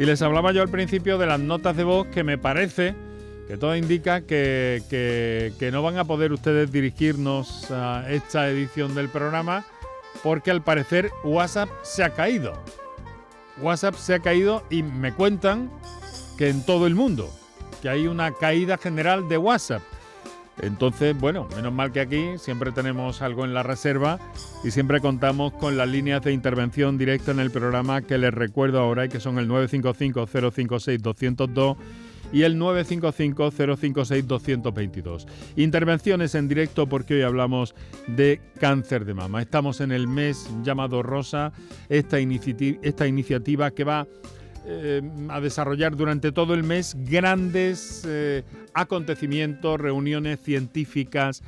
Y 0.00 0.06
les 0.06 0.22
hablaba 0.22 0.50
yo 0.52 0.62
al 0.62 0.70
principio 0.70 1.18
de 1.18 1.26
las 1.26 1.38
notas 1.38 1.76
de 1.76 1.84
voz 1.84 2.06
que 2.06 2.24
me 2.24 2.38
parece 2.38 2.94
que 3.46 3.58
todo 3.58 3.76
indica 3.76 4.22
que, 4.22 5.70
no 5.70 5.82
van 5.82 5.98
a 5.98 6.04
poder 6.04 6.32
ustedes 6.32 6.72
dirigirnos 6.72 7.70
a 7.70 8.10
esta 8.10 8.48
edición 8.48 8.94
del 8.94 9.10
programa 9.10 9.66
porque 10.22 10.50
al 10.50 10.62
parecer 10.62 11.10
WhatsApp 11.22 11.68
se 11.82 12.02
ha 12.02 12.14
caído. 12.14 12.54
WhatsApp 13.60 13.94
se 13.96 14.14
ha 14.14 14.20
caído 14.20 14.64
y 14.70 14.82
me 14.82 15.12
cuentan 15.12 15.70
que 16.38 16.48
en 16.48 16.64
todo 16.64 16.86
el 16.86 16.94
mundo, 16.94 17.30
que 17.82 17.90
hay 17.90 18.06
una 18.06 18.32
caída 18.32 18.78
general 18.78 19.28
de 19.28 19.36
WhatsApp. 19.36 19.82
Entonces, 20.62 21.18
bueno, 21.18 21.48
menos 21.56 21.72
mal 21.72 21.90
que 21.92 22.00
aquí 22.00 22.38
siempre 22.38 22.72
tenemos 22.72 23.22
algo 23.22 23.44
en 23.44 23.54
la 23.54 23.62
reserva 23.62 24.18
y 24.64 24.70
siempre 24.70 25.00
contamos 25.00 25.52
con 25.54 25.76
las 25.76 25.88
líneas 25.88 26.22
de 26.22 26.32
intervención 26.32 26.98
directa 26.98 27.30
en 27.30 27.38
el 27.40 27.50
programa 27.50 28.02
que 28.02 28.18
les 28.18 28.34
recuerdo 28.34 28.80
ahora 28.80 29.06
y 29.06 29.08
que 29.08 29.20
son 29.20 29.38
el 29.38 29.48
955-056-202 29.48 31.76
y 32.32 32.42
el 32.42 32.60
955-056-222. 32.60 35.26
Intervenciones 35.56 36.34
en 36.34 36.48
directo 36.48 36.88
porque 36.88 37.14
hoy 37.14 37.22
hablamos 37.22 37.74
de 38.06 38.40
cáncer 38.58 39.04
de 39.04 39.14
mama. 39.14 39.42
Estamos 39.42 39.80
en 39.80 39.92
el 39.92 40.06
mes 40.06 40.48
llamado 40.62 41.02
Rosa, 41.02 41.52
esta, 41.88 42.18
esta 42.18 43.06
iniciativa 43.06 43.70
que 43.70 43.84
va 43.84 44.06
eh, 44.72 45.02
a 45.30 45.40
desarrollar 45.40 45.96
durante 45.96 46.30
todo 46.30 46.54
el 46.54 46.62
mes 46.62 46.96
grandes 46.96 48.04
eh, 48.06 48.44
acontecimientos, 48.72 49.80
reuniones 49.80 50.38
científicas, 50.38 51.42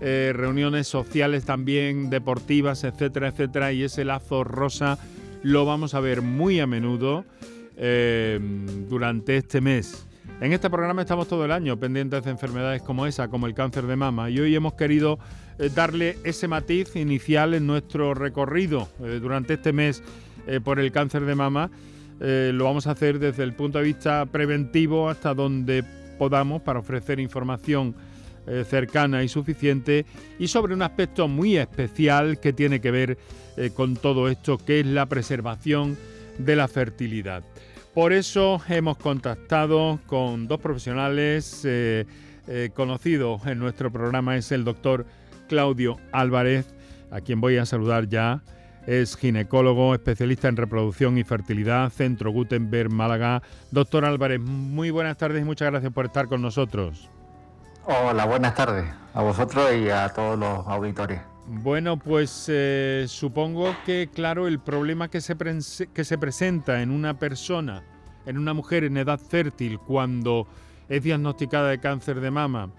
eh, 0.00 0.32
reuniones 0.34 0.88
sociales 0.88 1.44
también, 1.44 2.08
deportivas, 2.08 2.84
etcétera, 2.84 3.28
etcétera. 3.28 3.72
Y 3.72 3.82
ese 3.82 4.06
lazo 4.06 4.42
rosa 4.42 4.98
lo 5.42 5.66
vamos 5.66 5.92
a 5.92 6.00
ver 6.00 6.22
muy 6.22 6.60
a 6.60 6.66
menudo 6.66 7.26
durante 8.88 9.36
este 9.36 9.60
mes. 9.60 10.06
En 10.40 10.52
este 10.52 10.70
programa 10.70 11.02
estamos 11.02 11.28
todo 11.28 11.44
el 11.44 11.52
año 11.52 11.78
pendientes 11.78 12.24
de 12.24 12.30
enfermedades 12.30 12.80
como 12.80 13.06
esa, 13.06 13.28
como 13.28 13.46
el 13.46 13.54
cáncer 13.54 13.86
de 13.86 13.96
mama, 13.96 14.30
y 14.30 14.38
hoy 14.38 14.54
hemos 14.54 14.74
querido 14.74 15.18
darle 15.74 16.16
ese 16.24 16.48
matiz 16.48 16.94
inicial 16.96 17.54
en 17.54 17.66
nuestro 17.66 18.14
recorrido 18.14 18.88
durante 18.98 19.54
este 19.54 19.72
mes 19.72 20.02
por 20.64 20.78
el 20.78 20.92
cáncer 20.92 21.24
de 21.24 21.34
mama 21.34 21.70
eh, 22.24 22.52
lo 22.54 22.64
vamos 22.64 22.86
a 22.86 22.92
hacer 22.92 23.18
desde 23.18 23.42
el 23.42 23.52
punto 23.52 23.78
de 23.78 23.84
vista 23.84 24.26
preventivo 24.26 25.10
hasta 25.10 25.34
donde 25.34 25.82
podamos 26.18 26.62
para 26.62 26.78
ofrecer 26.78 27.18
información 27.18 27.96
eh, 28.46 28.64
cercana 28.64 29.24
y 29.24 29.28
suficiente 29.28 30.06
y 30.38 30.46
sobre 30.46 30.72
un 30.72 30.82
aspecto 30.82 31.26
muy 31.26 31.56
especial 31.56 32.38
que 32.38 32.52
tiene 32.52 32.80
que 32.80 32.92
ver 32.92 33.18
eh, 33.56 33.70
con 33.74 33.96
todo 33.96 34.28
esto, 34.28 34.56
que 34.56 34.78
es 34.78 34.86
la 34.86 35.06
preservación 35.06 35.98
de 36.38 36.54
la 36.54 36.68
fertilidad. 36.68 37.42
Por 37.92 38.12
eso 38.12 38.62
hemos 38.68 38.98
contactado 38.98 39.98
con 40.06 40.46
dos 40.46 40.60
profesionales 40.60 41.66
conocidos 42.74 43.46
en 43.46 43.58
nuestro 43.58 43.92
programa, 43.92 44.36
es 44.36 44.50
el 44.50 44.64
doctor 44.64 45.04
Claudio 45.48 45.98
Álvarez, 46.10 46.74
a 47.10 47.20
quien 47.20 47.40
voy 47.40 47.58
a 47.58 47.66
saludar 47.66 48.08
ya. 48.08 48.42
Es 48.86 49.16
ginecólogo, 49.16 49.94
especialista 49.94 50.48
en 50.48 50.56
reproducción 50.56 51.16
y 51.16 51.22
fertilidad, 51.22 51.90
Centro 51.90 52.32
Gutenberg, 52.32 52.90
Málaga. 52.90 53.42
Doctor 53.70 54.04
Álvarez, 54.04 54.40
muy 54.40 54.90
buenas 54.90 55.16
tardes 55.16 55.42
y 55.42 55.44
muchas 55.44 55.70
gracias 55.70 55.92
por 55.92 56.06
estar 56.06 56.26
con 56.26 56.42
nosotros. 56.42 57.08
Hola, 57.84 58.26
buenas 58.26 58.54
tardes 58.54 58.84
a 59.14 59.22
vosotros 59.22 59.70
y 59.74 59.88
a 59.88 60.08
todos 60.08 60.38
los 60.38 60.66
auditores. 60.66 61.20
Bueno, 61.46 61.96
pues 61.96 62.46
eh, 62.48 63.04
supongo 63.08 63.74
que, 63.84 64.08
claro, 64.12 64.48
el 64.48 64.58
problema 64.58 65.08
que 65.08 65.20
se, 65.20 65.36
que 65.92 66.04
se 66.04 66.18
presenta 66.18 66.82
en 66.82 66.90
una 66.90 67.18
persona, 67.18 67.82
en 68.26 68.38
una 68.38 68.52
mujer 68.52 68.84
en 68.84 68.96
edad 68.96 69.18
fértil, 69.18 69.78
cuando 69.78 70.46
es 70.88 71.02
diagnosticada 71.02 71.70
de 71.70 71.78
cáncer 71.78 72.20
de 72.20 72.30
mama, 72.30 72.70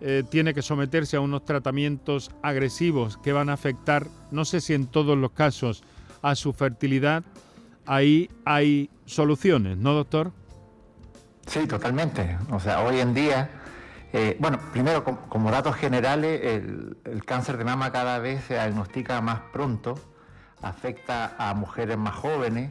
eh, 0.00 0.22
tiene 0.28 0.54
que 0.54 0.62
someterse 0.62 1.16
a 1.16 1.20
unos 1.20 1.44
tratamientos 1.44 2.30
agresivos 2.40 3.16
que 3.16 3.32
van 3.32 3.50
a 3.50 3.54
afectar, 3.54 4.06
no 4.30 4.44
sé 4.44 4.60
si 4.60 4.72
en 4.74 4.86
todos 4.86 5.18
los 5.18 5.32
casos, 5.32 5.82
a 6.22 6.36
su 6.36 6.52
fertilidad, 6.52 7.24
ahí 7.84 8.30
hay 8.44 8.90
soluciones, 9.06 9.76
¿no, 9.76 9.94
doctor? 9.94 10.32
Sí, 11.46 11.66
totalmente. 11.66 12.38
O 12.52 12.60
sea, 12.60 12.82
hoy 12.82 13.00
en 13.00 13.12
día, 13.12 13.50
eh, 14.12 14.36
bueno, 14.38 14.60
primero, 14.72 15.02
como, 15.02 15.50
datos 15.50 15.74
generales, 15.74 16.40
el, 16.44 17.24
cáncer 17.24 17.56
de 17.56 17.64
mama 17.64 17.90
cada 17.90 18.20
vez 18.20 18.44
se 18.44 18.54
diagnostica 18.54 19.20
más 19.20 19.40
pronto, 19.52 19.96
afecta 20.62 21.34
a 21.38 21.54
mujeres 21.54 21.98
más 21.98 22.14
jóvenes. 22.14 22.70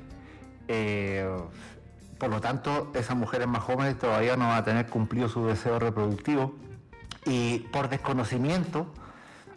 Eh, 0.69 1.29
por 2.17 2.29
lo 2.29 2.39
tanto, 2.39 2.91
esas 2.95 3.17
mujeres 3.17 3.47
más 3.47 3.63
jóvenes 3.63 3.97
todavía 3.97 4.37
no 4.37 4.47
van 4.47 4.59
a 4.59 4.63
tener 4.63 4.87
cumplido 4.87 5.27
su 5.27 5.45
deseo 5.45 5.77
reproductivo 5.77 6.55
y 7.27 7.59
por 7.71 7.89
desconocimiento, 7.89 8.87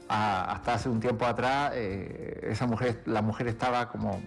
hasta 0.09 0.75
hace 0.75 0.89
un 0.89 0.99
tiempo 0.99 1.25
atrás, 1.25 1.73
eh, 1.75 2.49
esa 2.51 2.67
mujer, 2.67 3.03
la 3.07 3.23
mujer 3.23 3.47
estaba 3.47 3.89
como, 3.89 4.21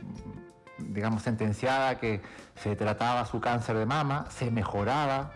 digamos, 0.77 1.23
sentenciada 1.23 1.99
que 1.99 2.21
se 2.55 2.75
trataba 2.77 3.25
su 3.25 3.41
cáncer 3.41 3.77
de 3.77 3.85
mama, 3.85 4.27
se 4.29 4.49
mejoraba, 4.49 5.33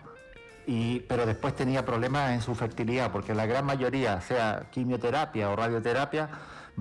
pero 1.06 1.26
después 1.26 1.54
tenía 1.54 1.84
problemas 1.84 2.32
en 2.32 2.40
su 2.40 2.54
fertilidad, 2.54 3.10
porque 3.10 3.34
la 3.34 3.46
gran 3.46 3.66
mayoría, 3.66 4.20
sea 4.20 4.68
quimioterapia 4.70 5.50
o 5.50 5.56
radioterapia, 5.56 6.30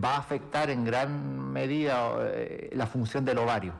va 0.01 0.15
a 0.15 0.17
afectar 0.19 0.69
en 0.69 0.85
gran 0.85 1.51
medida 1.51 2.09
eh, 2.21 2.69
la 2.73 2.87
función 2.87 3.25
del 3.25 3.37
ovario. 3.37 3.73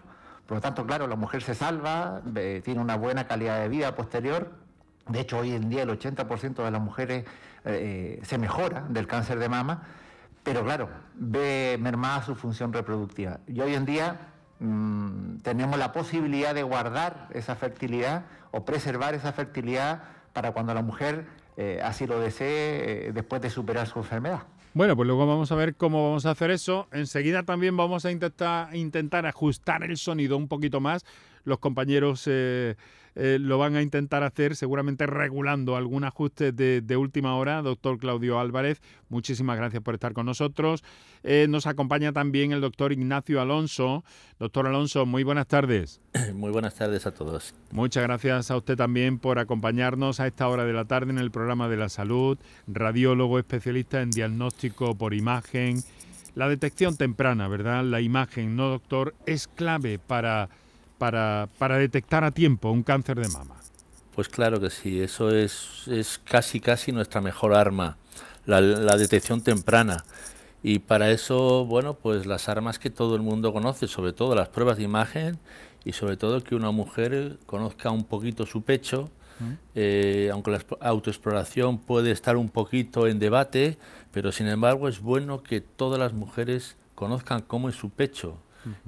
Por 0.45 0.57
lo 0.57 0.61
tanto, 0.61 0.85
claro, 0.85 1.07
la 1.07 1.15
mujer 1.15 1.43
se 1.43 1.55
salva, 1.55 2.21
tiene 2.63 2.79
una 2.79 2.95
buena 2.95 3.27
calidad 3.27 3.59
de 3.59 3.67
vida 3.67 3.95
posterior, 3.95 4.66
de 5.09 5.19
hecho, 5.19 5.39
hoy 5.39 5.53
en 5.53 5.69
día 5.69 5.83
el 5.83 5.89
80% 5.89 6.63
de 6.63 6.71
las 6.71 6.81
mujeres 6.81 7.25
eh, 7.65 8.19
se 8.23 8.37
mejora 8.37 8.85
del 8.89 9.07
cáncer 9.07 9.39
de 9.39 9.49
mama, 9.49 9.83
pero 10.43 10.63
claro, 10.63 10.89
ve 11.15 11.77
mermada 11.79 12.23
su 12.23 12.35
función 12.35 12.71
reproductiva. 12.71 13.39
Y 13.47 13.59
hoy 13.59 13.73
en 13.73 13.85
día 13.85 14.31
mm, 14.59 15.37
tenemos 15.39 15.77
la 15.77 15.91
posibilidad 15.91 16.55
de 16.55 16.63
guardar 16.63 17.27
esa 17.31 17.55
fertilidad 17.55 18.23
o 18.51 18.63
preservar 18.63 19.13
esa 19.13 19.33
fertilidad 19.33 20.03
para 20.33 20.51
cuando 20.51 20.73
la 20.73 20.81
mujer 20.81 21.25
eh, 21.57 21.81
así 21.83 22.05
lo 22.05 22.19
desee 22.19 23.07
eh, 23.07 23.11
después 23.13 23.41
de 23.41 23.49
superar 23.49 23.87
su 23.87 23.99
enfermedad. 23.99 24.43
Bueno, 24.73 24.95
pues 24.95 25.07
luego 25.07 25.25
vamos 25.25 25.51
a 25.51 25.55
ver 25.55 25.75
cómo 25.75 26.03
vamos 26.09 26.27
a 26.27 26.31
hacer 26.31 26.51
eso. 26.51 26.87
Enseguida 26.91 27.41
también 27.41 27.75
vamos 27.75 28.05
a 28.05 28.11
intentar, 28.11 28.75
intentar 28.75 29.25
ajustar 29.25 29.83
el 29.83 29.97
sonido 29.97 30.37
un 30.37 30.47
poquito 30.47 30.79
más. 30.79 31.03
Los 31.47 31.59
compañeros 31.59 32.27
eh, 32.27 32.75
lo 33.15 33.57
van 33.57 33.75
a 33.77 33.81
intentar 33.81 34.21
hacer 34.21 34.55
seguramente 34.57 35.07
regulando 35.07 35.77
algún 35.77 36.03
ajuste 36.03 36.51
de, 36.51 36.97
última 36.97 37.35
hora. 37.35 37.61
Doctor 37.61 37.97
Claudio 37.97 38.37
Álvarez, 38.37 38.81
muchísimas 39.07 39.55
gracias 39.55 39.81
por 39.81 39.93
estar 39.93 40.11
con 40.11 40.25
nosotros. 40.25 40.83
Eh, 41.23 41.47
nos 41.49 41.65
acompaña 41.65 42.11
también 42.11 42.51
el 42.51 42.59
doctor 42.59 42.91
Ignacio 42.91 43.39
Alonso. 43.39 44.03
Doctor 44.39 44.67
Alonso, 44.67 45.05
muy 45.05 45.23
buenas 45.23 45.47
tardes. 45.47 46.01
Muy 46.35 46.51
buenas 46.51 46.75
tardes 46.75 47.07
a 47.07 47.11
todos. 47.11 47.55
Muchas 47.71 48.03
gracias 48.03 48.51
a 48.51 48.57
usted 48.57 48.75
también 48.75 49.17
por 49.17 49.39
acompañarnos 49.39 50.19
a 50.19 50.27
esta 50.27 50.49
hora 50.49 50.65
de 50.65 50.73
la 50.73 50.83
tarde 50.83 51.11
en 51.11 51.17
el 51.17 51.31
programa 51.31 51.69
de 51.69 51.77
la 51.77 51.87
salud, 51.87 52.37
radiólogo 52.67 53.39
especialista 53.39 54.01
en 54.01 54.11
diagnóstico 54.11 54.95
por 54.95 55.13
imagen. 55.13 55.81
La 56.35 56.49
detección 56.49 56.97
temprana, 56.97 57.47
¿verdad? 57.47 57.83
La 57.83 58.01
imagen, 58.01 58.55
¿no, 58.55 58.69
doctor? 58.69 59.15
Es 59.25 59.47
clave 59.47 59.97
para 59.97 60.49
para, 60.97 61.49
detectar 61.77 62.23
a 62.23 62.31
tiempo 62.31 62.71
un 62.71 62.83
cáncer 62.83 63.19
de 63.19 63.27
mama? 63.29 63.55
Pues 64.15 64.29
claro 64.29 64.59
que 64.59 64.69
sí, 64.69 64.99
eso 64.99 65.29
es, 65.29 65.87
es 65.87 66.19
casi 66.23 66.59
casi 66.59 66.91
nuestra 66.91 67.21
mejor 67.21 67.53
arma, 67.53 67.97
la, 68.45 68.61
detección 68.97 69.41
temprana. 69.41 70.03
Y 70.63 70.79
para 70.79 71.11
eso, 71.11 71.65
bueno, 71.65 71.93
pues 71.93 72.25
las 72.25 72.49
armas 72.49 72.79
que 72.79 72.89
todo 72.89 73.15
el 73.15 73.21
mundo 73.21 73.53
conoce, 73.53 73.87
sobre 73.87 74.13
todo 74.13 74.33
las 74.33 74.49
pruebas 74.49 74.77
de 74.77 74.83
imagen 74.83 75.37
y 75.85 75.93
sobre 75.93 76.17
todo 76.17 76.43
que 76.43 76.55
una 76.55 76.71
mujer 76.71 77.37
conozca 77.45 77.91
un 77.91 78.03
poquito 78.05 78.45
su 78.47 78.63
pecho, 78.63 79.11
mm. 79.39 79.53
eh, 79.75 80.29
aunque 80.33 80.51
la 80.51 80.61
autoexploración 80.81 81.77
puede 81.77 82.11
estar 82.11 82.37
un 82.37 82.49
poquito 82.49 83.07
en 83.07 83.19
debate, 83.19 83.77
pero 84.11 84.31
sin 84.31 84.47
embargo 84.47 84.87
es 84.87 84.99
bueno 84.99 85.43
que 85.43 85.61
todas 85.61 85.99
las 85.99 86.13
mujeres 86.13 86.75
conozcan 86.95 87.41
cómo 87.41 87.69
es 87.69 87.75
su 87.75 87.91
pecho, 87.91 88.39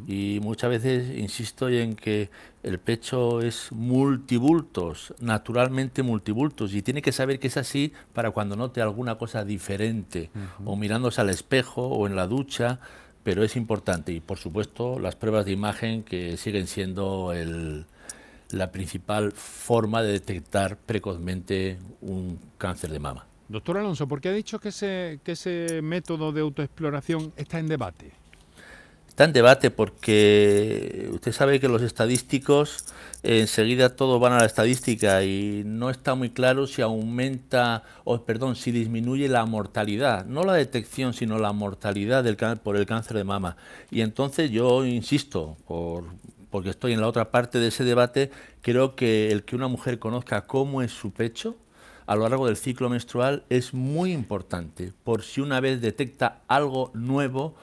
y 0.07 0.39
muchas 0.42 0.69
veces 0.69 1.18
insisto 1.18 1.69
en 1.69 1.95
que 1.95 2.30
el 2.63 2.80
pecho 2.80 3.42
es 3.42 3.71
multibultos, 3.71 5.13
naturalmente 5.19 6.04
multibultos, 6.04 6.74
y 6.74 6.81
tiene 6.81 7.01
que 7.01 7.12
saber 7.12 7.39
que 7.39 7.48
es 7.48 7.57
así 7.57 7.94
para 8.13 8.31
cuando 8.31 8.56
note 8.56 8.81
alguna 8.81 9.16
cosa 9.16 9.45
diferente, 9.45 10.30
o 10.66 10.75
mirándose 10.75 11.21
al 11.21 11.30
espejo 11.30 11.88
o 11.88 12.07
en 12.07 12.16
la 12.16 12.27
ducha, 12.27 12.80
pero 13.24 13.44
es 13.44 13.56
importante. 13.56 14.12
Y 14.12 14.19
por 14.19 14.38
supuesto 14.38 15.00
las 15.00 15.16
pruebas 15.16 15.45
de 15.45 15.51
imagen 15.51 16.04
que 16.04 16.38
siguen 16.38 16.68
siendo 16.68 17.33
la 18.51 18.71
principal 18.71 19.31
forma 19.31 20.01
de 20.01 20.13
detectar 20.13 20.77
precozmente 20.77 21.77
un 22.01 22.39
cáncer 22.57 22.92
de 22.92 23.00
mama. 23.00 23.25
Doctor 23.48 23.77
Alonso, 23.80 24.07
¿por 24.07 24.21
qué 24.21 24.30
ha 24.30 24.33
dicho 24.33 24.60
que 24.60 24.69
ese, 24.69 25.19
que 25.24 25.31
ese 25.31 25.81
método 25.81 26.31
de 26.31 26.42
autoexploración 26.42 27.33
está 27.36 27.57
en 27.57 27.68
debate? 27.68 28.12
Está 29.19 29.25
en 29.25 29.33
debate 29.33 29.69
porque 29.69 31.10
usted 31.12 31.33
sabe 31.33 31.60
que 31.60 31.68
los 31.68 31.81
estadísticos 31.81 32.86
enseguida 33.21 33.94
todos 33.94 34.18
van 34.21 34.31
a 34.31 34.38
la 34.38 34.45
estadística 34.45 35.21
y 35.25 35.63
no 35.66 35.89
está 35.89 36.16
muy 36.16 36.30
claro 36.30 36.68
si 36.68 36.81
aumenta 36.81 37.83
o 38.06 38.21
perdón, 38.21 38.56
si 38.56 38.71
disminuye 38.71 39.27
la 39.27 39.45
mortalidad, 39.45 40.25
no 40.25 40.45
la 40.45 40.54
detección, 40.54 41.13
sino 41.13 41.38
la 41.38 41.51
mortalidad 41.51 42.24
del 42.24 42.38
por 42.63 42.77
el 42.77 42.86
cáncer 42.86 43.18
de 43.18 43.25
mama. 43.25 43.57
Y 43.92 44.00
entonces 44.00 44.51
yo 44.51 44.86
insisto, 44.86 45.57
por, 45.68 46.06
porque 46.50 46.69
estoy 46.69 46.94
en 46.94 47.01
la 47.01 47.10
otra 47.10 47.30
parte 47.30 47.60
de 47.60 47.68
ese 47.68 47.83
debate, 47.83 48.31
creo 48.62 48.95
que 48.95 49.33
el 49.33 49.44
que 49.44 49.57
una 49.57 49.68
mujer 49.68 50.00
conozca 50.00 50.48
cómo 50.48 50.81
es 50.81 50.94
su 50.94 51.12
pecho 51.12 51.57
a 52.10 52.16
lo 52.16 52.21
largo 52.21 52.48
del 52.48 52.56
ciclo 52.56 52.89
menstrual 52.89 53.44
es 53.50 53.74
muy 53.74 54.13
importante, 54.13 54.94
por 55.04 55.24
si 55.24 55.42
una 55.42 55.60
vez 55.60 55.80
detecta 55.80 56.39
algo 56.48 56.89
nuevo, 56.94 57.56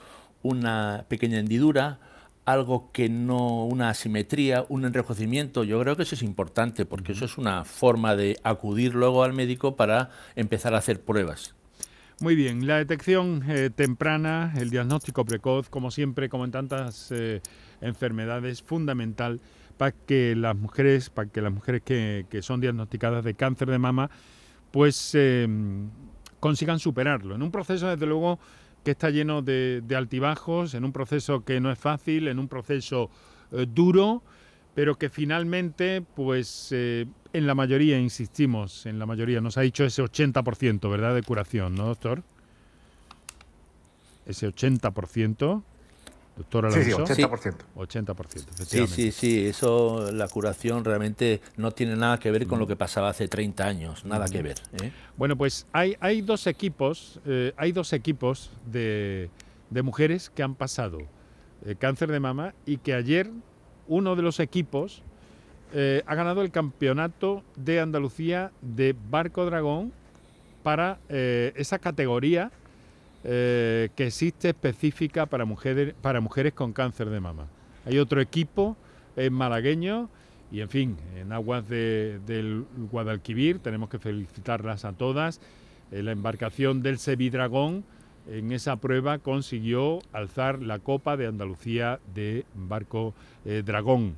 una 0.43 1.05
pequeña 1.09 1.39
hendidura, 1.39 1.99
algo 2.45 2.91
que 2.93 3.09
no, 3.09 3.65
una 3.65 3.91
asimetría, 3.91 4.65
un 4.69 4.85
enrojecimiento, 4.85 5.65
yo 5.65 5.81
creo 5.81 5.97
que 5.97 6.05
eso 6.05 6.15
es 6.15 6.23
importante 6.23 6.87
porque 6.87 7.13
eso 7.13 7.25
es 7.25 7.39
una 7.39 7.65
forma 7.65 8.15
de 8.15 8.39
acudir 8.45 8.95
luego 8.95 9.25
al 9.25 9.33
médico 9.33 9.77
para 9.77 10.11
empezar 10.37 10.75
a 10.75 10.79
hacer 10.79 11.01
pruebas. 11.01 11.55
Muy 12.21 12.35
bien, 12.35 12.67
la 12.67 12.79
detección 12.79 13.43
eh, 13.47 13.69
temprana, 13.75 14.55
el 14.57 14.71
diagnóstico 14.71 15.25
precoz, 15.27 15.69
como 15.69 15.91
siempre, 15.91 16.31
como 16.31 16.47
en 16.47 16.51
tantas 16.51 17.11
eh, 17.11 17.43
enfermedades, 17.83 18.63
fundamental 18.63 19.41
para 19.77 19.93
que 19.93 20.35
las 20.35 20.57
mujeres, 20.57 21.11
para 21.11 21.29
que 21.29 21.43
las 21.43 21.53
mujeres 21.53 21.83
que, 21.83 22.25
son 22.41 22.61
diagnosticadas 22.61 23.23
de 23.23 23.35
cáncer 23.35 23.69
de 23.69 23.79
mama, 23.79 24.09
pues 24.71 25.11
eh, 25.15 25.47
consigan 26.41 26.79
superarlo. 26.79 27.35
En 27.35 27.43
un 27.43 27.51
proceso, 27.51 27.89
desde 27.89 28.07
luego, 28.07 28.39
que 28.87 28.93
está 28.93 29.11
lleno 29.11 29.43
de, 29.43 29.83
altibajos, 29.97 30.75
en 30.75 30.85
un 30.85 30.93
proceso 30.93 31.45
que 31.45 31.59
no 31.59 31.73
es 31.73 31.79
fácil, 31.79 32.29
en 32.29 32.39
un 32.39 32.47
proceso 32.47 33.11
eh, 33.51 33.67
duro, 33.69 34.23
pero 34.77 34.95
que 34.95 35.11
finalmente, 35.11 36.03
pues 36.15 36.69
eh, 36.71 37.05
en 37.33 37.49
la 37.49 37.57
mayoría, 37.57 37.99
insistimos, 37.99 38.87
en 38.87 39.01
la 39.01 39.07
mayoría, 39.07 39.41
nos 39.41 39.59
ha 39.59 39.63
dicho 39.63 39.85
ese 39.85 40.05
80%, 40.05 40.89
¿verdad?, 40.89 41.17
de 41.17 41.25
curación, 41.25 41.75
¿no, 41.75 41.87
doctor? 41.87 42.23
Ese 44.25 44.47
80%. 44.49 45.65
Doctor 46.37 46.67
Alonso. 46.67 47.07
Sí, 47.07 47.15
sí, 47.15 47.23
80%. 47.23 47.55
80%, 47.77 48.65
Sí, 48.67 48.87
sí, 48.87 49.11
sí, 49.11 49.47
eso, 49.47 50.11
la 50.13 50.29
curación 50.29 50.85
realmente 50.85 51.41
no 51.57 51.71
tiene 51.71 51.97
nada 51.97 52.19
que 52.19 52.31
ver 52.31 52.47
con 52.47 52.59
lo 52.59 52.67
que 52.67 52.77
pasaba 52.77 53.09
hace 53.09 53.27
30 53.27 53.65
años, 53.65 54.05
nada 54.05 54.27
que 54.29 54.43
ver. 54.43 54.59
¿eh? 54.83 54.93
Bueno, 55.17 55.37
pues 55.37 55.67
hay, 55.73 55.97
hay 55.99 56.21
dos 56.21 56.47
equipos, 56.47 57.21
eh, 57.25 57.55
hay 57.57 57.73
dos 57.73 57.95
equipos 57.95 58.51
de, 58.71 59.31
mujeres 59.71 60.31
que 60.31 60.43
han 60.43 60.55
pasado 60.55 60.99
eh, 61.65 61.75
cáncer 61.79 62.13
de 62.13 62.21
mama 62.21 62.55
y 62.67 62.79
que 62.79 62.93
ayer 62.93 63.31
uno 63.89 64.15
de 64.15 64.23
los 64.23 64.41
equipos 64.41 65.03
ha 66.07 66.15
ganado 66.15 66.41
el 66.41 66.51
campeonato 66.51 67.43
de 67.57 67.81
Andalucía 67.81 68.51
de 68.63 68.95
Barco 69.11 69.45
Dragón 69.45 69.93
para 70.63 70.99
esa 71.11 71.79
categoría 71.79 72.51
eh, 73.29 73.89
que 73.97 74.07
existe 74.07 74.51
específica 74.51 75.27
para 75.27 75.45
mujeres, 75.45 75.95
para 76.01 76.21
mujeres 76.21 76.53
con 76.53 76.73
cáncer 76.73 77.11
de 77.11 77.19
mama. 77.19 77.49
Hay 77.85 77.99
otro 77.99 78.21
equipo, 78.21 78.77
es 79.17 79.33
malagueño, 79.33 80.09
y 80.53 80.61
en 80.61 80.69
fin, 80.69 80.97
en 81.17 81.33
aguas 81.33 81.69
del 81.69 82.65
Guadalquivir, 82.93 83.59
tenemos 83.59 83.89
que 83.89 83.99
felicitarlas 83.99 84.85
a 84.85 84.93
todas. 84.93 85.41
Eh, 85.91 86.05
la 86.05 86.13
embarcación 86.13 86.83
del 86.83 86.99
Sevidragón 86.99 87.83
en 88.29 88.53
esa 88.53 88.77
prueba 88.77 89.19
consiguió 89.19 89.99
alzar 90.13 90.63
la 90.63 90.79
Copa 90.79 91.17
de 91.17 91.27
Andalucía 91.27 91.99
de 92.15 92.45
Barco 92.55 93.13
eh, 93.45 93.65
Dragón. 93.67 94.15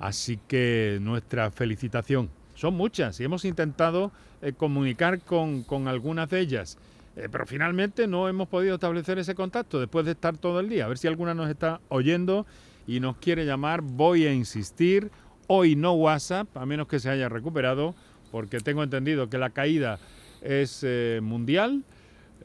Así 0.00 0.36
que 0.48 0.98
nuestra 1.00 1.52
felicitación. 1.52 2.28
Son 2.56 2.74
muchas 2.74 3.20
y 3.20 3.24
hemos 3.24 3.44
intentado 3.44 4.10
comunicar 4.56 5.20
con, 5.20 5.62
con 5.62 5.86
algunas 5.86 6.28
de 6.30 6.40
ellas. 6.40 6.76
Eh, 7.18 7.28
pero 7.30 7.46
finalmente 7.46 8.06
no 8.06 8.28
hemos 8.28 8.48
podido 8.48 8.74
establecer 8.74 9.18
ese 9.18 9.34
contacto 9.34 9.80
después 9.80 10.06
de 10.06 10.12
estar 10.12 10.38
todo 10.38 10.60
el 10.60 10.68
día. 10.68 10.84
A 10.84 10.88
ver 10.88 10.98
si 10.98 11.08
alguna 11.08 11.34
nos 11.34 11.50
está 11.50 11.80
oyendo 11.88 12.46
y 12.86 13.00
nos 13.00 13.16
quiere 13.16 13.44
llamar. 13.44 13.80
Voy 13.82 14.24
a 14.24 14.32
insistir. 14.32 15.10
Hoy 15.48 15.74
no 15.74 15.94
WhatsApp, 15.94 16.56
a 16.56 16.64
menos 16.64 16.86
que 16.86 17.00
se 17.00 17.10
haya 17.10 17.28
recuperado, 17.28 17.96
porque 18.30 18.60
tengo 18.60 18.84
entendido 18.84 19.28
que 19.28 19.38
la 19.38 19.50
caída 19.50 19.98
es 20.42 20.84
eh, 20.84 21.18
mundial. 21.20 21.82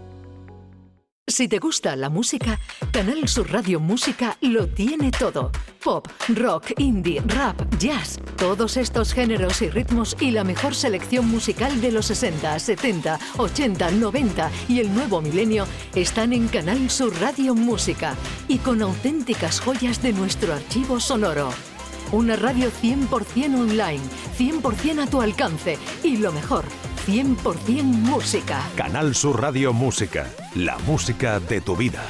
Si 1.31 1.47
te 1.47 1.59
gusta 1.59 1.95
la 1.95 2.09
música, 2.09 2.59
Canal 2.91 3.25
Sur 3.29 3.49
Radio 3.53 3.79
Música 3.79 4.35
lo 4.41 4.67
tiene 4.67 5.11
todo. 5.11 5.49
Pop, 5.81 6.05
rock, 6.27 6.73
indie, 6.77 7.21
rap, 7.25 7.57
jazz, 7.79 8.19
todos 8.35 8.75
estos 8.75 9.13
géneros 9.13 9.61
y 9.61 9.69
ritmos 9.69 10.17
y 10.19 10.31
la 10.31 10.43
mejor 10.43 10.75
selección 10.75 11.29
musical 11.29 11.79
de 11.79 11.93
los 11.93 12.07
60, 12.07 12.59
70, 12.59 13.17
80, 13.37 13.91
90 13.91 14.51
y 14.67 14.81
el 14.81 14.93
nuevo 14.93 15.21
milenio 15.21 15.65
están 15.95 16.33
en 16.33 16.49
Canal 16.49 16.89
Sur 16.89 17.17
Radio 17.21 17.55
Música 17.55 18.13
y 18.49 18.57
con 18.57 18.81
auténticas 18.81 19.61
joyas 19.61 20.01
de 20.01 20.11
nuestro 20.11 20.53
archivo 20.53 20.99
sonoro. 20.99 21.53
Una 22.11 22.35
radio 22.35 22.69
100% 22.69 23.55
online, 23.57 24.01
100% 24.37 25.03
a 25.03 25.07
tu 25.07 25.21
alcance 25.21 25.77
y 26.03 26.17
lo 26.17 26.33
mejor, 26.33 26.65
100% 27.07 27.83
música. 27.83 28.61
Canal 28.75 29.15
Sur 29.15 29.41
Radio 29.41 29.71
Música, 29.71 30.29
la 30.55 30.77
música 30.79 31.39
de 31.39 31.61
tu 31.61 31.77
vida. 31.77 32.03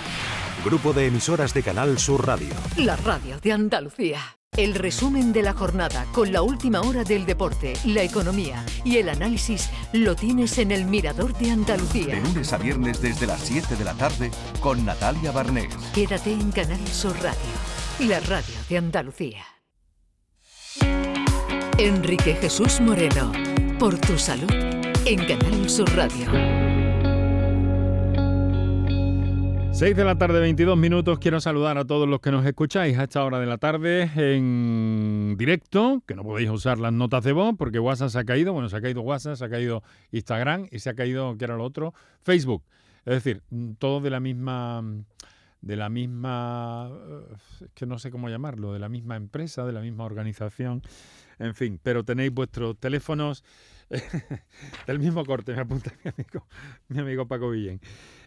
Grupo 0.65 0.93
de 0.93 1.05
emisoras 1.05 1.53
de 1.53 1.62
Canal 1.62 2.00
Sur 2.00 2.25
Radio. 2.25 2.50
La 2.77 2.96
radio 2.96 3.39
de 3.39 3.51
Andalucía. 3.51 4.20
El 4.58 4.74
resumen 4.74 5.34
de 5.34 5.43
la 5.43 5.53
jornada 5.53 6.05
con 6.12 6.34
la 6.34 6.41
última 6.41 6.81
hora 6.81 7.03
del 7.03 7.27
deporte, 7.27 7.74
la 7.86 8.01
economía 8.01 8.65
y 8.84 8.98
el 8.98 9.08
análisis 9.08 9.70
lo 9.93 10.15
tienes 10.15 10.58
en 10.58 10.72
el 10.72 10.86
Mirador 10.86 11.38
de 11.38 11.51
Andalucía. 11.51 12.15
De 12.15 12.22
lunes 12.22 12.51
a 12.53 12.58
viernes 12.58 13.01
desde 13.01 13.27
las 13.27 13.41
7 13.41 13.75
de 13.75 13.86
la 13.86 13.93
tarde 13.93 14.31
con 14.62 14.84
Natalia 14.84 15.31
Barnés. 15.31 15.74
Quédate 15.93 16.34
en 16.34 16.51
Canal 16.51 16.86
Sur 16.88 17.15
Radio, 17.22 18.10
la 18.10 18.20
radio 18.20 18.55
de 18.67 18.77
Andalucía. 18.79 19.60
Enrique 21.83 22.35
Jesús 22.35 22.79
Moreno, 22.79 23.31
por 23.79 23.97
tu 23.97 24.15
salud, 24.15 24.51
en 25.07 25.17
Canal 25.25 25.67
Sur 25.67 25.89
Radio. 25.95 26.27
6 29.73 29.95
de 29.95 30.03
la 30.03 30.15
tarde, 30.15 30.39
22 30.41 30.77
minutos. 30.77 31.17
Quiero 31.17 31.41
saludar 31.41 31.79
a 31.79 31.85
todos 31.85 32.07
los 32.07 32.19
que 32.21 32.29
nos 32.29 32.45
escucháis 32.45 33.00
a 33.00 33.05
esta 33.05 33.25
hora 33.25 33.39
de 33.39 33.47
la 33.47 33.57
tarde 33.57 34.11
en 34.15 35.35
directo, 35.39 36.03
que 36.05 36.13
no 36.13 36.21
podéis 36.21 36.51
usar 36.51 36.77
las 36.77 36.93
notas 36.93 37.23
de 37.23 37.31
voz 37.31 37.55
porque 37.57 37.79
WhatsApp 37.79 38.09
se 38.09 38.19
ha 38.19 38.25
caído. 38.25 38.53
Bueno, 38.53 38.69
se 38.69 38.77
ha 38.77 38.81
caído 38.81 39.01
WhatsApp, 39.01 39.38
se 39.38 39.45
ha 39.45 39.50
caído 39.50 39.81
Instagram 40.11 40.67
y 40.69 40.77
se 40.77 40.91
ha 40.91 40.93
caído, 40.93 41.35
¿qué 41.35 41.45
era 41.45 41.55
lo 41.55 41.63
otro? 41.63 41.95
Facebook. 42.21 42.61
Es 43.05 43.23
decir, 43.23 43.41
todo 43.79 44.01
de 44.01 44.11
la 44.11 44.19
misma 44.19 44.83
de 45.61 45.75
la 45.75 45.89
misma, 45.89 46.89
eh, 46.91 47.67
que 47.73 47.85
no 47.85 48.00
sé 48.00 48.11
cómo 48.11 48.29
llamarlo, 48.29 48.73
de 48.73 48.79
la 48.79 48.89
misma 48.89 49.15
empresa, 49.15 49.63
de 49.63 49.71
la 49.71 49.81
misma 49.81 50.05
organización, 50.05 50.81
en 51.41 51.55
fin, 51.55 51.79
pero 51.81 52.03
tenéis 52.03 52.31
vuestros 52.31 52.77
teléfonos 52.79 53.43
del 54.88 55.00
mismo 55.00 55.25
corte, 55.25 55.53
me 55.53 55.62
apunta 55.62 55.91
mi 56.03 56.12
amigo, 56.12 56.45
mi 56.88 57.00
amigo 57.00 57.27
Paco 57.27 57.50
Villén. 57.50 57.81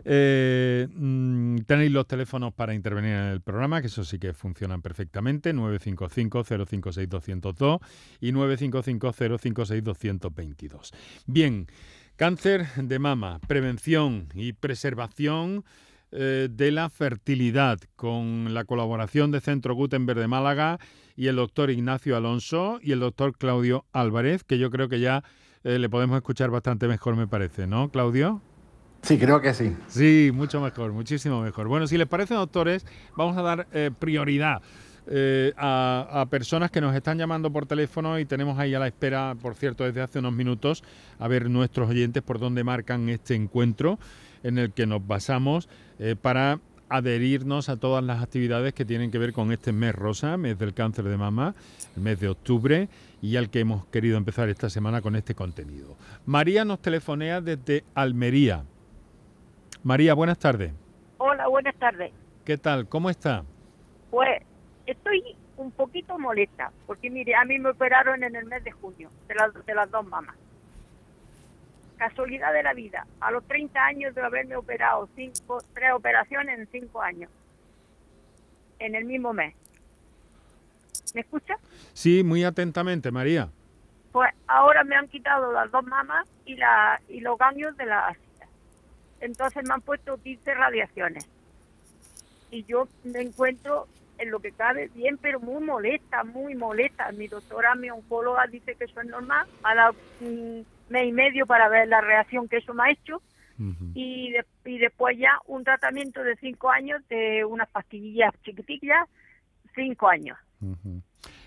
Eh, 0.04 0.88
mm, 0.90 1.58
tenéis 1.66 1.92
los 1.92 2.06
teléfonos 2.06 2.52
para 2.52 2.74
intervenir 2.74 3.12
en 3.12 3.24
el 3.26 3.40
programa, 3.40 3.80
que 3.80 3.86
eso 3.86 4.04
sí 4.04 4.18
que 4.18 4.34
funcionan 4.34 4.82
perfectamente, 4.82 5.54
955-056-202 5.54 7.80
y 8.20 8.32
955-056-222. 8.32 10.90
Bien, 11.26 11.66
cáncer 12.16 12.66
de 12.76 12.98
mama, 12.98 13.40
prevención 13.46 14.28
y 14.34 14.52
preservación 14.52 15.64
eh, 16.16 16.48
de 16.48 16.70
la 16.70 16.90
fertilidad, 16.90 17.80
con 17.96 18.54
la 18.54 18.64
colaboración 18.64 19.32
de 19.32 19.40
Centro 19.40 19.74
Gutenberg 19.74 20.20
de 20.20 20.28
Málaga 20.28 20.78
y 21.16 21.26
el 21.26 21.34
doctor 21.34 21.70
Ignacio 21.70 22.16
Alonso 22.16 22.78
y 22.80 22.92
el 22.92 23.00
doctor 23.00 23.36
Claudio 23.36 23.84
Álvarez, 23.92 24.44
que 24.44 24.56
yo 24.56 24.70
creo 24.70 24.88
que 24.88 25.00
ya 25.00 25.24
eh, 25.64 25.76
le 25.80 25.88
podemos 25.88 26.16
escuchar 26.16 26.50
bastante 26.50 26.86
mejor, 26.86 27.16
me 27.16 27.26
parece, 27.26 27.66
¿no, 27.66 27.88
Claudio? 27.88 28.40
Sí, 29.02 29.18
creo 29.18 29.40
que 29.40 29.54
sí. 29.54 29.76
Sí, 29.88 30.30
mucho 30.32 30.60
mejor, 30.60 30.92
muchísimo 30.92 31.42
mejor. 31.42 31.66
Bueno, 31.66 31.88
si 31.88 31.98
les 31.98 32.06
parece, 32.06 32.34
doctores, 32.34 32.86
vamos 33.16 33.36
a 33.36 33.42
dar 33.42 33.66
eh, 33.72 33.90
prioridad 33.98 34.62
a, 35.56 36.20
a, 36.20 36.26
personas 36.26 36.70
que 36.70 36.80
nos 36.80 36.94
están 36.94 37.18
llamando 37.18 37.52
por 37.52 37.66
teléfono 37.66 38.20
y 38.20 38.24
tenemos 38.24 38.56
ahí 38.58 38.72
a 38.72 38.78
la 38.78 38.86
espera, 38.86 39.34
por 39.42 39.56
cierto, 39.56 39.82
desde 39.82 40.00
hace 40.00 40.20
unos 40.20 40.32
minutos, 40.32 40.84
a 41.18 41.26
ver 41.26 41.50
nuestros 41.50 41.90
oyentes 41.90 42.22
por 42.22 42.38
dónde 42.38 42.62
marcan 42.64 43.08
este 43.08 43.34
encuentro 43.34 43.98
en 44.44 44.58
el 44.58 44.72
que 44.72 44.86
nos 44.86 45.04
basamos 45.04 45.68
eh, 45.98 46.14
para 46.14 46.60
adherirnos 46.88 47.68
a 47.68 47.76
todas 47.78 48.04
las 48.04 48.22
actividades 48.22 48.72
que 48.74 48.84
tienen 48.84 49.10
que 49.10 49.18
ver 49.18 49.32
con 49.32 49.50
este 49.50 49.72
mes 49.72 49.94
rosa, 49.94 50.36
mes 50.36 50.56
del 50.58 50.74
cáncer 50.74 51.06
de 51.06 51.16
mama, 51.16 51.54
el 51.96 52.02
mes 52.02 52.20
de 52.20 52.28
octubre, 52.28 52.88
y 53.20 53.36
al 53.36 53.50
que 53.50 53.60
hemos 53.60 53.86
querido 53.86 54.16
empezar 54.16 54.48
esta 54.48 54.70
semana 54.70 55.02
con 55.02 55.16
este 55.16 55.34
contenido. 55.34 55.96
María 56.26 56.64
nos 56.64 56.80
telefonea 56.80 57.40
desde 57.40 57.84
Almería. 57.94 58.64
María, 59.82 60.14
buenas 60.14 60.38
tardes. 60.38 60.72
Hola, 61.18 61.48
buenas 61.48 61.74
tardes. 61.76 62.12
¿Qué 62.44 62.58
tal? 62.58 62.86
¿Cómo 62.86 63.10
está? 63.10 63.44
Pues 64.10 64.42
estoy 64.86 65.36
un 65.56 65.70
poquito 65.70 66.18
molesta, 66.18 66.70
porque 66.86 67.10
mire, 67.10 67.34
a 67.34 67.44
mí 67.44 67.58
me 67.58 67.70
operaron 67.70 68.22
en 68.22 68.36
el 68.36 68.44
mes 68.44 68.62
de 68.62 68.72
junio, 68.72 69.08
de 69.26 69.34
las, 69.34 69.66
de 69.66 69.74
las 69.74 69.90
dos 69.90 70.06
mamas 70.06 70.36
casualidad 71.96 72.52
de 72.52 72.62
la 72.62 72.74
vida, 72.74 73.06
a 73.20 73.30
los 73.30 73.46
30 73.46 73.84
años 73.84 74.14
de 74.14 74.22
haberme 74.22 74.56
operado 74.56 75.08
cinco, 75.14 75.62
tres 75.74 75.92
operaciones 75.92 76.58
en 76.58 76.68
cinco 76.70 77.02
años, 77.02 77.30
en 78.78 78.94
el 78.94 79.04
mismo 79.04 79.32
mes. 79.32 79.54
¿Me 81.14 81.20
escucha? 81.20 81.56
Sí, 81.92 82.22
muy 82.24 82.44
atentamente, 82.44 83.10
María. 83.10 83.48
Pues 84.12 84.32
ahora 84.46 84.84
me 84.84 84.96
han 84.96 85.08
quitado 85.08 85.52
las 85.52 85.70
dos 85.70 85.84
mamas 85.84 86.26
y, 86.44 86.56
la, 86.56 87.00
y 87.08 87.20
los 87.20 87.38
ganglios 87.38 87.76
de 87.76 87.86
la 87.86 88.08
ácida. 88.08 88.46
Entonces 89.20 89.64
me 89.66 89.74
han 89.74 89.80
puesto 89.80 90.18
15 90.18 90.54
radiaciones. 90.54 91.28
Y 92.50 92.64
yo 92.64 92.88
me 93.04 93.20
encuentro 93.20 93.88
en 94.18 94.30
lo 94.30 94.40
que 94.40 94.52
cabe 94.52 94.88
bien, 94.94 95.18
pero 95.18 95.40
muy 95.40 95.64
molesta, 95.64 96.24
muy 96.24 96.54
molesta. 96.54 97.10
Mi 97.12 97.26
doctora, 97.26 97.74
mi 97.74 97.90
oncóloga, 97.90 98.46
dice 98.46 98.74
que 98.74 98.84
eso 98.84 99.00
es 99.00 99.06
normal. 99.06 99.46
A 99.62 99.74
la 99.74 99.94
mes 100.88 101.08
y 101.08 101.12
medio 101.12 101.46
para 101.46 101.68
ver 101.68 101.88
la 101.88 102.00
reacción 102.00 102.48
que 102.48 102.58
eso 102.58 102.74
me 102.74 102.84
ha 102.84 102.90
hecho. 102.90 103.22
y, 103.94 104.34
y 104.64 104.78
después 104.78 105.16
ya 105.18 105.38
un 105.46 105.62
tratamiento 105.62 106.22
de 106.24 106.34
cinco 106.36 106.70
años 106.70 107.00
de 107.08 107.44
unas 107.44 107.68
pastillas 107.68 108.32
chiquitillas, 108.42 109.08
cinco 109.74 110.08
años. 110.08 110.36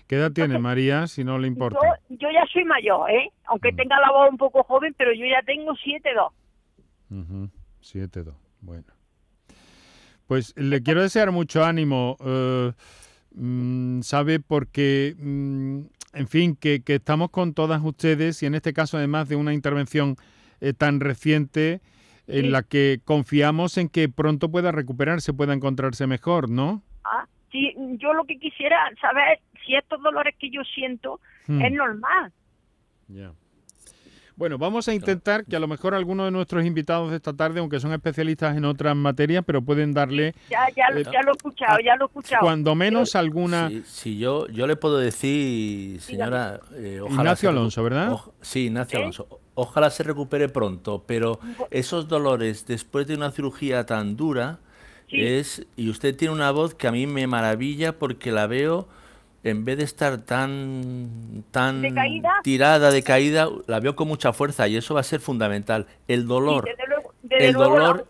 ¿Qué 0.06 0.16
edad 0.16 0.32
tiene 0.32 0.58
María, 0.58 1.06
si 1.06 1.22
no 1.22 1.38
le 1.38 1.48
importa? 1.48 1.78
Yo, 2.08 2.30
ya 2.30 2.44
soy 2.50 2.64
mayor, 2.64 3.10
¿eh? 3.10 3.30
aunque 3.44 3.72
tenga 3.72 4.00
la 4.00 4.10
voz 4.10 4.30
un 4.30 4.38
poco 4.38 4.62
joven, 4.62 4.94
pero 4.96 5.12
yo 5.12 5.26
ya 5.26 5.42
tengo 5.44 5.72
7-2. 5.74 7.50
7-2, 7.82 8.34
bueno. 8.60 8.86
Pues 10.26 10.54
le 10.56 10.82
quiero 10.82 11.02
desear 11.02 11.30
mucho 11.30 11.64
ánimo, 11.64 12.16
eh, 12.24 12.72
mm, 13.34 14.00
¿sabe? 14.02 14.40
Porque 14.40 15.14
mm, 15.18 15.80
en 16.14 16.28
fin, 16.28 16.56
que, 16.56 16.82
estamos 16.86 17.30
con 17.30 17.54
todas 17.54 17.82
ustedes 17.82 18.42
y 18.42 18.46
en 18.46 18.54
este 18.54 18.72
caso 18.72 18.96
además 18.96 19.28
de 19.28 19.36
una 19.36 19.54
intervención 19.54 20.16
eh, 20.60 20.72
tan 20.72 21.00
reciente 21.00 21.80
en 22.26 22.52
la 22.52 22.62
que 22.62 23.00
confiamos 23.04 23.78
en 23.78 23.88
que 23.88 24.08
pronto 24.10 24.50
pueda 24.50 24.70
recuperarse, 24.70 25.32
pueda 25.32 25.54
encontrarse 25.54 26.06
mejor, 26.06 26.50
¿no? 26.50 26.82
Ah, 27.04 27.26
sí, 27.50 27.74
yo 27.96 28.12
lo 28.12 28.24
que 28.24 28.38
quisiera 28.38 28.76
saber 29.00 29.40
si 29.64 29.74
estos 29.74 30.02
dolores 30.02 30.34
que 30.38 30.50
yo 30.50 30.62
siento 30.74 31.20
hmm. 31.46 31.62
es 31.62 31.72
normal. 31.72 32.32
Ya. 33.08 33.32
Bueno, 34.38 34.56
vamos 34.56 34.86
a 34.86 34.94
intentar 34.94 35.44
que 35.44 35.56
a 35.56 35.58
lo 35.58 35.66
mejor 35.66 35.96
algunos 35.96 36.26
de 36.26 36.30
nuestros 36.30 36.64
invitados 36.64 37.10
de 37.10 37.16
esta 37.16 37.32
tarde, 37.32 37.58
aunque 37.58 37.80
son 37.80 37.92
especialistas 37.92 38.56
en 38.56 38.64
otras 38.66 38.94
materias, 38.94 39.42
pero 39.44 39.62
pueden 39.62 39.92
darle... 39.92 40.32
Ya, 40.48 40.60
ya, 40.76 40.96
eh, 40.96 41.02
ya 41.12 41.22
lo 41.22 41.32
he 41.32 41.36
escuchado, 41.36 41.78
ya 41.84 41.96
lo 41.96 42.04
he 42.04 42.06
escuchado. 42.06 42.42
Cuando 42.42 42.76
menos 42.76 43.16
alguna... 43.16 43.68
Sí, 43.84 44.16
yo, 44.16 44.46
yo 44.46 44.68
le 44.68 44.76
puedo 44.76 44.96
decir, 44.98 46.00
señora... 46.00 46.60
Eh, 46.76 47.00
Ignacio 47.10 47.50
Alonso, 47.50 47.82
¿verdad? 47.82 48.16
sí, 48.40 48.66
Ignacio 48.66 49.00
¿Eh? 49.00 49.02
Alonso. 49.02 49.40
Ojalá 49.54 49.90
se 49.90 50.04
recupere 50.04 50.48
pronto, 50.48 51.02
pero 51.04 51.40
esos 51.72 52.06
dolores 52.06 52.64
después 52.64 53.08
de 53.08 53.16
una 53.16 53.32
cirugía 53.32 53.86
tan 53.86 54.16
dura 54.16 54.60
es... 55.08 55.66
Y 55.74 55.90
usted 55.90 56.14
tiene 56.14 56.32
una 56.32 56.52
voz 56.52 56.76
que 56.76 56.86
a 56.86 56.92
mí 56.92 57.08
me 57.08 57.26
maravilla 57.26 57.98
porque 57.98 58.30
la 58.30 58.46
veo 58.46 58.86
en 59.48 59.64
vez 59.64 59.78
de 59.78 59.84
estar 59.84 60.18
tan 60.18 61.44
tan 61.50 61.82
tirada 62.42 62.90
de 62.90 63.02
caída, 63.02 63.48
la 63.66 63.80
veo 63.80 63.96
con 63.96 64.08
mucha 64.08 64.32
fuerza 64.32 64.68
y 64.68 64.76
eso 64.76 64.94
va 64.94 65.00
a 65.00 65.04
ser 65.04 65.20
fundamental. 65.20 65.86
El 66.06 66.26
dolor. 66.26 66.68
el 67.30 67.52
dolor. 67.52 68.06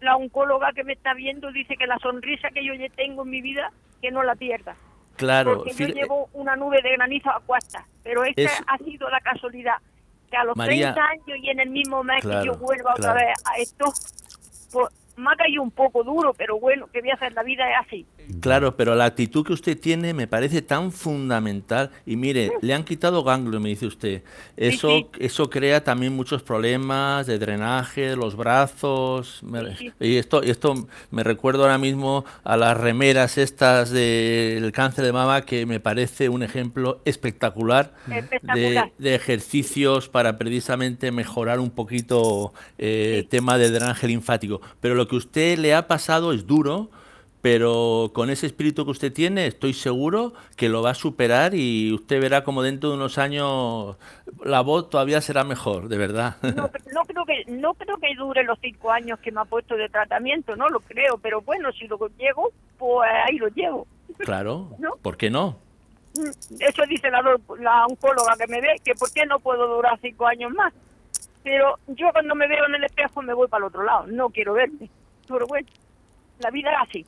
La, 0.00 0.16
oncóloga 0.16 0.72
que 0.72 0.84
me 0.84 0.92
está 0.92 1.14
viendo 1.14 1.50
dice 1.52 1.76
que 1.76 1.86
la 1.86 1.98
sonrisa 1.98 2.50
que 2.50 2.64
yo 2.64 2.74
ya 2.74 2.88
tengo 2.94 3.22
en 3.22 3.30
mi 3.30 3.40
vida, 3.40 3.72
que 4.00 4.10
no 4.10 4.22
la 4.22 4.34
pierda. 4.34 4.76
Claro. 5.16 5.58
Porque 5.58 5.74
yo 5.74 5.86
llevo 5.88 6.28
una 6.32 6.56
nube 6.56 6.82
de 6.82 6.92
granizo 6.92 7.30
a 7.30 7.40
cuesta, 7.40 7.86
pero 8.02 8.24
esta 8.24 8.50
ha 8.66 8.78
sido 8.78 9.08
la 9.08 9.20
casualidad 9.20 9.76
que 10.30 10.36
a 10.36 10.44
los 10.44 10.54
30 10.56 11.00
años 11.00 11.38
y 11.42 11.50
en 11.50 11.60
el 11.60 11.70
mismo 11.70 12.02
mes 12.02 12.24
que 12.24 12.44
yo 12.44 12.54
vuelva 12.54 12.92
otra 12.92 13.14
vez 13.14 13.34
a 13.44 13.58
esto, 13.58 13.84
pues, 14.72 14.88
me 15.16 15.30
ha 15.32 15.36
caído 15.36 15.62
un 15.62 15.70
poco 15.70 16.02
duro, 16.04 16.32
pero 16.34 16.58
bueno, 16.58 16.88
¿qué 16.92 17.00
voy 17.00 17.10
a 17.10 17.14
hacer? 17.14 17.32
La 17.32 17.42
vida 17.42 17.64
es 17.70 17.86
así. 17.86 18.06
Claro, 18.40 18.76
pero 18.76 18.94
la 18.94 19.04
actitud 19.04 19.44
que 19.44 19.52
usted 19.52 19.78
tiene 19.78 20.14
me 20.14 20.26
parece 20.26 20.62
tan 20.62 20.92
fundamental. 20.92 21.90
Y 22.06 22.16
mire, 22.16 22.52
le 22.60 22.74
han 22.74 22.84
quitado 22.84 23.22
ganglio, 23.22 23.60
me 23.60 23.68
dice 23.68 23.86
usted. 23.86 24.22
Eso, 24.56 25.10
eso 25.18 25.50
crea 25.50 25.84
también 25.84 26.14
muchos 26.14 26.42
problemas 26.42 27.26
de 27.26 27.38
drenaje, 27.38 28.08
de 28.08 28.16
los 28.16 28.36
brazos. 28.36 29.42
y 30.00 30.16
esto, 30.16 30.42
esto 30.42 30.88
me 31.10 31.22
recuerdo 31.22 31.62
ahora 31.62 31.78
mismo 31.78 32.24
a 32.44 32.56
las 32.56 32.76
remeras 32.76 33.38
estas 33.38 33.90
del 33.90 34.72
cáncer 34.72 35.04
de 35.04 35.12
mama, 35.12 35.42
que 35.42 35.66
me 35.66 35.80
parece 35.80 36.28
un 36.28 36.42
ejemplo 36.42 37.00
espectacular, 37.04 37.94
De, 38.42 39.14
ejercicios 39.14 40.08
para 40.08 40.38
precisamente 40.38 41.12
mejorar 41.12 41.60
un 41.60 41.70
poquito 41.70 42.52
el 42.78 43.20
eh, 43.20 43.26
tema 43.28 43.58
de 43.58 43.70
drenaje 43.70 44.06
linfático. 44.06 44.60
Pero 44.80 44.94
lo 44.94 45.01
que 45.08 45.16
usted 45.16 45.58
le 45.58 45.74
ha 45.74 45.86
pasado 45.88 46.32
es 46.32 46.46
duro 46.46 46.90
pero 47.42 48.12
con 48.14 48.30
ese 48.30 48.46
espíritu 48.46 48.84
que 48.84 48.92
usted 48.92 49.12
tiene 49.12 49.48
estoy 49.48 49.74
seguro 49.74 50.32
que 50.56 50.68
lo 50.68 50.80
va 50.80 50.90
a 50.90 50.94
superar 50.94 51.54
y 51.54 51.92
usted 51.92 52.20
verá 52.20 52.44
como 52.44 52.62
dentro 52.62 52.90
de 52.90 52.96
unos 52.96 53.18
años 53.18 53.96
la 54.44 54.60
voz 54.60 54.88
todavía 54.88 55.20
será 55.20 55.42
mejor, 55.42 55.88
de 55.88 55.98
verdad. 55.98 56.36
No, 56.42 56.70
no 56.92 57.04
creo 57.04 57.24
que 57.26 57.44
no 57.48 57.74
creo 57.74 57.96
que 57.98 58.14
dure 58.14 58.44
los 58.44 58.58
cinco 58.60 58.92
años 58.92 59.18
que 59.18 59.32
me 59.32 59.40
ha 59.40 59.44
puesto 59.44 59.76
de 59.76 59.88
tratamiento, 59.88 60.54
no 60.54 60.68
lo 60.70 60.78
creo, 60.80 61.18
pero 61.18 61.42
bueno, 61.42 61.72
si 61.72 61.88
lo 61.88 61.98
llego, 62.16 62.52
pues 62.78 63.10
ahí 63.26 63.36
lo 63.38 63.48
llevo. 63.48 63.88
Claro, 64.18 64.70
¿por 65.02 65.16
qué 65.16 65.28
no? 65.28 65.56
Mm, 66.14 66.60
eso 66.60 66.82
dice 66.88 67.10
la, 67.10 67.22
la 67.58 67.86
oncóloga 67.86 68.36
que 68.36 68.46
me 68.46 68.60
ve, 68.60 68.80
que 68.84 68.94
por 68.94 69.12
qué 69.12 69.26
no 69.26 69.40
puedo 69.40 69.66
durar 69.66 69.98
cinco 70.00 70.28
años 70.28 70.52
más. 70.52 70.72
Pero 71.42 71.78
yo 71.88 72.10
cuando 72.12 72.34
me 72.34 72.46
veo 72.46 72.66
en 72.66 72.76
el 72.76 72.84
espejo 72.84 73.22
me 73.22 73.34
voy 73.34 73.48
para 73.48 73.64
el 73.64 73.68
otro 73.68 73.82
lado, 73.82 74.06
no 74.06 74.30
quiero 74.30 74.54
verme. 74.54 74.90
Pero 75.26 75.46
bueno, 75.46 75.68
la 76.38 76.50
vida 76.50 76.70
es 76.70 76.88
así. 76.88 77.06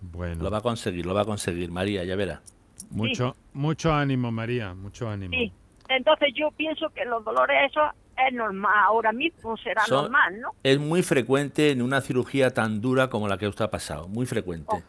Bueno. 0.00 0.42
Lo 0.42 0.50
va 0.50 0.58
a 0.58 0.62
conseguir, 0.62 1.06
lo 1.06 1.14
va 1.14 1.22
a 1.22 1.24
conseguir, 1.24 1.70
María, 1.70 2.04
ya 2.04 2.16
verá. 2.16 2.42
Mucho, 2.90 3.36
mucho 3.52 3.92
ánimo, 3.92 4.30
María, 4.32 4.74
mucho 4.74 5.08
ánimo. 5.08 5.32
Sí. 5.32 5.52
Entonces 5.88 6.30
yo 6.34 6.50
pienso 6.50 6.90
que 6.90 7.04
los 7.04 7.24
dolores 7.24 7.70
eso 7.70 7.80
es 8.16 8.34
normal, 8.34 8.72
ahora 8.86 9.12
mismo 9.12 9.56
será 9.56 9.82
normal, 9.88 10.40
¿no? 10.40 10.50
Es 10.62 10.78
muy 10.78 11.02
frecuente 11.02 11.70
en 11.70 11.82
una 11.82 12.00
cirugía 12.00 12.52
tan 12.52 12.80
dura 12.80 13.08
como 13.08 13.28
la 13.28 13.38
que 13.38 13.48
usted 13.48 13.64
ha 13.64 13.70
pasado, 13.70 14.08
muy 14.08 14.26
frecuente. 14.26 14.66
Oh, 14.68 14.82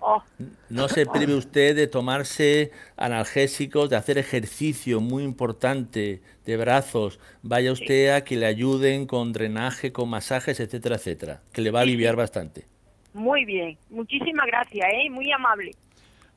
oh. 0.00 0.22
No 0.68 0.88
se 0.88 1.06
prive 1.06 1.34
usted 1.34 1.76
de 1.76 1.86
tomarse 1.86 2.72
analgésicos, 2.96 3.90
de 3.90 3.96
hacer 3.96 4.18
ejercicio 4.18 5.00
muy 5.00 5.24
importante 5.24 6.20
de 6.44 6.56
brazos. 6.56 7.20
Vaya 7.42 7.72
usted 7.72 8.10
a 8.14 8.24
que 8.24 8.36
le 8.36 8.46
ayuden 8.46 9.06
con 9.06 9.32
drenaje, 9.32 9.92
con 9.92 10.08
masajes, 10.08 10.60
etcétera, 10.60 10.96
etcétera, 10.96 11.40
que 11.52 11.60
le 11.60 11.70
va 11.70 11.80
a 11.80 11.82
aliviar 11.82 12.16
bastante. 12.16 12.66
Muy 13.14 13.44
bien, 13.44 13.76
muchísimas 13.90 14.46
gracias, 14.46 14.86
¿eh? 14.92 15.10
muy 15.10 15.30
amable. 15.32 15.72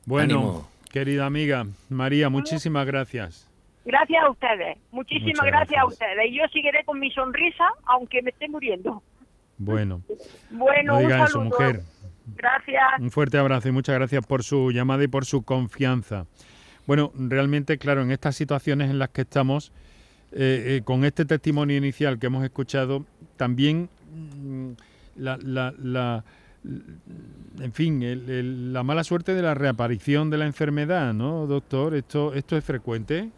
Bueno, 0.05 0.67
querida 0.91 1.25
amiga 1.25 1.65
María, 1.89 2.29
muchísimas 2.29 2.85
gracias. 2.87 3.47
Gracias 3.85 4.23
a 4.23 4.29
ustedes, 4.29 4.77
muchísimas 4.91 5.45
gracias. 5.45 5.81
a 5.81 5.85
ustedes. 5.85 6.25
Y 6.29 6.37
yo 6.37 6.43
seguiré 6.51 6.83
con 6.85 6.99
mi 6.99 7.11
sonrisa, 7.11 7.65
aunque 7.85 8.21
me 8.21 8.29
esté 8.29 8.47
muriendo. 8.47 9.01
Bueno, 9.57 10.01
bueno 10.49 10.97
un 10.97 11.09
saludo. 11.09 11.43
mujer. 11.45 11.81
Gracias. 12.25 12.83
Un 12.99 13.11
fuerte 13.11 13.37
abrazo 13.37 13.69
y 13.69 13.71
muchas 13.71 13.95
gracias 13.95 14.25
por 14.25 14.43
su 14.43 14.71
llamada 14.71 15.03
y 15.03 15.07
por 15.07 15.25
su 15.25 15.43
confianza. 15.43 16.25
Bueno, 16.87 17.11
realmente, 17.15 17.77
claro, 17.77 18.01
en 18.01 18.11
estas 18.11 18.35
situaciones 18.35 18.89
en 18.89 18.99
las 18.99 19.09
que 19.09 19.21
estamos, 19.21 19.71
eh, 20.31 20.77
eh, 20.77 20.81
con 20.83 21.05
este 21.05 21.25
testimonio 21.25 21.77
inicial 21.77 22.19
que 22.19 22.27
hemos 22.27 22.43
escuchado, 22.43 23.05
también 23.37 23.89
mm, 24.13 24.71
la, 25.17 25.37
la 25.37 26.23
en 26.63 27.73
fin, 27.73 28.73
la 28.73 28.83
mala 28.83 29.03
suerte 29.03 29.33
de 29.33 29.41
la 29.41 29.53
reaparición 29.53 30.29
de 30.29 30.37
la 30.37 30.45
enfermedad, 30.45 31.13
¿no, 31.13 31.47
doctor? 31.47 31.95
¿Esto, 31.95 32.33
esto 32.33 32.55
es 32.55 32.63
frecuente? 32.63 33.29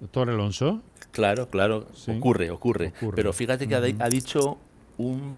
Doctor 0.00 0.30
Alonso. 0.30 0.82
Claro, 1.10 1.48
claro, 1.48 1.86
ocurre, 2.08 2.50
ocurre, 2.50 2.92
Pero 3.14 3.32
fíjate 3.32 3.68
que 3.68 3.74
ha, 3.74 4.08
dicho 4.08 4.58
un... 4.96 5.36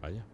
Vaya, 0.00 0.24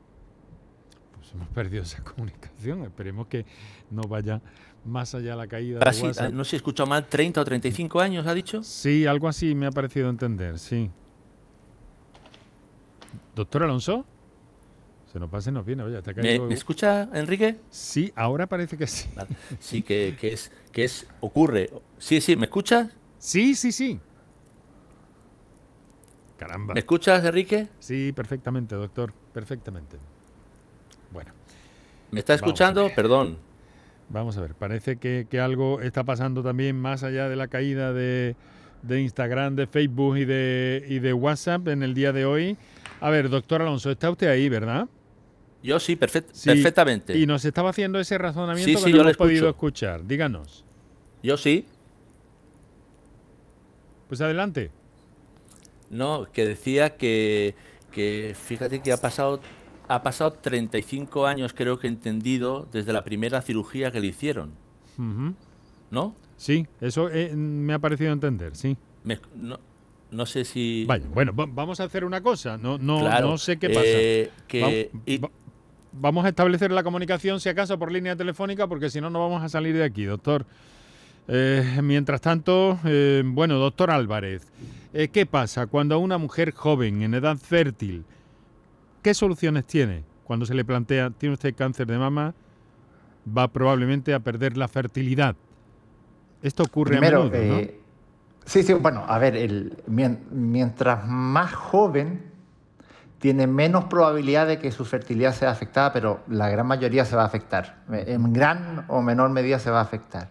pues 1.14 1.32
hemos 1.32 1.48
perdido 1.48 1.82
esa 1.82 2.02
comunicación. 2.04 2.82
Esperemos 2.84 3.26
que 3.26 3.44
no 3.90 4.02
vaya 4.02 4.40
más 4.84 5.14
allá 5.14 5.32
de 5.32 5.36
la 5.36 5.46
caída. 5.46 5.80
de 5.80 6.32
no 6.32 6.44
sé 6.44 6.50
si 6.50 6.56
escuchado 6.56 6.88
mal, 6.88 7.06
30 7.06 7.40
o 7.40 7.44
35 7.44 8.00
años, 8.00 8.26
ha 8.26 8.34
dicho. 8.34 8.62
Sí, 8.62 9.06
algo 9.06 9.28
así 9.28 9.54
me 9.54 9.66
ha 9.66 9.70
parecido 9.70 10.08
entender, 10.08 10.58
sí. 10.58 10.90
Doctor 13.34 13.64
Alonso, 13.64 14.06
se 15.12 15.20
nos 15.20 15.28
pasa 15.28 15.50
y 15.50 15.52
nos 15.52 15.66
viene. 15.66 15.82
Oye, 15.82 16.00
¿Me, 16.16 16.54
escucha, 16.54 17.08
Enrique? 17.12 17.56
Sí, 17.70 18.12
ahora 18.16 18.46
parece 18.46 18.76
que 18.76 18.86
sí. 18.86 19.08
Sí, 19.58 19.82
que, 19.82 20.16
es, 20.22 20.50
que 20.72 20.84
es, 20.84 21.06
ocurre. 21.20 21.70
Sí, 21.98 22.20
sí, 22.20 22.36
¿me 22.36 22.46
escuchas? 22.46 22.90
Sí, 23.18 23.54
sí, 23.54 23.72
sí. 23.72 24.00
Caramba. 26.38 26.74
¿Me 26.74 26.80
escuchas, 26.80 27.24
Enrique? 27.24 27.68
Sí, 27.78 28.12
perfectamente, 28.12 28.74
doctor, 28.74 29.12
perfectamente. 29.32 29.96
Bueno. 31.10 31.32
¿Me 32.10 32.20
está 32.20 32.34
escuchando? 32.34 32.90
Perdón. 32.94 33.38
Vamos 34.08 34.36
a 34.36 34.40
ver, 34.40 34.54
parece 34.54 34.96
que, 34.96 35.26
algo 35.40 35.80
está 35.80 36.04
pasando 36.04 36.42
también 36.42 36.78
más 36.78 37.02
allá 37.02 37.28
de 37.28 37.36
la 37.36 37.48
caída 37.48 37.92
de, 37.92 38.36
de 38.82 39.00
Instagram, 39.00 39.56
de 39.56 39.66
Facebook 39.66 40.16
y 40.18 40.24
de, 40.24 40.84
y 40.88 41.00
de 41.00 41.12
WhatsApp 41.12 41.66
en 41.68 41.82
el 41.82 41.94
día 41.94 42.12
de 42.12 42.24
hoy. 42.24 42.56
A 43.00 43.10
ver, 43.10 43.28
doctor 43.28 43.62
Alonso, 43.62 43.90
está 43.90 44.10
usted 44.10 44.28
ahí, 44.28 44.48
¿verdad? 44.48 44.88
Yo 45.62 45.80
sí, 45.80 45.96
perfectamente. 45.96 47.18
Y 47.18 47.26
nos 47.26 47.44
estaba 47.44 47.70
haciendo 47.70 47.98
ese 47.98 48.16
razonamiento 48.18 48.84
que 48.84 48.92
no 48.92 49.00
hemos 49.00 49.16
podido 49.16 49.48
escuchar. 49.48 50.06
Díganos. 50.06 50.64
Yo 51.22 51.36
sí. 51.36 51.66
Pues 54.06 54.20
adelante. 54.20 54.70
No, 55.90 56.26
que 56.32 56.46
decía 56.46 56.96
que, 56.96 57.54
que 57.92 58.34
fíjate 58.38 58.80
que 58.80 58.92
ha 58.92 58.96
pasado 58.96 59.40
ha 59.88 60.02
pasado 60.02 60.32
35 60.32 61.26
años, 61.26 61.52
creo 61.54 61.78
que 61.78 61.86
he 61.86 61.90
entendido, 61.90 62.68
desde 62.72 62.92
la 62.92 63.04
primera 63.04 63.40
cirugía 63.42 63.90
que 63.90 64.00
le 64.00 64.08
hicieron. 64.08 64.52
¿No? 65.90 66.14
Sí, 66.36 66.66
eso 66.80 67.08
eh, 67.10 67.34
me 67.34 67.74
ha 67.74 67.78
parecido 67.78 68.12
entender, 68.12 68.56
sí. 68.56 68.76
no, 69.34 69.58
no 70.10 70.26
sé 70.26 70.44
si. 70.44 70.84
Vaya, 70.86 71.06
bueno, 71.12 71.32
vamos 71.34 71.80
a 71.80 71.84
hacer 71.84 72.04
una 72.04 72.20
cosa. 72.20 72.56
No, 72.56 72.78
no, 72.78 73.20
no 73.20 73.38
sé 73.38 73.58
qué 73.58 73.68
pasa. 73.68 73.82
Eh, 73.84 75.20
vamos 75.92 76.24
a 76.24 76.28
establecer 76.28 76.70
la 76.72 76.82
comunicación, 76.82 77.40
si 77.40 77.48
acaso, 77.48 77.78
por 77.78 77.92
línea 77.92 78.16
telefónica, 78.16 78.66
porque 78.66 78.90
si 78.90 79.00
no, 79.00 79.10
no 79.10 79.20
vamos 79.20 79.42
a 79.42 79.48
salir 79.48 79.76
de 79.76 79.84
aquí, 79.84 80.04
doctor. 80.04 80.46
Eh, 81.28 81.80
mientras 81.82 82.20
tanto, 82.20 82.78
bueno, 83.24 83.56
doctor 83.56 83.90
Álvarez, 83.90 84.46
¿qué 85.12 85.26
pasa 85.26 85.66
cuando 85.66 85.94
a 85.94 85.98
una 85.98 86.18
mujer 86.18 86.52
joven, 86.52 87.02
en 87.02 87.14
edad 87.14 87.36
fértil, 87.36 88.04
qué 89.02 89.14
soluciones 89.14 89.66
tiene 89.66 90.04
cuando 90.24 90.46
se 90.46 90.54
le 90.54 90.64
plantea, 90.64 91.10
tiene 91.10 91.34
usted 91.34 91.54
cáncer 91.54 91.86
de 91.86 91.98
mama, 91.98 92.34
va 93.26 93.48
probablemente 93.48 94.14
a 94.14 94.20
perder 94.20 94.56
la 94.56 94.68
fertilidad? 94.68 95.36
Esto 96.42 96.62
ocurre 96.62 96.98
a 96.98 97.00
menudo, 97.00 97.30
¿no? 97.30 97.60
Sí, 98.44 98.62
sí, 98.62 98.72
bueno, 98.74 99.04
a 99.08 99.18
ver, 99.18 99.36
el, 99.36 99.76
mientras 99.86 101.06
más 101.06 101.52
joven, 101.52 102.22
tiene 103.18 103.46
menos 103.46 103.86
probabilidad 103.86 104.46
de 104.46 104.58
que 104.58 104.70
su 104.70 104.84
fertilidad 104.84 105.34
sea 105.34 105.50
afectada, 105.50 105.92
pero 105.92 106.20
la 106.28 106.48
gran 106.48 106.66
mayoría 106.66 107.04
se 107.04 107.16
va 107.16 107.22
a 107.22 107.26
afectar. 107.26 107.78
En 107.90 108.32
gran 108.32 108.84
o 108.88 109.02
menor 109.02 109.30
medida 109.30 109.58
se 109.58 109.70
va 109.70 109.80
a 109.80 109.82
afectar. 109.82 110.28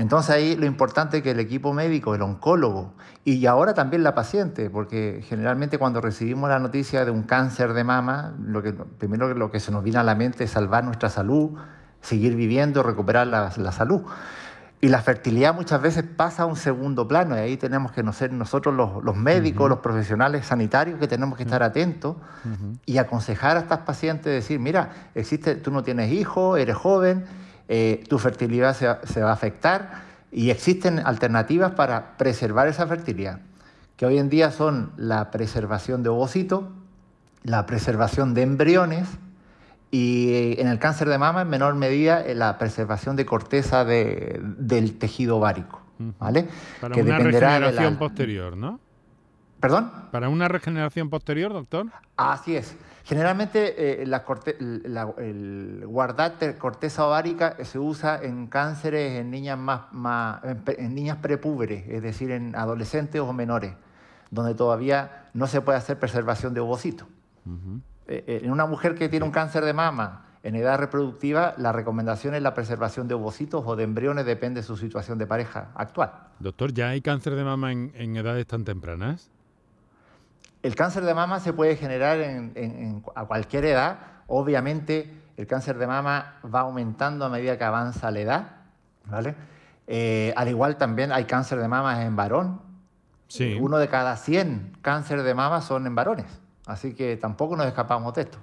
Entonces 0.00 0.30
ahí 0.30 0.56
lo 0.56 0.64
importante 0.64 1.18
es 1.18 1.22
que 1.22 1.32
el 1.32 1.40
equipo 1.40 1.74
médico, 1.74 2.14
el 2.14 2.22
oncólogo 2.22 2.94
y 3.22 3.44
ahora 3.44 3.74
también 3.74 4.02
la 4.02 4.14
paciente, 4.14 4.70
porque 4.70 5.22
generalmente 5.28 5.76
cuando 5.76 6.00
recibimos 6.00 6.48
la 6.48 6.58
noticia 6.58 7.04
de 7.04 7.10
un 7.10 7.24
cáncer 7.24 7.74
de 7.74 7.84
mama, 7.84 8.34
lo 8.42 8.62
que, 8.62 8.72
primero 8.72 9.34
lo 9.34 9.50
que 9.50 9.60
se 9.60 9.70
nos 9.70 9.84
viene 9.84 9.98
a 9.98 10.02
la 10.02 10.14
mente 10.14 10.44
es 10.44 10.52
salvar 10.52 10.84
nuestra 10.84 11.10
salud, 11.10 11.50
seguir 12.00 12.34
viviendo, 12.34 12.82
recuperar 12.82 13.26
la, 13.26 13.52
la 13.54 13.72
salud. 13.72 14.00
Y 14.80 14.88
la 14.88 15.02
fertilidad 15.02 15.52
muchas 15.52 15.82
veces 15.82 16.02
pasa 16.04 16.44
a 16.44 16.46
un 16.46 16.56
segundo 16.56 17.06
plano 17.06 17.36
y 17.36 17.40
ahí 17.40 17.56
tenemos 17.58 17.92
que 17.92 18.02
ser 18.14 18.32
nosotros 18.32 18.74
los, 18.74 19.16
médicos, 19.16 19.68
los 19.68 19.80
profesionales 19.80 20.46
sanitarios 20.46 20.98
que 20.98 21.08
tenemos 21.08 21.36
que 21.36 21.42
estar 21.42 21.62
atentos 21.62 22.16
y 22.86 22.96
aconsejar 22.96 23.58
a 23.58 23.60
estas 23.60 23.80
pacientes, 23.80 24.32
decir, 24.32 24.60
mira, 24.60 25.10
existe, 25.14 25.56
tú 25.56 25.70
no 25.70 25.82
tienes 25.82 26.10
hijos, 26.10 26.58
eres 26.58 26.76
joven, 26.76 27.26
eh, 27.72 28.02
tu 28.08 28.18
fertilidad 28.18 28.74
se, 28.74 29.20
va 29.22 29.30
a 29.30 29.32
afectar 29.32 30.02
y 30.32 30.50
existen 30.50 30.98
alternativas 30.98 31.70
para 31.70 32.16
preservar 32.16 32.66
esa 32.66 32.84
fertilidad, 32.88 33.38
que 33.96 34.06
hoy 34.06 34.18
en 34.18 34.28
día 34.28 34.50
son 34.50 34.90
la 34.96 35.30
preservación 35.30 36.02
de 36.02 36.08
ovocitos, 36.08 36.64
la 37.44 37.66
preservación 37.66 38.34
de 38.34 38.42
embriones, 38.42 39.06
y 39.92 40.56
en 40.58 40.66
el 40.66 40.80
cáncer 40.80 41.08
de 41.08 41.18
mama, 41.18 41.42
en 41.42 41.48
menor 41.48 41.76
medida, 41.76 42.24
la 42.34 42.58
preservación 42.58 43.14
de 43.14 43.24
corteza 43.24 43.84
del 43.84 44.98
tejido 44.98 45.36
ovárico. 45.36 45.80
¿vale? 46.18 46.48
Para 46.80 47.00
una 47.00 47.18
regeneración 47.18 47.96
posterior, 47.98 48.56
¿no? 48.56 48.80
¿Perdón? 49.60 49.92
Para 50.10 50.28
una 50.28 50.48
regeneración 50.48 51.08
posterior, 51.08 51.52
doctor. 51.52 51.86
Así 52.16 52.56
es. 52.56 52.74
Generalmente 53.10 54.02
eh, 54.02 54.04
el 54.04 55.84
guardar 55.84 56.34
corteza 56.58 57.04
ovárica 57.08 57.56
se 57.64 57.80
usa 57.80 58.22
en 58.22 58.46
cánceres 58.46 59.18
en 59.18 59.32
niñas, 59.32 59.58
más, 59.58 60.40
en, 60.44 60.94
niñas 60.94 61.16
prepúberes, 61.16 61.88
es 61.88 62.02
decir, 62.02 62.30
en 62.30 62.54
adolescentes 62.54 63.20
o 63.20 63.32
menores, 63.32 63.72
donde 64.30 64.54
todavía 64.54 65.28
no 65.34 65.48
se 65.48 65.60
puede 65.60 65.78
hacer 65.78 65.98
preservación 65.98 66.54
de 66.54 66.60
ovocitos. 66.60 67.08
Eh, 68.06 68.22
eh, 68.28 68.40
en 68.44 68.52
una 68.52 68.66
mujer 68.66 68.94
que 68.94 69.08
tiene 69.08 69.26
un 69.26 69.32
cáncer 69.32 69.64
de 69.64 69.72
mama 69.72 70.26
en 70.44 70.54
edad 70.54 70.78
reproductiva, 70.78 71.54
la 71.58 71.72
recomendación 71.72 72.36
es 72.36 72.42
la 72.42 72.54
preservación 72.54 73.08
de 73.08 73.14
ovocitos 73.14 73.64
o 73.66 73.74
de 73.74 73.82
embriones, 73.82 74.24
depende 74.24 74.60
de 74.60 74.64
su 74.64 74.76
situación 74.76 75.18
de 75.18 75.26
pareja 75.26 75.72
actual. 75.74 76.12
Doctor, 76.38 76.72
¿ya 76.72 76.90
hay 76.90 77.00
cáncer 77.00 77.34
de 77.34 77.42
mama 77.42 77.72
en 77.72 78.16
edades 78.16 78.46
tan 78.46 78.64
tempranas? 78.64 79.32
El 80.62 80.74
cáncer 80.74 81.04
de 81.04 81.14
mama 81.14 81.40
se 81.40 81.52
puede 81.52 81.76
generar 81.76 82.18
a 83.14 83.24
cualquier 83.24 83.64
edad. 83.64 83.98
Obviamente, 84.26 85.12
el 85.36 85.46
cáncer 85.46 85.78
de 85.78 85.86
mama 85.86 86.38
va 86.54 86.60
aumentando 86.60 87.24
a 87.24 87.28
medida 87.28 87.56
que 87.56 87.64
avanza 87.64 88.10
la 88.10 88.20
edad. 88.20 88.48
¿vale? 89.06 89.34
Eh, 89.86 90.32
al 90.36 90.48
igual 90.48 90.76
también 90.76 91.12
hay 91.12 91.24
cáncer 91.24 91.58
de 91.58 91.68
mama 91.68 92.04
en 92.04 92.14
varón. 92.14 92.60
Sí. 93.28 93.56
Uno 93.60 93.78
de 93.78 93.88
cada 93.88 94.16
100 94.16 94.78
cáncer 94.82 95.22
de 95.22 95.34
mama 95.34 95.62
son 95.62 95.86
en 95.86 95.94
varones. 95.94 96.26
Así 96.66 96.94
que 96.94 97.16
tampoco 97.16 97.56
nos 97.56 97.66
escapamos 97.66 98.14
de 98.14 98.22
esto. 98.22 98.38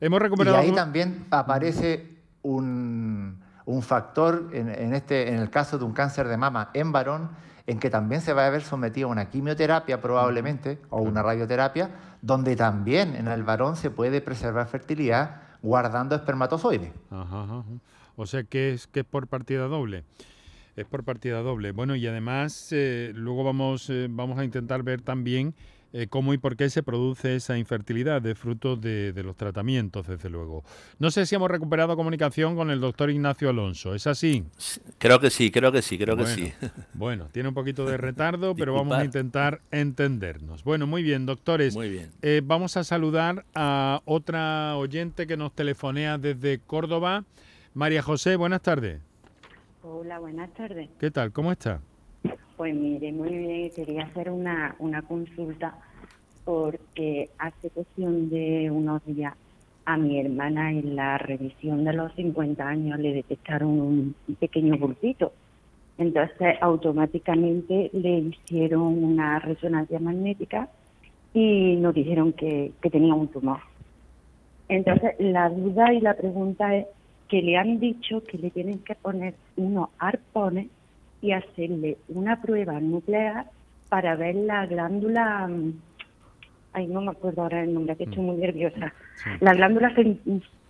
Hemos 0.00 0.20
recuperado... 0.20 0.56
Y 0.58 0.60
ahí 0.60 0.72
también 0.72 1.26
aparece 1.30 2.18
un, 2.42 3.40
factor, 3.82 4.50
en, 4.52 4.94
este, 4.94 5.28
en 5.28 5.40
el 5.40 5.50
caso 5.50 5.78
de 5.78 5.84
un 5.84 5.92
cáncer 5.92 6.28
de 6.28 6.36
mama 6.36 6.70
en 6.74 6.92
varón, 6.92 7.30
en 7.66 7.78
que 7.78 7.90
también 7.90 8.20
se 8.20 8.32
va 8.32 8.46
a 8.46 8.50
ver 8.50 8.62
sometido 8.62 9.08
a 9.08 9.12
una 9.12 9.30
quimioterapia 9.30 10.00
probablemente 10.00 10.78
o 10.90 11.00
una 11.00 11.22
radioterapia, 11.22 11.90
donde 12.20 12.56
también 12.56 13.14
en 13.16 13.28
el 13.28 13.42
varón 13.42 13.76
se 13.76 13.90
puede 13.90 14.20
preservar 14.20 14.66
fertilidad 14.68 15.42
guardando 15.62 16.14
espermatozoides. 16.14 16.92
O 18.16 18.26
sea 18.26 18.44
que 18.44 18.74
es, 18.74 18.86
que 18.86 19.00
es 19.00 19.06
por 19.06 19.26
partida 19.26 19.66
doble. 19.66 20.04
Es 20.76 20.84
por 20.86 21.04
partida 21.04 21.40
doble. 21.40 21.72
Bueno, 21.72 21.94
y 21.96 22.06
además 22.06 22.68
eh, 22.72 23.12
luego 23.14 23.44
vamos, 23.44 23.88
eh, 23.90 24.08
vamos 24.10 24.38
a 24.38 24.44
intentar 24.44 24.82
ver 24.82 25.00
también 25.00 25.54
eh, 25.96 26.08
cómo 26.08 26.34
y 26.34 26.38
por 26.38 26.56
qué 26.56 26.68
se 26.70 26.82
produce 26.82 27.36
esa 27.36 27.56
infertilidad 27.56 28.20
de 28.20 28.34
fruto 28.34 28.74
de, 28.74 29.12
los 29.24 29.36
tratamientos, 29.36 30.08
desde 30.08 30.28
luego. 30.28 30.64
No 30.98 31.12
sé 31.12 31.24
si 31.24 31.36
hemos 31.36 31.48
recuperado 31.48 31.94
comunicación 31.94 32.56
con 32.56 32.72
el 32.72 32.80
doctor 32.80 33.10
Ignacio 33.10 33.48
Alonso, 33.48 33.94
¿es 33.94 34.08
así? 34.08 34.44
Creo 34.98 35.20
que 35.20 35.30
sí, 35.30 35.52
creo 35.52 35.70
que 35.70 35.82
sí, 35.82 35.96
creo 35.96 36.16
que 36.16 36.26
sí. 36.26 36.52
Bueno, 36.94 37.28
tiene 37.32 37.50
un 37.50 37.54
poquito 37.54 37.86
de 37.86 37.96
retardo, 37.96 38.56
pero 38.56 38.74
vamos 38.74 38.98
a 38.98 39.04
intentar 39.04 39.60
entendernos. 39.70 40.64
Bueno, 40.64 40.88
muy 40.88 41.04
bien, 41.04 41.26
doctores. 41.26 41.76
Muy 41.76 41.90
bien. 41.90 42.10
Eh, 42.22 42.42
vamos 42.44 42.76
a 42.76 42.82
saludar 42.82 43.44
a 43.54 44.02
otra 44.04 44.76
oyente 44.76 45.28
que 45.28 45.36
nos 45.36 45.52
telefonea 45.54 46.18
desde 46.18 46.58
Córdoba. 46.58 47.22
María 47.72 48.02
José, 48.02 48.34
buenas 48.34 48.62
tardes. 48.62 49.00
Hola, 49.82 50.18
buenas 50.18 50.52
tardes. 50.54 50.90
¿Qué 50.98 51.12
tal? 51.12 51.30
¿Cómo 51.30 51.52
está? 51.52 51.80
Pues 52.56 52.74
mire, 52.74 53.10
muy 53.12 53.30
bien, 53.30 53.70
quería 53.70 54.04
hacer 54.04 54.30
una, 54.30 54.76
una 54.78 55.02
consulta 55.02 55.76
porque 56.44 57.30
hace 57.38 57.70
cuestión 57.70 58.30
de 58.30 58.70
unos 58.70 59.04
días 59.06 59.34
a 59.86 59.96
mi 59.96 60.20
hermana 60.20 60.70
en 60.70 60.94
la 60.94 61.18
revisión 61.18 61.84
de 61.84 61.92
los 61.92 62.12
50 62.14 62.66
años 62.66 62.98
le 63.00 63.12
detectaron 63.12 63.80
un 63.80 64.14
pequeño 64.38 64.78
bultito. 64.78 65.32
Entonces 65.98 66.56
automáticamente 66.60 67.90
le 67.92 68.18
hicieron 68.18 69.02
una 69.02 69.38
resonancia 69.40 69.98
magnética 69.98 70.68
y 71.32 71.76
nos 71.76 71.94
dijeron 71.94 72.32
que, 72.32 72.72
que 72.80 72.90
tenía 72.90 73.14
un 73.14 73.28
tumor. 73.28 73.58
Entonces 74.68 75.14
la 75.18 75.48
duda 75.50 75.92
y 75.92 76.00
la 76.00 76.14
pregunta 76.14 76.74
es 76.76 76.86
que 77.28 77.42
le 77.42 77.56
han 77.56 77.80
dicho 77.80 78.22
que 78.22 78.38
le 78.38 78.50
tienen 78.50 78.78
que 78.80 78.94
poner 78.94 79.34
unos 79.56 79.88
arpones 79.98 80.68
y 81.24 81.32
hacerle 81.32 81.96
una 82.08 82.42
prueba 82.42 82.78
nuclear 82.80 83.46
para 83.88 84.14
ver 84.14 84.34
la 84.34 84.66
glándula, 84.66 85.48
mm, 85.48 85.72
ay, 86.74 86.86
no 86.86 87.00
me 87.00 87.12
acuerdo 87.12 87.42
ahora 87.42 87.62
el 87.62 87.72
nombre, 87.72 87.96
que 87.96 88.04
estoy 88.04 88.22
mm. 88.22 88.26
muy 88.26 88.36
nerviosa. 88.36 88.92
La 89.40 89.54
glándula 89.54 89.94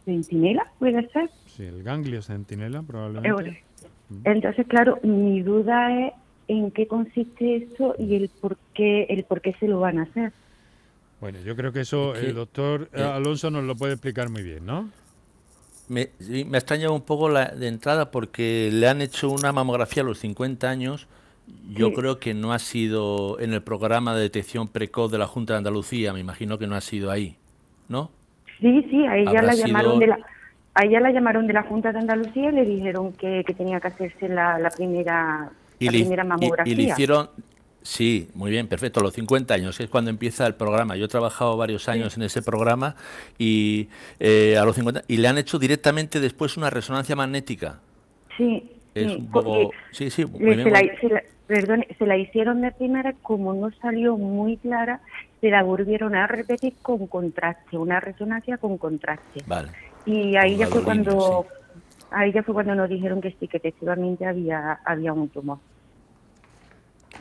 centinela, 0.05 0.71
¿puede 0.79 1.09
ser? 1.09 1.29
Sí, 1.47 1.65
el 1.65 1.83
ganglio 1.83 2.23
centinela, 2.23 2.83
probablemente. 2.83 3.65
Mm. 4.11 4.21
Entonces, 4.23 4.65
claro, 4.69 5.01
mi 5.03 5.43
duda 5.43 6.07
es 6.07 6.13
en 6.47 6.71
qué 6.71 6.87
consiste 6.87 7.57
eso 7.57 7.97
y 7.99 8.15
el 8.15 8.29
por 8.29 8.57
qué, 8.75 9.07
el 9.09 9.25
por 9.25 9.41
qué 9.41 9.55
se 9.55 9.67
lo 9.67 9.81
van 9.81 9.99
a 9.99 10.03
hacer. 10.03 10.33
Bueno, 11.21 11.41
yo 11.41 11.57
creo 11.57 11.73
que 11.73 11.81
eso 11.81 12.15
el 12.15 12.35
doctor 12.35 12.89
eh, 12.93 13.03
Alonso 13.03 13.51
nos 13.51 13.65
lo 13.65 13.75
puede 13.75 13.95
explicar 13.95 14.29
muy 14.29 14.45
bien, 14.45 14.65
¿no? 14.65 14.89
Me, 15.89 16.11
me 16.47 16.57
ha 16.57 16.59
extrañado 16.59 16.95
un 16.95 17.03
poco 17.03 17.29
la, 17.29 17.47
de 17.47 17.69
entrada 17.69 18.11
porque 18.11 18.71
le 18.73 18.89
han 18.89 19.01
hecho 19.01 19.31
una 19.31 19.53
mamografía 19.53 20.03
a 20.03 20.07
los 20.07 20.19
50 20.19 20.69
años. 20.69 21.09
Yo 21.71 21.93
creo 21.93 22.19
que 22.19 22.33
no 22.33 22.55
ha 22.55 22.59
sido 22.59 23.39
en 23.39 23.53
el 23.53 23.63
programa 23.63 24.15
de 24.15 24.23
detección 24.23 24.69
precoz 24.69 25.13
de 25.13 25.19
la 25.19 25.27
Junta 25.27 25.53
de 25.53 25.59
Andalucía, 25.59 26.15
me 26.15 26.21
imagino 26.21 26.59
que 26.59 26.67
no 26.67 26.75
ha 26.75 26.81
sido 26.81 27.11
ahí, 27.11 27.37
¿no? 27.89 28.11
Sí, 28.61 28.87
sí, 28.91 29.05
a 29.07 29.19
ella 29.19 29.43
la 29.43 29.55
llamaron 29.55 29.99
de 29.99 30.07
la 30.07 30.19
a 30.75 30.85
ella 30.85 31.01
la 31.01 31.13
llamaron 31.13 31.47
de 31.47 31.53
la 31.53 31.63
Junta 31.63 31.93
de 31.93 31.99
Andalucía 31.99 32.51
y 32.51 32.55
le 32.55 32.65
dijeron 32.65 33.13
que, 33.13 33.45
tenía 33.57 33.79
que 33.79 33.89
hacerse 33.89 34.29
la, 34.29 34.71
primera 34.75 35.51
la 35.79 35.91
primera 35.91 36.25
mamografía. 36.25 36.73
y, 36.73 36.77
le 36.77 36.83
hicieron 36.85 37.29
Sí, 37.85 38.31
muy 38.35 38.51
bien, 38.51 38.67
perfecto. 38.67 39.01
Los 39.01 39.13
50 39.13 39.53
años 39.53 39.79
es 39.79 39.91
cuando 39.91 40.11
empieza 40.11 40.47
el 40.47 40.55
programa. 40.55 40.97
Yo 40.97 41.05
he 41.05 41.09
trabajado 41.09 41.59
varios 41.59 41.87
años 41.87 42.17
en 42.17 42.23
ese 42.23 42.41
programa 42.41 42.97
y 43.39 43.91
eh, 44.19 44.57
a 44.57 44.65
los 44.65 44.75
50 44.77 45.03
y 45.07 45.19
le 45.19 45.29
han 45.29 45.37
hecho 45.37 45.59
directamente 45.59 46.19
después 46.19 46.57
una 46.57 46.71
resonancia 46.71 47.15
magnética. 47.15 47.81
Sí. 48.39 48.71
Es 48.95 49.13
sí. 49.13 49.19
un 49.19 49.31
poco, 49.31 49.71
sí, 49.91 50.09
sí. 50.09 50.25
Muy 50.25 50.57
bien, 50.57 50.65
se, 50.65 51.09
la, 51.11 51.23
perdón, 51.47 51.85
se 51.99 52.07
la 52.07 52.17
hicieron 52.17 52.63
de 52.63 52.73
primera, 52.73 53.13
como 53.21 53.53
no 53.53 53.71
salió 53.83 54.17
muy 54.17 54.57
clara, 54.57 55.01
se 55.43 55.51
la 55.51 55.63
volvieron 55.63 56.15
a 56.15 56.27
repetir 56.27 56.73
con 56.81 57.07
contraste, 57.07 57.77
una 57.77 58.01
resonancia 58.01 58.57
con 58.57 58.79
contraste. 58.79 59.43
Vale. 59.47 59.69
Y 60.07 60.37
ahí 60.37 60.57
ya 60.57 60.69
fue 60.69 60.83
cuando, 60.83 61.47
ahí 62.11 62.33
ya 62.33 62.43
fue 62.43 62.55
cuando 62.55 62.75
nos 62.75 62.89
dijeron 62.89 63.21
que 63.21 63.37
sí, 63.39 63.47
que 63.47 63.59
efectivamente 63.59 64.25
había 64.25 64.81
había 64.87 65.13
un 65.13 65.29
tumor. 65.29 65.59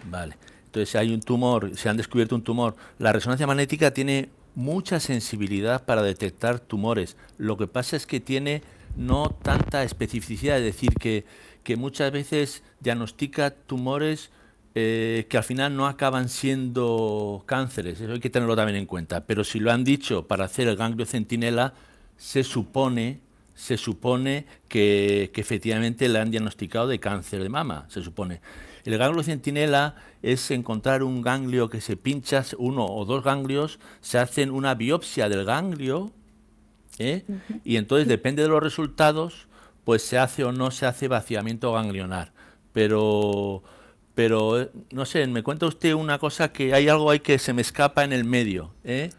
Vale. 0.06 0.36
Entonces, 0.74 0.96
hay 0.96 1.14
un 1.14 1.22
tumor, 1.22 1.78
se 1.78 1.88
han 1.88 1.98
descubierto 1.98 2.34
un 2.34 2.42
tumor, 2.42 2.76
la 2.98 3.14
resonancia 3.14 3.46
magnética 3.46 3.94
tiene 3.94 4.30
mucha 4.56 5.00
sensibilidad 5.00 5.86
para 5.86 6.02
detectar 6.02 6.60
tumores. 6.60 7.16
Lo 7.38 7.58
que 7.58 7.68
pasa 7.68 7.96
es 7.96 8.08
que 8.08 8.20
tiene 8.20 8.64
no 8.98 9.30
tanta 9.30 9.84
especificidad, 9.84 10.58
es 10.58 10.64
decir, 10.64 10.90
que, 10.96 11.26
que 11.64 11.76
muchas 11.76 12.12
veces 12.12 12.64
diagnostica 12.80 13.52
tumores 13.52 14.32
eh, 14.74 15.28
que 15.30 15.38
al 15.38 15.44
final 15.44 15.78
no 15.78 15.86
acaban 15.86 16.28
siendo 16.28 17.44
cánceres. 17.46 18.02
Eso 18.02 18.14
hay 18.14 18.20
que 18.20 18.32
tenerlo 18.32 18.56
también 18.56 18.80
en 18.80 18.88
cuenta. 18.88 19.28
Pero 19.28 19.44
si 19.44 19.60
lo 19.60 19.72
han 19.72 19.84
dicho 19.84 20.26
para 20.26 20.46
hacer 20.46 20.68
el 20.68 20.76
ganglio 20.76 21.06
centinela, 21.06 21.76
se 22.18 22.44
supone, 22.44 23.20
se 23.54 23.78
supone 23.78 24.48
que, 24.68 25.30
que 25.36 25.42
efectivamente 25.42 26.10
le 26.10 26.18
han 26.18 26.32
diagnosticado 26.32 26.88
de 26.88 27.00
cáncer 27.00 27.44
de 27.44 27.50
mama, 27.50 27.86
se 27.90 28.02
supone. 28.02 28.42
El 28.86 28.98
ganglio 28.98 29.24
centinela 29.24 29.96
es 30.22 30.52
encontrar 30.52 31.04
un 31.04 31.22
ganglio 31.22 31.70
que 31.70 31.82
se 31.82 31.96
pincha, 31.96 32.44
uno 32.58 32.86
o 32.86 33.06
dos 33.06 33.24
ganglios, 33.24 33.80
se 34.02 34.18
hacen 34.18 34.52
una 34.52 34.76
biopsia 34.76 35.30
del 35.30 35.46
ganglio, 35.46 36.12
¿eh? 37.00 37.24
y 37.64 37.78
entonces 37.78 38.08
depende 38.08 38.44
de 38.44 38.50
los 38.50 38.62
resultados, 38.62 39.48
pues 39.86 40.02
se 40.02 40.18
hace 40.18 40.44
o 40.44 40.52
no 40.52 40.72
se 40.72 40.86
hace 40.86 41.08
vaciamiento 41.08 41.72
ganglionar. 41.72 42.34
Pero, 42.74 43.64
pero 44.16 44.70
no 44.92 45.06
sé, 45.06 45.26
me 45.28 45.44
cuenta 45.44 45.66
usted 45.66 45.94
una 45.94 46.20
cosa 46.20 46.52
que 46.52 46.74
hay 46.74 46.90
algo 46.90 47.10
ahí 47.10 47.20
que 47.20 47.40
se 47.40 47.54
me 47.54 47.62
escapa 47.62 48.04
en 48.04 48.12
el 48.12 48.26
medio, 48.26 48.74
¿eh? 48.84 49.12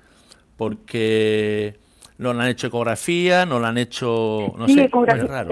porque 0.57 1.79
no 2.19 2.33
le 2.33 2.43
han 2.43 2.49
hecho 2.49 2.69
ecografía, 2.69 3.45
no 3.45 3.59
le 3.59 3.67
han 3.67 3.79
hecho, 3.79 4.55
no 4.57 4.69
sé, 4.69 4.85
ecografía, 4.85 5.47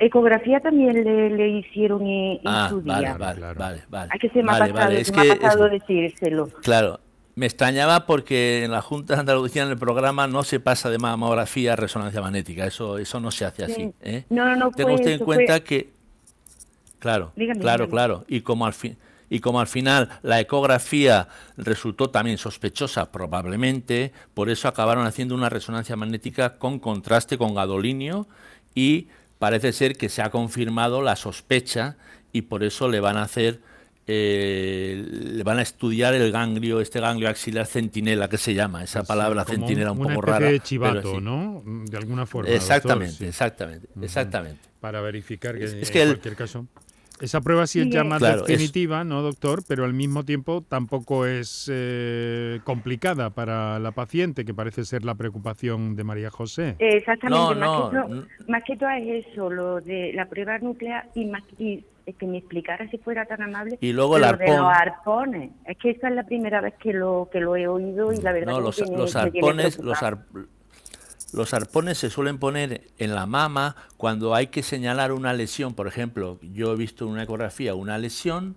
ecografía, 0.00 0.60
también 0.60 1.04
le, 1.04 1.48
hicieron 1.48 2.06
en, 2.06 2.40
ah, 2.44 2.66
su 2.68 2.80
día. 2.80 3.16
Vale, 3.16 3.40
vale, 3.40 3.54
vale, 3.54 3.82
vale. 3.88 4.10
Hay 4.12 4.18
que 4.18 4.28
se 4.30 4.42
me 4.42 4.52
ha 4.52 4.58
pasado, 4.58 4.90
es 4.90 5.14
me 5.14 5.30
ha 5.30 5.36
pasado 5.36 5.68
decírselo. 5.68 6.48
Claro, 6.62 6.98
me 7.36 7.46
extrañaba 7.46 8.06
porque 8.06 8.64
en 8.64 8.72
la 8.72 8.82
Junta 8.82 9.14
de 9.14 9.20
Andalucía 9.20 9.62
en 9.62 9.70
el 9.70 9.78
programa 9.78 10.26
no 10.26 10.42
se 10.42 10.58
pasa 10.58 10.90
de 10.90 10.98
mamografía 10.98 11.74
a 11.74 11.76
resonancia 11.76 12.20
magnética, 12.20 12.66
eso 12.66 12.98
eso 12.98 13.20
no 13.20 13.30
se 13.30 13.44
hace 13.44 13.64
así. 13.64 13.92
¿eh? 14.02 14.24
No, 14.28 14.44
no, 14.44 14.56
no. 14.56 14.70
Tengo 14.72 14.94
usted 14.94 15.12
en 15.12 15.20
cuenta 15.20 15.60
que, 15.60 15.90
claro, 16.98 17.32
claro, 17.60 17.88
claro, 17.88 18.24
y 18.26 18.40
como 18.40 18.66
al 18.66 18.72
fin 18.72 18.96
y 19.32 19.40
como 19.40 19.60
al 19.60 19.66
final 19.66 20.10
la 20.20 20.40
ecografía 20.40 21.26
resultó 21.56 22.10
también 22.10 22.36
sospechosa 22.36 23.10
probablemente, 23.10 24.12
por 24.34 24.50
eso 24.50 24.68
acabaron 24.68 25.06
haciendo 25.06 25.34
una 25.34 25.48
resonancia 25.48 25.96
magnética 25.96 26.58
con 26.58 26.78
contraste 26.78 27.38
con 27.38 27.54
gadolinio 27.54 28.28
y 28.74 29.08
parece 29.38 29.72
ser 29.72 29.96
que 29.96 30.10
se 30.10 30.20
ha 30.20 30.30
confirmado 30.30 31.00
la 31.00 31.16
sospecha 31.16 31.96
y 32.30 32.42
por 32.42 32.62
eso 32.62 32.90
le 32.90 33.00
van 33.00 33.16
a 33.16 33.22
hacer 33.22 33.60
eh, 34.06 35.02
le 35.10 35.42
van 35.44 35.60
a 35.60 35.62
estudiar 35.62 36.12
el 36.12 36.30
ganglio, 36.30 36.82
este 36.82 37.00
ganglio 37.00 37.30
axilar 37.30 37.66
centinela 37.66 38.28
que 38.28 38.36
se 38.36 38.52
llama, 38.52 38.84
esa 38.84 39.02
palabra 39.02 39.46
centinela 39.46 39.92
un, 39.92 39.98
poco 39.98 40.20
rara. 40.20 40.50
de 40.50 40.60
chivato, 40.60 41.22
¿no? 41.22 41.62
De 41.64 41.96
alguna 41.96 42.26
forma. 42.26 42.50
Exactamente, 42.50 43.28
exactamente, 43.28 43.88
exactamente. 44.02 44.60
Para 44.78 45.00
verificar 45.00 45.56
que 45.56 45.64
en 45.64 46.08
cualquier 46.08 46.36
caso. 46.36 46.66
Esa 47.22 47.40
prueba 47.40 47.68
sí 47.68 47.80
es 47.80 47.88
ya 47.88 48.02
más 48.02 48.20
definitiva, 48.20 49.04
¿no, 49.04 49.22
doctor? 49.22 49.62
Pero 49.68 49.84
al 49.84 49.94
mismo 49.94 50.24
tiempo 50.24 50.64
tampoco 50.68 51.24
es 51.24 51.70
eh, 51.72 52.58
complicada 52.64 53.30
para 53.30 53.78
la 53.78 53.92
paciente, 53.92 54.44
que 54.44 54.52
parece 54.52 54.84
ser 54.84 55.04
la 55.04 55.14
preocupación 55.14 55.94
de 55.94 56.02
María 56.02 56.30
José. 56.30 56.74
Exactamente, 56.80 57.54
más, 58.48 58.64
que 58.64 58.76
todo, 58.76 58.90
es 58.90 59.24
eso, 59.26 59.48
lo 59.48 59.80
de 59.80 60.12
la 60.14 60.28
prueba 60.28 60.58
nuclear 60.58 61.10
y 61.14 61.26
más 61.26 61.44
que 61.44 61.84
me 62.26 62.38
explicara 62.38 62.90
si 62.90 62.98
fuera 62.98 63.24
tan 63.24 63.40
amable. 63.40 63.78
Y 63.80 63.92
luego 63.92 64.16
el 64.16 64.24
arpón. 64.24 64.46
De 64.46 64.56
los 64.56 64.72
arpones. 64.72 65.50
Es 65.64 65.78
que 65.78 65.90
esta 65.90 66.08
es 66.08 66.16
la 66.16 66.24
primera 66.24 66.60
vez 66.60 66.74
que 66.74 66.92
lo 66.92 67.28
que 67.30 67.38
lo 67.38 67.54
he 67.54 67.68
oído 67.68 68.12
y 68.12 68.16
la 68.16 68.32
verdad 68.32 68.50
no, 68.50 68.56
que 68.58 68.64
los, 68.64 68.90
los 68.90 69.14
arpones, 69.14 69.78
los, 69.78 70.02
los 71.32 71.54
arpones 71.54 71.98
se 71.98 72.10
suelen 72.10 72.38
poner 72.38 72.82
en 72.98 73.14
la 73.14 73.26
mama 73.26 73.76
cuando 73.96 74.34
hay 74.34 74.48
que 74.48 74.62
señalar 74.62 75.12
una 75.12 75.32
lesión. 75.32 75.74
Por 75.74 75.88
ejemplo, 75.88 76.38
yo 76.42 76.72
he 76.72 76.76
visto 76.76 77.06
en 77.06 77.12
una 77.12 77.22
ecografía 77.22 77.74
una 77.74 77.98
lesión 77.98 78.56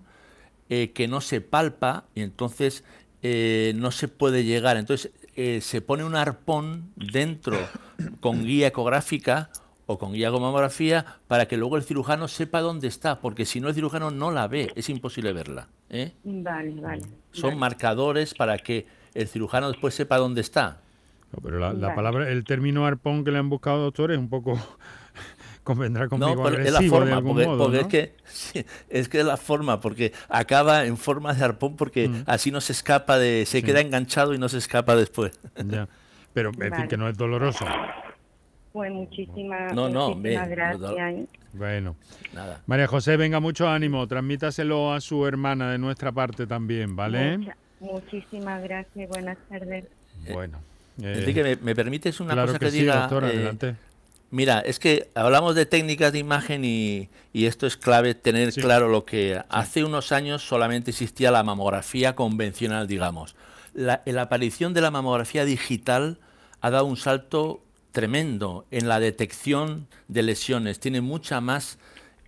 eh, 0.68 0.92
que 0.92 1.08
no 1.08 1.20
se 1.20 1.40
palpa 1.40 2.04
y 2.14 2.20
entonces 2.20 2.84
eh, 3.22 3.72
no 3.76 3.90
se 3.90 4.08
puede 4.08 4.44
llegar. 4.44 4.76
Entonces 4.76 5.10
eh, 5.36 5.60
se 5.62 5.80
pone 5.80 6.04
un 6.04 6.14
arpón 6.16 6.92
dentro 6.96 7.56
con 8.20 8.44
guía 8.44 8.68
ecográfica 8.68 9.50
o 9.86 9.98
con 9.98 10.12
guía 10.12 10.30
con 10.30 10.42
mamografía 10.42 11.06
para 11.28 11.46
que 11.46 11.56
luego 11.56 11.76
el 11.76 11.82
cirujano 11.82 12.28
sepa 12.28 12.60
dónde 12.60 12.88
está, 12.88 13.20
porque 13.20 13.46
si 13.46 13.60
no 13.60 13.68
el 13.68 13.74
cirujano 13.74 14.10
no 14.10 14.30
la 14.30 14.48
ve, 14.48 14.72
es 14.74 14.90
imposible 14.90 15.32
verla. 15.32 15.68
Vale, 16.24 16.80
vale. 16.80 17.02
Son 17.30 17.56
marcadores 17.56 18.34
para 18.34 18.58
que 18.58 18.86
el 19.14 19.28
cirujano 19.28 19.68
después 19.68 19.94
sepa 19.94 20.18
dónde 20.18 20.42
está 20.42 20.82
pero 21.42 21.72
la, 21.72 21.94
palabra, 21.94 22.30
el 22.30 22.44
término 22.44 22.86
arpón 22.86 23.24
que 23.24 23.30
le 23.30 23.38
han 23.38 23.48
buscado, 23.48 23.82
doctor, 23.82 24.12
es 24.12 24.18
un 24.18 24.28
poco 24.28 24.58
convendrá 25.64 26.08
conmigo 26.08 26.48
no, 26.48 26.48
es 26.48 26.72
la 26.72 26.82
forma, 26.82 27.20
porque, 27.20 27.80
es 27.80 27.86
que 27.86 28.14
es 28.88 29.08
que 29.08 29.20
es 29.20 29.26
la 29.26 29.36
forma, 29.36 29.80
porque 29.80 30.12
acaba 30.28 30.86
en 30.86 30.96
forma 30.96 31.34
de 31.34 31.44
arpón, 31.44 31.76
porque 31.76 32.08
mm. 32.08 32.22
así 32.26 32.50
no 32.50 32.60
se 32.60 32.72
escapa 32.72 33.18
de, 33.18 33.44
se 33.46 33.62
queda 33.62 33.80
enganchado 33.80 34.32
y 34.32 34.38
no 34.38 34.48
se 34.48 34.58
escapa 34.58 34.96
después. 34.96 35.38
Ya. 35.66 35.88
Pero 36.32 36.50
es 36.50 36.58
decir 36.58 36.86
que 36.86 36.98
no 36.98 37.08
es 37.08 37.16
doloroso. 37.16 37.64
Pues 38.72 38.92
muchísimas, 38.92 39.72
no, 39.72 39.88
no, 39.88 40.14
gracias. 40.20 41.28
Bueno, 41.54 41.96
Nada. 42.34 42.60
María 42.66 42.86
José, 42.86 43.16
venga, 43.16 43.40
mucho 43.40 43.68
ánimo, 43.68 44.06
transmítaselo 44.06 44.92
a 44.92 45.00
su 45.00 45.26
hermana 45.26 45.72
de 45.72 45.78
nuestra 45.78 46.12
parte 46.12 46.46
también, 46.46 46.94
¿vale? 46.94 47.54
muchísimas 47.80 48.62
gracias, 48.62 49.08
buenas 49.08 49.38
tardes. 49.48 49.86
Bueno. 50.30 50.58
Eh, 51.02 51.58
¿me, 51.60 51.74
permites 51.74 52.20
una 52.20 52.34
cosa 52.46 52.58
que, 52.58 52.70
diga? 52.70 53.10
Eh, 53.24 53.74
mira, 54.30 54.60
es 54.60 54.78
que 54.78 55.10
hablamos 55.14 55.54
de 55.54 55.66
técnicas 55.66 56.12
de 56.12 56.18
imagen 56.18 56.64
y, 56.64 57.10
esto 57.32 57.66
es 57.66 57.76
clave 57.76 58.14
tener 58.14 58.52
claro 58.54 58.88
lo 58.88 59.04
que 59.04 59.42
hace 59.50 59.84
unos 59.84 60.10
años 60.12 60.42
solamente 60.42 60.90
existía 60.90 61.30
la 61.30 61.42
mamografía 61.42 62.14
convencional, 62.14 62.86
digamos. 62.86 63.36
La, 63.74 64.02
aparición 64.18 64.72
de 64.72 64.80
la 64.80 64.90
mamografía 64.90 65.44
digital 65.44 66.18
ha 66.62 66.70
dado 66.70 66.86
un 66.86 66.96
salto 66.96 67.62
tremendo 67.92 68.66
en 68.70 68.88
la 68.88 69.00
detección 69.00 69.86
de 70.08 70.22
lesiones, 70.22 70.80
tiene 70.80 71.02
mucha 71.02 71.42
más 71.42 71.78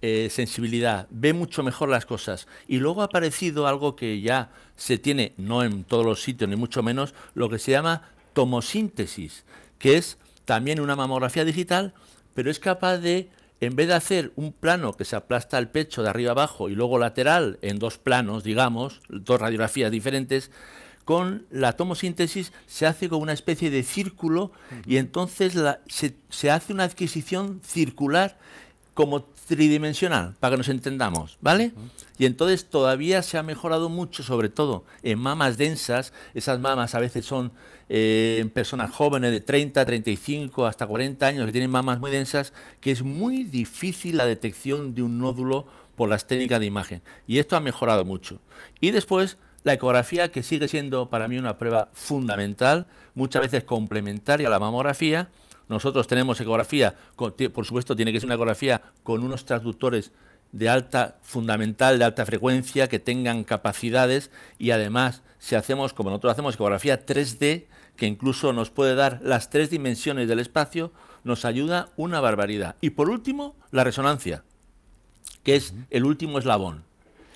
eh, 0.02 0.28
sensibilidad, 0.30 1.06
ve 1.10 1.32
mucho 1.32 1.62
mejor 1.62 1.88
las 1.88 2.04
cosas. 2.04 2.48
Y 2.66 2.78
luego 2.78 3.00
ha 3.00 3.06
aparecido 3.06 3.66
algo 3.66 3.96
que 3.96 4.20
ya 4.20 4.50
se 4.76 4.98
tiene, 4.98 5.32
no 5.38 5.62
en 5.64 5.84
todos 5.84 6.04
los 6.04 6.22
sitios, 6.22 6.50
ni 6.50 6.56
mucho 6.56 6.82
menos, 6.82 7.14
lo 7.34 7.48
que 7.48 7.58
se 7.58 7.70
llama 7.70 8.02
tomosíntesis, 8.32 9.44
que 9.78 9.96
es 9.96 10.18
también 10.44 10.80
una 10.80 10.96
mamografía 10.96 11.44
digital, 11.44 11.94
pero 12.34 12.50
es 12.50 12.58
capaz 12.58 12.98
de, 12.98 13.30
en 13.60 13.76
vez 13.76 13.88
de 13.88 13.94
hacer 13.94 14.32
un 14.36 14.52
plano 14.52 14.94
que 14.94 15.04
se 15.04 15.16
aplasta 15.16 15.58
el 15.58 15.68
pecho 15.68 16.02
de 16.02 16.10
arriba 16.10 16.32
abajo 16.32 16.68
y 16.68 16.74
luego 16.74 16.98
lateral 16.98 17.58
en 17.62 17.78
dos 17.78 17.98
planos, 17.98 18.44
digamos, 18.44 19.00
dos 19.08 19.40
radiografías 19.40 19.90
diferentes, 19.90 20.50
con 21.04 21.46
la 21.50 21.72
tomosíntesis 21.72 22.52
se 22.66 22.84
hace 22.84 23.08
con 23.08 23.22
una 23.22 23.32
especie 23.32 23.70
de 23.70 23.82
círculo 23.82 24.52
y 24.86 24.98
entonces 24.98 25.54
se, 25.86 26.16
se 26.28 26.50
hace 26.50 26.72
una 26.74 26.84
adquisición 26.84 27.62
circular 27.64 28.38
como 28.98 29.22
tridimensional, 29.22 30.34
para 30.40 30.54
que 30.54 30.58
nos 30.58 30.68
entendamos, 30.68 31.38
¿vale? 31.40 31.70
Y 32.18 32.26
entonces 32.26 32.68
todavía 32.68 33.22
se 33.22 33.38
ha 33.38 33.44
mejorado 33.44 33.88
mucho, 33.88 34.24
sobre 34.24 34.48
todo 34.48 34.86
en 35.04 35.20
mamas 35.20 35.56
densas, 35.56 36.12
esas 36.34 36.58
mamas 36.58 36.96
a 36.96 36.98
veces 36.98 37.24
son 37.24 37.52
eh, 37.88 38.44
personas 38.52 38.90
jóvenes 38.90 39.30
de 39.30 39.40
30, 39.40 39.86
35, 39.86 40.66
hasta 40.66 40.84
40 40.84 41.24
años 41.24 41.46
que 41.46 41.52
tienen 41.52 41.70
mamas 41.70 42.00
muy 42.00 42.10
densas, 42.10 42.52
que 42.80 42.90
es 42.90 43.04
muy 43.04 43.44
difícil 43.44 44.16
la 44.16 44.26
detección 44.26 44.96
de 44.96 45.04
un 45.04 45.20
nódulo 45.20 45.68
por 45.94 46.08
las 46.08 46.26
técnicas 46.26 46.58
de 46.58 46.66
imagen. 46.66 47.00
Y 47.28 47.38
esto 47.38 47.54
ha 47.54 47.60
mejorado 47.60 48.04
mucho. 48.04 48.40
Y 48.80 48.90
después 48.90 49.38
la 49.62 49.74
ecografía, 49.74 50.32
que 50.32 50.42
sigue 50.42 50.66
siendo 50.66 51.08
para 51.08 51.28
mí 51.28 51.38
una 51.38 51.56
prueba 51.56 51.88
fundamental, 51.92 52.88
muchas 53.14 53.42
veces 53.42 53.62
complementaria 53.62 54.48
a 54.48 54.50
la 54.50 54.58
mamografía, 54.58 55.28
nosotros 55.68 56.06
tenemos 56.06 56.40
ecografía, 56.40 56.94
por 57.16 57.64
supuesto 57.64 57.96
tiene 57.96 58.12
que 58.12 58.20
ser 58.20 58.26
una 58.26 58.34
ecografía 58.34 58.82
con 59.02 59.22
unos 59.22 59.44
transductores 59.44 60.12
de 60.52 60.68
alta 60.68 61.18
fundamental, 61.22 61.98
de 61.98 62.04
alta 62.04 62.24
frecuencia, 62.24 62.88
que 62.88 62.98
tengan 62.98 63.44
capacidades 63.44 64.30
y 64.58 64.70
además 64.70 65.22
si 65.38 65.54
hacemos, 65.54 65.92
como 65.92 66.10
nosotros 66.10 66.32
hacemos 66.32 66.54
ecografía 66.54 67.04
3D, 67.04 67.66
que 67.96 68.06
incluso 68.06 68.52
nos 68.52 68.70
puede 68.70 68.94
dar 68.94 69.20
las 69.22 69.50
tres 69.50 69.70
dimensiones 69.70 70.28
del 70.28 70.40
espacio, 70.40 70.92
nos 71.24 71.44
ayuda 71.44 71.88
una 71.96 72.20
barbaridad. 72.20 72.76
Y 72.80 72.90
por 72.90 73.10
último, 73.10 73.56
la 73.70 73.84
resonancia, 73.84 74.44
que 75.42 75.56
es 75.56 75.74
el 75.90 76.04
último 76.04 76.38
eslabón, 76.38 76.84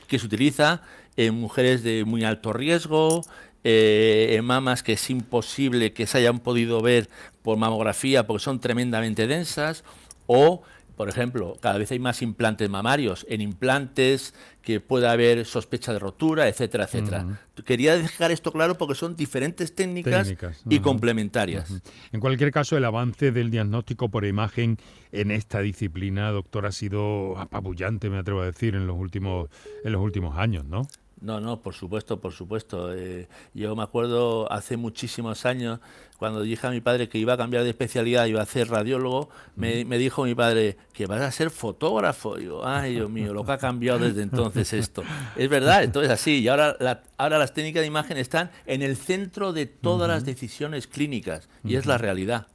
que 0.08 0.18
se 0.18 0.26
utiliza 0.26 0.82
en 1.16 1.34
mujeres 1.34 1.82
de 1.82 2.04
muy 2.04 2.24
alto 2.24 2.52
riesgo, 2.52 3.22
eh, 3.64 4.34
en 4.36 4.44
mamas 4.44 4.82
que 4.82 4.94
es 4.94 5.10
imposible 5.10 5.92
que 5.92 6.06
se 6.06 6.18
hayan 6.18 6.40
podido 6.40 6.80
ver 6.80 7.08
por 7.42 7.58
mamografía 7.58 8.26
porque 8.26 8.42
son 8.42 8.60
tremendamente 8.60 9.26
densas, 9.26 9.84
o, 10.26 10.62
por 10.96 11.08
ejemplo, 11.08 11.56
cada 11.60 11.78
vez 11.78 11.90
hay 11.92 11.98
más 11.98 12.22
implantes 12.22 12.68
mamarios, 12.68 13.26
en 13.28 13.40
implantes 13.40 14.34
que 14.62 14.80
pueda 14.80 15.12
haber 15.12 15.44
sospecha 15.44 15.92
de 15.92 15.98
rotura, 15.98 16.48
etcétera, 16.48 16.84
etcétera. 16.84 17.40
Quería 17.64 17.96
dejar 17.96 18.30
esto 18.30 18.52
claro 18.52 18.78
porque 18.78 18.94
son 18.94 19.16
diferentes 19.16 19.74
técnicas, 19.74 20.32
y 20.68 20.80
complementarias. 20.80 21.82
En 22.12 22.20
cualquier 22.20 22.52
caso, 22.52 22.76
el 22.76 22.84
avance 22.84 23.32
del 23.32 23.50
diagnóstico 23.50 24.08
por 24.08 24.24
imagen 24.24 24.78
en 25.10 25.30
esta 25.30 25.60
disciplina, 25.60 26.30
doctor, 26.30 26.66
ha 26.66 26.72
sido 26.72 27.36
apabullante, 27.38 28.08
me 28.08 28.18
atrevo 28.18 28.42
a 28.42 28.46
decir, 28.46 28.74
en 28.74 28.86
los 28.86 28.96
últimos, 28.96 29.50
en 29.84 29.92
los 29.92 30.00
últimos 30.00 30.38
años, 30.38 30.64
¿no? 30.64 30.86
No, 31.22 31.40
no, 31.40 31.60
por 31.60 31.74
supuesto, 31.74 32.20
por 32.20 32.32
supuesto. 32.32 32.92
Eh, 32.92 33.28
yo 33.54 33.76
me 33.76 33.84
acuerdo 33.84 34.50
hace 34.50 34.76
muchísimos 34.76 35.46
años, 35.46 35.78
cuando 36.18 36.42
dije 36.42 36.66
a 36.66 36.70
mi 36.70 36.80
padre 36.80 37.08
que 37.08 37.18
iba 37.18 37.34
a 37.34 37.36
cambiar 37.36 37.62
de 37.62 37.70
especialidad, 37.70 38.26
iba 38.26 38.42
a 38.42 38.46
ser 38.46 38.68
radiólogo, 38.68 39.30
me, 39.54 39.84
dijo 39.98 40.24
mi 40.24 40.34
padre 40.34 40.76
que 40.92 41.06
vas 41.06 41.20
a 41.20 41.30
ser 41.30 41.50
fotógrafo. 41.50 42.40
Y 42.40 42.46
yo, 42.46 42.66
ay, 42.66 42.94
Dios 42.94 43.08
mío, 43.08 43.32
lo 43.32 43.44
que 43.44 43.52
ha 43.52 43.58
cambiado 43.58 44.00
desde 44.00 44.22
entonces 44.22 44.72
esto. 44.72 45.04
Es 45.36 45.48
verdad, 45.48 45.84
entonces 45.84 46.10
así. 46.10 46.40
Y 46.40 46.48
ahora, 46.48 46.76
ahora 47.16 47.38
las 47.38 47.54
técnicas 47.54 47.82
de 47.82 47.86
imagen 47.86 48.16
están 48.16 48.50
en 48.66 48.82
el 48.82 48.96
centro 48.96 49.52
de 49.52 49.66
todas 49.66 50.08
las 50.08 50.24
decisiones 50.24 50.88
clínicas, 50.88 51.48
y 51.64 51.76
es 51.76 51.86
la 51.86 51.98
realidad. 51.98 52.48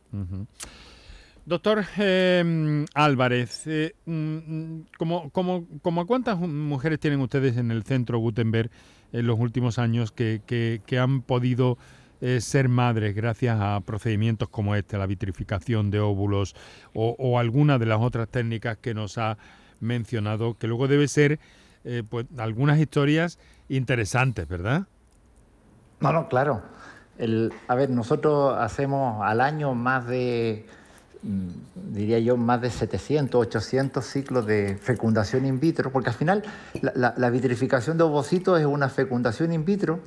Doctor 1.48 1.86
em, 1.96 2.84
Álvarez, 2.94 3.66
eh, 3.68 3.96
mm, 4.06 4.80
¿cómo, 4.98 5.30
cómo, 5.32 6.06
cuántas 6.06 6.38
mujeres 6.40 7.00
tienen 7.00 7.22
ustedes 7.22 7.56
en 7.56 7.72
el 7.72 7.84
centro 7.84 8.20
Gutenberg 8.20 8.70
en 9.14 9.26
los 9.26 9.40
últimos 9.40 9.80
años 9.80 10.12
que, 10.12 10.82
han 11.02 11.22
podido 11.22 11.78
eh, 12.20 12.42
ser 12.42 12.68
madres 12.68 13.16
gracias 13.16 13.58
a 13.62 13.80
procedimientos 13.80 14.50
como 14.50 14.76
este, 14.76 14.98
la 14.98 15.06
vitrificación 15.06 15.90
de 15.90 16.02
óvulos 16.02 16.54
o, 16.94 17.16
o 17.18 17.40
alguna 17.40 17.80
de 17.80 17.86
las 17.86 18.02
otras 18.02 18.28
técnicas 18.28 18.76
que 18.80 18.94
nos 18.94 19.18
ha 19.18 19.38
mencionado, 19.80 20.58
que 20.58 20.68
luego 20.68 20.90
debe 20.90 21.08
ser 21.08 21.40
eh, 21.86 22.04
pues 22.10 22.26
algunas 22.38 22.78
historias 22.78 23.40
interesantes, 23.70 24.50
¿verdad? 24.50 24.84
No, 26.02 26.12
no, 26.12 26.28
claro. 26.28 26.62
El, 27.18 27.54
a 27.70 27.76
ver, 27.76 27.90
nosotros 27.90 28.54
hacemos 28.60 29.26
al 29.26 29.40
año 29.40 29.74
más 29.76 30.06
de 30.08 30.66
Mm, 30.66 30.87
diría 31.22 32.20
yo, 32.20 32.38
más 32.38 32.62
de 32.62 32.70
700, 32.70 33.48
800 33.48 34.06
ciclos 34.06 34.46
de 34.46 34.78
fecundación 34.82 35.46
in 35.46 35.60
vitro, 35.60 35.92
porque 35.92 36.10
al 36.10 36.16
final 36.16 36.44
la, 36.82 37.30
vitrificación 37.30 37.98
de 37.98 38.04
ovocitos 38.04 38.60
es 38.60 38.66
una 38.66 38.90
fecundación 38.90 39.54
in 39.54 39.66
vitro 39.66 40.00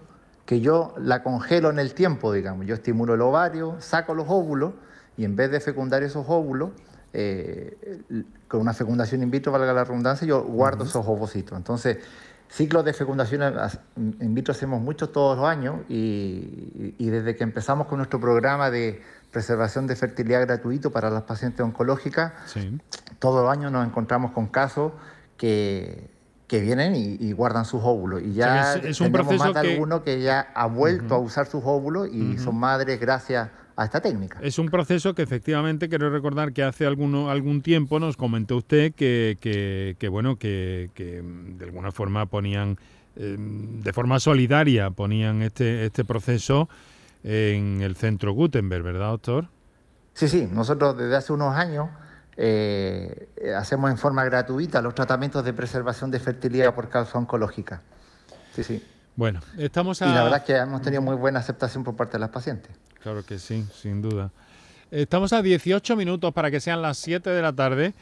que 0.47 0.61
yo 0.61 0.95
la 0.99 1.23
congelo 1.23 1.71
en 1.71 1.79
el 1.79 1.95
tiempo, 1.95 2.33
digamos. 2.33 2.67
Yo 2.67 2.75
estimulo 2.75 3.15
el 3.15 3.21
ovario, 3.21 3.77
saco 3.81 4.15
los 4.15 4.27
óvulos 4.29 4.73
y 5.17 5.25
en 5.25 5.37
vez 5.37 5.51
de 5.51 5.61
fecundar 5.61 6.03
esos 6.03 6.25
óvulos, 6.29 6.71
eh, 7.13 8.03
con 8.49 8.61
una 8.61 8.73
fecundación 8.73 9.23
in 9.23 9.31
vitro, 9.31 9.53
valga 9.53 9.73
la 9.73 9.85
redundancia, 9.85 10.27
yo 10.27 10.43
guardo 10.43 10.85
esos 10.85 11.07
ovocitos. 11.07 11.57
Entonces, 11.57 11.99
ciclos 12.49 12.85
de 12.85 12.93
fecundación 12.93 13.43
in 13.97 14.35
vitro 14.35 14.53
hacemos 14.53 14.81
muchos 14.81 15.13
todos 15.13 15.37
los 15.37 15.47
años 15.47 15.81
y, 15.89 16.95
desde 16.99 17.37
que 17.37 17.45
empezamos 17.45 17.87
con 17.87 17.99
nuestro 17.99 18.21
programa 18.21 18.71
de 18.71 19.03
preservación 19.31 19.87
de 19.87 19.97
fertilidad 19.97 20.43
gratuito 20.43 20.91
para 20.91 21.11
las 21.11 21.23
pacientes 21.23 21.61
oncológicas, 21.61 22.33
todos 23.19 23.43
los 23.43 23.51
años 23.51 23.71
nos 23.71 23.87
encontramos 23.87 24.33
con 24.33 24.47
casos 24.47 24.93
que, 25.37 26.11
que 26.47 26.61
vienen 26.61 26.95
y, 26.97 27.33
guardan 27.33 27.65
sus 27.65 27.81
óvulos. 27.83 28.23
Y 28.23 28.35
ya 28.35 28.75
es, 28.75 29.01
un 29.01 29.13
tenemos 29.13 29.39
más 29.39 29.55
de 29.55 29.63
que... 29.63 29.73
alguno 29.75 30.03
que 30.03 30.21
ya 30.21 30.49
ha 30.55 30.67
vuelto 30.67 31.15
a 31.15 31.19
usar 31.19 31.47
sus 31.47 31.63
óvulos 31.65 32.09
y 32.13 32.39
son 32.39 32.57
madres 32.57 32.99
gracias 32.99 33.49
a 33.77 33.85
esta 33.85 34.01
técnica. 34.01 34.39
Es 34.43 34.59
un 34.59 34.69
proceso 34.69 35.15
que 35.15 35.23
efectivamente 35.23 35.89
quiero 35.89 36.11
recordar 36.11 36.53
que 36.53 36.63
hace 36.63 36.87
alguno, 36.87 37.31
algún 37.31 37.63
tiempo 37.63 38.01
nos 38.01 38.17
comentó 38.17 38.57
usted 38.57 38.93
que, 38.95 39.39
que, 39.41 40.09
bueno, 40.09 40.37
que, 40.37 40.91
que, 40.95 41.23
de 41.23 41.65
alguna 41.65 41.93
forma 41.93 42.27
ponían, 42.27 42.77
em, 43.17 43.81
de 43.81 43.93
forma 43.93 44.19
solidaria 44.19 44.91
ponían 44.91 45.43
este, 45.43 45.87
este 45.87 46.05
proceso 46.05 46.69
en 47.23 47.81
el 47.83 47.97
centro 47.97 48.33
Gutenberg, 48.33 48.83
¿verdad, 48.83 49.09
doctor? 49.09 49.49
Sí, 50.15 50.29
sí, 50.29 50.49
nosotros 50.51 50.97
desde 50.97 51.17
hace 51.17 51.33
unos 51.33 51.55
años 51.55 51.89
eh, 52.37 53.29
hacemos 53.57 53.91
en 53.91 53.99
forma 53.99 54.25
gratuita 54.25 54.81
los 54.83 54.95
tratamientos 54.95 55.45
de 55.45 55.53
preservación 55.53 56.11
de 56.11 56.21
fertilidad 56.21 56.75
por 56.75 56.89
causa 56.89 57.19
oncológica. 57.19 57.83
Sí, 58.55 58.65
sí. 58.65 58.85
Bueno, 59.17 59.41
estamos 59.59 60.01
a... 60.03 60.09
Y 60.09 60.15
la 60.15 60.23
verdad 60.25 60.39
es 60.39 60.45
que 60.45 60.57
hemos 60.57 60.83
tenido 60.83 61.03
muy 61.03 61.17
buena 61.17 61.41
aceptación 61.41 61.85
por 61.85 61.97
parte 61.97 62.15
de 62.15 62.21
las 62.21 62.31
pacientes. 62.31 62.73
Claro 63.03 63.25
que 63.25 63.39
sí, 63.39 63.67
sin 63.75 64.01
duda. 64.01 64.31
Estamos 64.91 65.33
a 65.33 65.43
18 65.43 65.97
minutos 65.97 66.33
para 66.33 66.51
que 66.51 66.61
sean 66.61 66.83
las 66.83 66.99
7 66.99 67.31
de 67.31 67.43
la 67.43 67.53
tarde. 67.53 67.95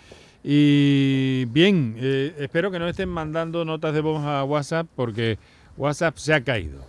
Y 0.43 1.45
bien, 1.47 1.97
eh, 1.99 2.35
espero 2.39 2.71
que 2.71 2.79
no 2.79 2.89
estén 2.89 3.09
mandando 3.09 3.65
notas 3.65 3.93
de 3.93 4.01
voz 4.01 4.25
a 4.25 4.45
WhatsApp 4.45 4.87
porque 4.95 5.39
WhatsApp 5.77 6.17
se 6.17 6.35
ha 6.35 6.43
caído. 6.43 6.81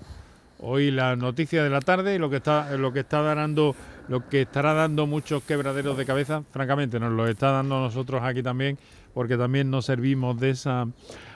Hoy 0.62 0.91
la 0.91 1.15
noticia 1.15 1.63
de 1.63 1.69
la 1.69 1.80
tarde 1.80 2.15
y 2.15 2.17
lo 2.17 2.30
que 2.30 2.36
está 2.38 2.76
lo 2.76 2.91
que 2.91 3.00
está 3.00 3.22
dando 3.22 3.76
lo 4.10 4.28
que 4.28 4.41
estará 4.41 4.74
dando 4.74 5.08
muchos 5.08 5.43
quebraderos 5.43 5.98
de 5.98 6.06
cabeza, 6.06 6.43
francamente 6.52 7.00
nos 7.00 7.13
lo 7.13 7.28
está 7.28 7.52
dando 7.52 7.80
nosotros 7.80 8.22
aquí 8.24 8.43
también, 8.43 8.78
porque 9.13 9.38
también 9.38 9.69
nos 9.69 9.86
servimos 9.86 10.38
de 10.39 10.50
esa 10.50 10.88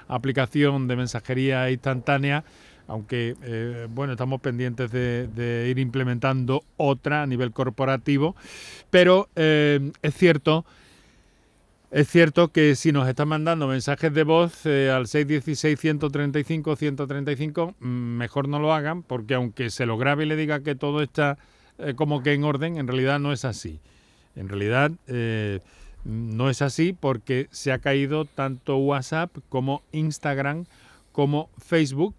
aplicación 0.09 0.87
de 0.87 0.95
mensajería 0.97 1.71
instantánea 1.71 2.43
aunque 2.87 3.35
eh, 3.43 3.87
bueno, 3.89 4.13
estamos 4.13 4.41
pendientes 4.41 4.91
de, 4.91 5.67
ir 5.69 5.79
implementando 5.79 6.63
otra 6.75 7.23
a 7.23 7.25
nivel 7.25 7.51
corporativo, 7.51 8.35
pero 8.89 9.29
eh, 9.37 9.91
es 10.01 10.13
cierto, 10.15 10.65
es 11.93 12.09
cierto 12.09 12.51
que 12.51 12.75
si 12.75 12.91
nos 12.91 13.07
están 13.07 13.29
mandando 13.29 13.67
mensajes 13.67 14.13
de 14.13 14.23
voz 14.23 14.65
eh, 14.65 14.91
al 14.91 15.05
616-135-135, 15.05 17.75
mm, 17.79 17.85
mejor 17.85 18.49
no 18.49 18.59
lo 18.59 18.73
hagan, 18.73 19.03
porque 19.03 19.35
aunque 19.35 19.69
se 19.69 19.85
lo 19.85 19.97
grabe 19.97 20.25
y 20.25 20.27
le 20.27 20.35
diga 20.35 20.59
que 20.61 20.75
todo 20.75 21.01
está 21.01 21.37
como 21.95 22.21
que 22.21 22.33
en 22.33 22.43
orden, 22.43 22.77
en 22.77 22.87
realidad 22.87 23.19
no 23.19 23.33
es 23.33 23.45
así. 23.45 23.79
En 24.35 24.47
realidad 24.47 24.91
no 26.05 26.49
es 26.49 26.61
así 26.61 26.93
porque 26.93 27.47
se 27.51 27.71
ha 27.71 27.79
caído 27.79 28.25
tanto 28.25 28.77
WhatsApp 28.77 29.35
como 29.49 29.83
Instagram 29.91 30.65
como 31.13 31.51
Facebook 31.59 32.15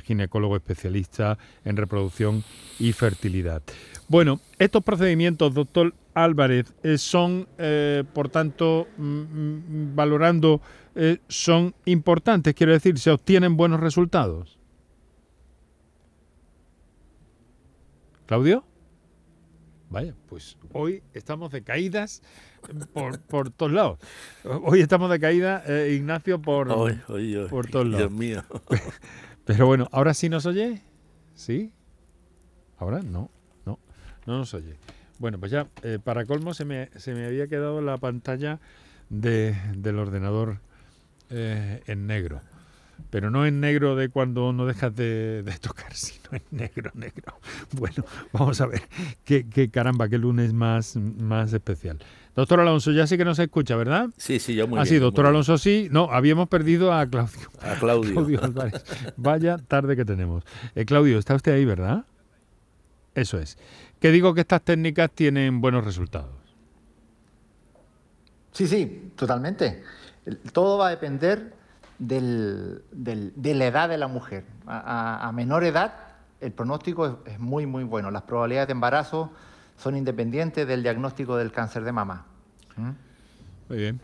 ginecólogo 0.05 0.57
especialista 0.57 1.38
en 1.64 1.77
reproducción 1.77 2.45
y 2.79 2.92
fertilidad. 2.92 3.62
Bueno, 4.09 4.40
estos 4.59 4.83
procedimientos, 4.85 5.55
doctor 5.55 5.95
Álvarez, 6.14 6.75
eh, 6.83 6.99
son, 6.99 7.49
eh, 7.59 8.05
por 8.12 8.29
tanto, 8.29 8.87
mm, 8.97 9.03
mm, 9.05 9.97
valorando, 9.97 10.61
eh, 10.95 11.18
son 11.29 11.75
importantes, 11.87 12.55
quiero 12.55 12.73
decir, 12.73 12.99
se 12.99 13.11
obtienen 13.11 13.57
buenos 13.57 13.81
resultados. 13.81 14.59
¿Claudio? 18.27 18.64
Vaya, 19.88 20.14
pues 20.27 20.57
hoy 20.73 21.03
estamos 21.12 21.53
de 21.53 21.62
caídas 21.62 22.23
por, 22.95 23.21
por 23.21 23.51
todos 23.51 23.73
lados. 23.73 23.99
Hoy 24.45 24.81
estamos 24.81 25.11
de 25.11 25.21
caída, 25.21 25.64
Ignacio, 25.87 26.40
por, 26.40 26.68
por 27.51 27.66
todos 27.66 27.87
lados. 27.87 27.99
Dios 27.99 28.11
mío. 28.11 28.42
Pero 29.53 29.67
bueno, 29.67 29.87
¿ahora 29.93 30.15
sí 30.15 30.31
nos 30.31 30.47
oye? 30.47 30.81
¿Sí? 31.35 31.73
Ahora 32.79 33.03
no. 33.03 33.31
No 34.25 34.38
nos 34.38 34.55
oye. 34.55 34.77
Bueno, 35.19 35.38
pues 35.38 35.51
ya, 35.51 35.67
eh, 35.83 35.99
para 36.03 36.25
colmo, 36.25 36.55
se 36.55 36.65
me, 36.65 36.91
se 36.97 37.12
me 37.12 37.27
había 37.27 37.49
quedado 37.49 37.81
la 37.81 37.99
pantalla 37.99 38.61
de, 39.11 39.57
del 39.77 39.99
ordenador 39.99 40.59
eh, 41.31 41.83
en 41.87 42.07
negro. 42.07 42.41
Pero 43.11 43.31
no 43.31 43.45
en 43.47 43.61
negro 43.61 43.97
de 43.97 44.09
cuando 44.09 44.53
no 44.53 44.65
dejas 44.65 44.95
de, 44.95 45.45
tocar, 45.61 45.93
sino 45.95 46.31
en 46.33 46.43
negro, 46.51 46.93
negro. 46.95 47.41
Bueno, 47.73 48.05
vamos 48.33 48.61
a 48.61 48.67
ver. 48.67 48.83
Qué, 49.25 49.49
qué 49.49 49.71
caramba, 49.71 50.09
qué 50.09 50.19
lunes 50.19 50.53
más, 50.53 50.97
más 50.97 51.53
especial. 51.53 51.99
Doctor 52.35 52.61
Alonso, 52.61 52.92
ya 52.92 53.07
sí 53.07 53.18
que 53.18 53.25
nos 53.25 53.38
escucha, 53.38 53.77
¿verdad? 53.77 54.09
Sí, 54.16 54.38
sí, 54.38 54.55
yo 54.55 54.66
muy 54.66 54.79
ah, 54.79 54.83
bien. 54.83 54.95
sí, 54.95 54.99
doctor 54.99 55.27
Alonso, 55.27 55.59
sí. 55.59 55.88
No, 55.90 56.11
habíamos 56.11 56.49
perdido 56.49 56.92
a 56.92 57.07
Claudio. 57.07 57.51
A 57.61 57.75
Claudio. 57.75 58.40
Vaya 59.16 59.59
tarde 59.59 59.97
que 59.97 60.05
tenemos. 60.05 60.45
Eh, 60.75 60.85
Claudio, 60.87 61.18
está 61.18 61.35
usted 61.35 61.53
ahí, 61.53 61.64
¿verdad? 61.64 62.05
Eso 63.14 63.38
es 63.38 63.59
que 64.03 64.11
digo 64.11 64.35
que 64.35 64.40
estas 64.40 64.62
técnicas 64.62 65.12
tienen 65.12 65.61
buenos 65.61 65.85
resultados. 65.85 66.35
Sí, 68.51 68.66
sí, 68.66 69.12
totalmente. 69.14 69.85
Todo 70.53 70.77
va 70.77 70.88
a 70.88 70.90
depender 70.90 71.55
del, 72.01 72.83
de 72.90 73.55
la 73.55 73.66
edad 73.66 73.88
de 73.88 73.99
la 73.99 74.09
mujer. 74.09 74.45
A, 74.66 75.31
menor 75.33 75.62
edad, 75.62 75.95
el 76.40 76.51
pronóstico 76.51 77.23
es, 77.25 77.38
muy, 77.38 77.64
muy 77.64 77.85
bueno. 77.85 78.11
Las 78.11 78.23
probabilidades 78.23 78.66
de 78.66 78.73
embarazo 78.73 79.31
son 79.83 79.97
independientes 79.97 80.66
del 80.66 80.83
diagnóstico 80.83 81.37
del 81.37 81.51
cáncer 81.51 81.85
de 81.85 81.92
mama. 81.92 82.25
¿Mm? 82.77 82.90
Muy 83.68 83.79
bien. 83.79 84.01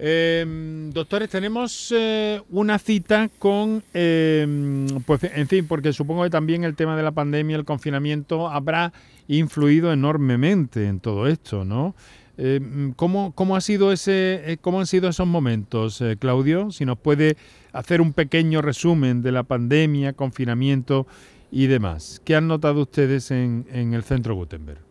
Em, 0.00 0.90
doctores, 0.92 1.28
tenemos 1.28 1.92
eh, 1.96 2.40
una 2.50 2.78
cita 2.78 3.28
con, 3.36 3.82
em, 3.92 4.86
pues 5.04 5.24
en 5.24 5.48
fin, 5.48 5.66
porque 5.66 5.92
supongo 5.92 6.22
que 6.22 6.30
también 6.30 6.62
el 6.62 6.76
tema 6.76 6.96
de 6.96 7.02
la 7.02 7.10
pandemia, 7.10 7.56
el 7.56 7.64
confinamiento, 7.64 8.48
habrá 8.48 8.92
influido 9.26 9.92
enormemente 9.92 10.86
en 10.86 11.00
todo 11.00 11.26
esto, 11.26 11.64
¿no? 11.64 11.96
Em, 12.36 12.92
¿cómo, 12.92 13.32
¿cómo, 13.34 13.56
ha 13.56 13.60
sido 13.60 13.90
ese, 13.90 14.52
eh, 14.52 14.58
¿Cómo 14.60 14.78
han 14.78 14.86
sido 14.86 15.08
esos 15.08 15.26
momentos, 15.26 16.00
eh, 16.00 16.16
Claudio? 16.16 16.70
Si 16.70 16.84
nos 16.84 16.96
puede 16.96 17.36
hacer 17.72 18.00
un 18.00 18.12
pequeño 18.12 18.62
resumen 18.62 19.22
de 19.22 19.32
la 19.32 19.42
pandemia, 19.42 20.12
confinamiento 20.12 21.08
y 21.50 21.66
demás. 21.66 22.22
¿Qué 22.24 22.36
han 22.36 22.46
notado 22.46 22.82
ustedes 22.82 23.32
en, 23.32 23.66
en 23.72 23.94
el 23.94 24.04
centro 24.04 24.36
Gutenberg? 24.36 24.87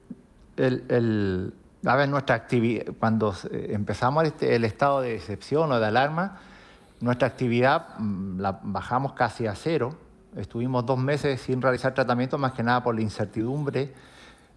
El 0.58 1.54
a 1.86 1.96
ver, 1.96 2.10
nuestra 2.10 2.36
actividad, 2.36 2.86
cuando 3.00 3.34
empezamos 3.52 4.26
este, 4.26 4.56
el 4.56 4.66
estado 4.66 5.02
de 5.02 5.16
excepción 5.16 5.72
o 5.72 5.80
de 5.80 5.86
alarma, 5.86 6.40
nuestra 7.00 7.28
actividad 7.28 7.98
mm, 8.00 8.40
la 8.40 8.60
bajamos 8.64 9.14
casi 9.14 9.48
a 9.48 9.56
cero. 9.56 9.96
Estuvimos 10.36 10.86
dos 10.86 10.98
meses 10.98 11.40
sin 11.40 11.62
realizar 11.62 11.94
tratamiento, 11.94 12.38
más 12.38 12.54
que 12.54 12.64
nada 12.64 12.84
por 12.84 12.96
la 12.96 13.02
incertidumbre 13.02 13.94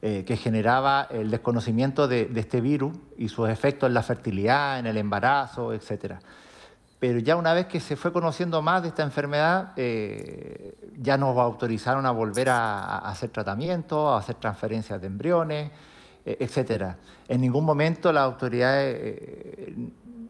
eh, 0.03 0.24
que 0.24 0.37
generaba 0.37 1.07
el 1.11 1.31
desconocimiento 1.31 2.09
de, 2.09 2.31
este 2.35 2.61
virus 2.61 2.97
y 3.18 3.29
sus 3.29 3.49
efectos 3.49 3.87
en 3.87 3.95
la 3.95 4.03
fertilidad, 4.03 4.79
en 4.79 4.87
el 4.87 4.97
embarazo, 4.97 5.74
etc. 5.74 6.14
Pero 6.99 7.18
ya 7.18 7.37
una 7.37 7.53
vez 7.53 7.66
que 7.66 7.81
se 7.81 7.97
fue 7.97 8.12
conociendo 8.12 8.62
más 8.62 8.83
de 8.83 8.89
esta 8.89 9.03
enfermedad, 9.03 9.72
eh, 9.77 10.74
ya 10.99 11.18
nos 11.18 11.37
autorizaron 11.37 12.07
a 12.07 12.11
volver 12.11 12.49
a, 12.49 12.81
a 12.81 13.11
hacer 13.11 13.29
tratamientos, 13.29 14.14
a 14.14 14.16
hacer 14.16 14.37
transferencias 14.37 15.01
de 15.01 15.07
embriones. 15.07 15.70
Eh, 16.27 16.37
etcétera. 16.41 16.99
En 17.29 17.41
ningún 17.41 17.64
momento 17.64 18.12
las 18.12 18.25
autoridades 18.25 18.97
eh, 19.01 19.75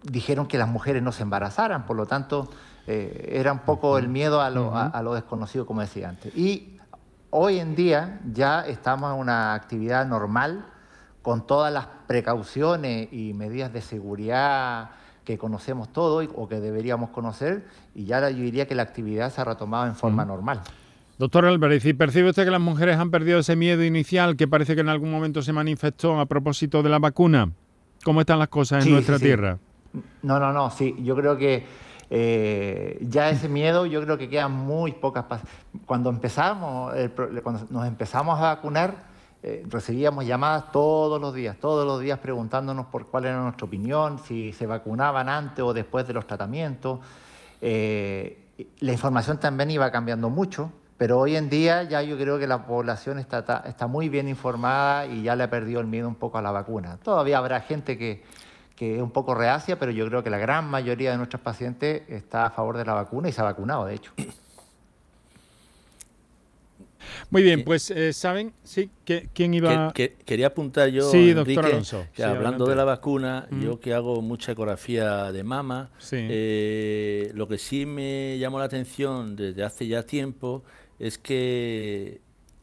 dijeron 0.04 0.46
que 0.46 0.56
las 0.56 0.68
mujeres 0.68 1.02
no 1.02 1.10
se 1.10 1.24
embarazaran, 1.24 1.84
por 1.84 1.96
lo 1.96 2.06
tanto 2.06 2.48
eh, 2.86 3.30
era 3.32 3.52
un 3.52 3.60
poco 3.60 3.98
el 3.98 4.06
miedo 4.06 4.40
a 4.40 4.50
lo, 4.50 4.72
a 4.76 5.02
lo 5.02 5.14
desconocido, 5.14 5.66
como 5.66 5.80
decía 5.80 6.08
antes. 6.08 6.32
Y 6.36 6.78
hoy 7.30 7.58
en 7.58 7.74
día 7.74 8.20
ya 8.32 8.60
estamos 8.60 9.12
en 9.12 9.18
una 9.18 9.52
actividad 9.54 10.06
normal 10.06 10.64
con 11.22 11.44
todas 11.44 11.72
las 11.72 11.86
precauciones 12.06 13.12
y 13.12 13.34
medidas 13.34 13.72
de 13.72 13.82
seguridad 13.82 14.90
que 15.24 15.38
conocemos 15.38 15.92
todos 15.92 16.28
o 16.36 16.48
que 16.48 16.60
deberíamos 16.60 17.10
conocer 17.10 17.66
y 17.96 18.04
ya 18.04 18.30
yo 18.30 18.42
diría 18.42 18.68
que 18.68 18.76
la 18.76 18.82
actividad 18.82 19.32
se 19.32 19.40
ha 19.40 19.44
retomado 19.44 19.86
en 19.86 19.96
forma 19.96 20.24
normal. 20.24 20.60
Doctor 21.20 21.44
Álvarez, 21.44 21.84
¿y 21.84 21.92
percibe 21.92 22.30
usted 22.30 22.46
que 22.46 22.50
las 22.50 22.62
mujeres 22.62 22.96
han 22.96 23.10
perdido 23.10 23.40
ese 23.40 23.54
miedo 23.54 23.84
inicial 23.84 24.36
que 24.36 24.48
parece 24.48 24.74
que 24.74 24.80
en 24.80 24.88
algún 24.88 25.10
momento 25.10 25.42
se 25.42 25.52
manifestó 25.52 26.18
a 26.18 26.24
propósito 26.24 26.82
de 26.82 26.88
la 26.88 26.98
vacuna? 26.98 27.52
¿Cómo 28.02 28.20
están 28.20 28.38
las 28.38 28.48
cosas 28.48 28.86
en 28.86 28.92
nuestra 28.92 29.18
tierra? 29.18 29.58
No, 30.22 30.40
no, 30.40 30.50
no, 30.50 30.70
sí, 30.70 30.96
yo 31.02 31.14
creo 31.14 31.36
que 31.36 31.66
eh, 32.08 32.98
ya 33.02 33.28
ese 33.28 33.50
miedo, 33.50 33.84
yo 33.84 34.02
creo 34.02 34.16
que 34.16 34.30
quedan 34.30 34.52
muy 34.52 34.92
pocas. 34.92 35.26
Cuando 35.84 36.08
empezamos, 36.08 36.94
cuando 37.42 37.66
nos 37.68 37.86
empezamos 37.86 38.38
a 38.38 38.54
vacunar, 38.54 39.04
eh, 39.42 39.62
recibíamos 39.68 40.24
llamadas 40.24 40.72
todos 40.72 41.20
los 41.20 41.34
días, 41.34 41.58
todos 41.60 41.86
los 41.86 42.00
días 42.00 42.18
preguntándonos 42.18 42.86
por 42.86 43.08
cuál 43.08 43.26
era 43.26 43.42
nuestra 43.42 43.66
opinión, 43.66 44.20
si 44.20 44.54
se 44.54 44.66
vacunaban 44.66 45.28
antes 45.28 45.62
o 45.62 45.74
después 45.74 46.06
de 46.06 46.14
los 46.14 46.26
tratamientos. 46.26 47.00
Eh, 47.60 48.38
la 48.78 48.92
información 48.92 49.38
también 49.38 49.70
iba 49.70 49.90
cambiando 49.90 50.30
mucho, 50.30 50.72
pero 51.00 51.18
hoy 51.18 51.34
en 51.34 51.48
día 51.48 51.82
ya 51.84 52.02
yo 52.02 52.18
creo 52.18 52.38
que 52.38 52.46
la 52.46 52.66
población 52.66 53.18
está, 53.18 53.64
está 53.66 53.86
muy 53.86 54.10
bien 54.10 54.28
informada 54.28 55.06
y 55.06 55.22
ya 55.22 55.34
le 55.34 55.44
ha 55.44 55.48
perdido 55.48 55.80
el 55.80 55.86
miedo 55.86 56.06
un 56.06 56.14
poco 56.14 56.36
a 56.36 56.42
la 56.42 56.50
vacuna. 56.50 56.98
Todavía 57.02 57.38
habrá 57.38 57.62
gente 57.62 57.96
que, 57.96 58.22
que 58.76 58.96
es 58.96 59.02
un 59.02 59.10
poco 59.10 59.34
reacia, 59.34 59.78
pero 59.78 59.92
yo 59.92 60.06
creo 60.08 60.22
que 60.22 60.28
la 60.28 60.36
gran 60.36 60.68
mayoría 60.68 61.12
de 61.12 61.16
nuestros 61.16 61.40
pacientes 61.40 62.02
está 62.06 62.44
a 62.44 62.50
favor 62.50 62.76
de 62.76 62.84
la 62.84 62.92
vacuna 62.92 63.30
y 63.30 63.32
se 63.32 63.40
ha 63.40 63.44
vacunado, 63.44 63.86
de 63.86 63.94
hecho. 63.94 64.12
Muy 67.30 67.42
bien, 67.42 67.64
pues 67.64 67.90
eh, 67.90 68.12
saben, 68.12 68.52
sí, 68.62 68.90
que, 69.06 69.30
quién 69.32 69.54
iba. 69.54 69.94
Que, 69.94 70.16
quería 70.26 70.48
apuntar 70.48 70.90
yo, 70.90 71.10
sí, 71.10 71.32
doctor 71.32 71.64
Alonso. 71.64 72.06
que 72.12 72.24
hablando 72.24 72.66
de 72.66 72.76
la 72.76 72.84
vacuna, 72.84 73.48
yo 73.50 73.80
que 73.80 73.94
hago 73.94 74.20
mucha 74.20 74.52
ecografía 74.52 75.32
de 75.32 75.44
mama, 75.44 75.90
eh, 76.12 77.30
lo 77.34 77.48
que 77.48 77.56
sí 77.56 77.86
me 77.86 78.36
llamó 78.38 78.58
la 78.58 78.66
atención 78.66 79.34
desde 79.34 79.64
hace 79.64 79.86
ya 79.86 80.02
tiempo 80.02 80.62
es 81.00 81.18
que 81.18 82.20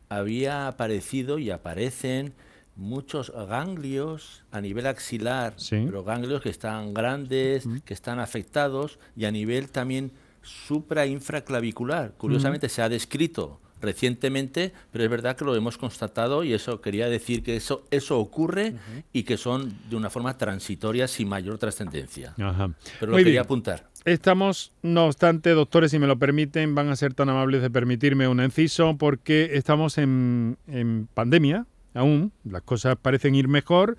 había 0.08 0.70
aparecido 0.70 1.40
y 1.40 1.50
aparecen 1.50 2.34
muchos 2.78 3.34
ganglios 3.50 4.44
a 4.52 4.62
nivel 4.62 4.86
axilar, 4.86 5.56
pero 5.70 6.04
ganglios 6.04 6.42
que 6.42 6.50
están 6.50 6.94
grandes, 6.94 7.68
que 7.84 7.94
están 7.94 8.20
afectados 8.20 9.00
y 9.16 9.26
a 9.26 9.32
nivel 9.32 9.70
también 9.70 10.12
supra-infraclavicular. 10.44 12.14
Curiosamente 12.18 12.70
se 12.70 12.82
ha 12.82 12.88
descrito 12.88 13.60
recientemente, 13.82 14.74
pero 14.92 15.04
es 15.04 15.10
verdad 15.10 15.36
que 15.36 15.46
lo 15.46 15.56
hemos 15.56 15.78
constatado 15.78 16.44
y 16.44 16.54
eso 16.54 16.82
quería 16.82 17.10
decir 17.10 17.44
que 17.44 17.56
eso, 17.56 17.84
eso 17.92 18.20
ocurre 18.20 18.76
y 19.14 19.24
que 19.24 19.38
son 19.38 19.76
de 19.90 19.96
una 19.96 20.10
forma 20.10 20.38
transitoria 20.38 21.08
sin 21.08 21.28
mayor 21.28 21.58
trascendencia. 21.58 22.34
Pero 23.00 23.12
lo 23.12 23.18
quería 23.18 23.42
apuntar. 23.42 23.90
Estamos, 24.08 24.72
no 24.84 25.08
obstante, 25.08 25.50
doctores, 25.50 25.92
si 25.92 26.00
me 26.00 26.08
lo 26.08 26.18
permiten, 26.18 26.74
van 26.76 26.88
a 26.88 26.96
ser 26.96 27.14
tan 27.14 27.28
amables 27.28 27.62
de 27.62 27.70
permitirme 27.70 28.30
un 28.30 28.42
inciso 28.42 28.96
porque 28.98 29.50
estamos 29.56 29.98
en, 29.98 30.58
pandemia 31.14 31.66
aún, 31.94 32.32
las 32.46 32.62
cosas 32.62 32.96
parecen 32.96 33.36
ir 33.36 33.50
mejor, 33.50 33.98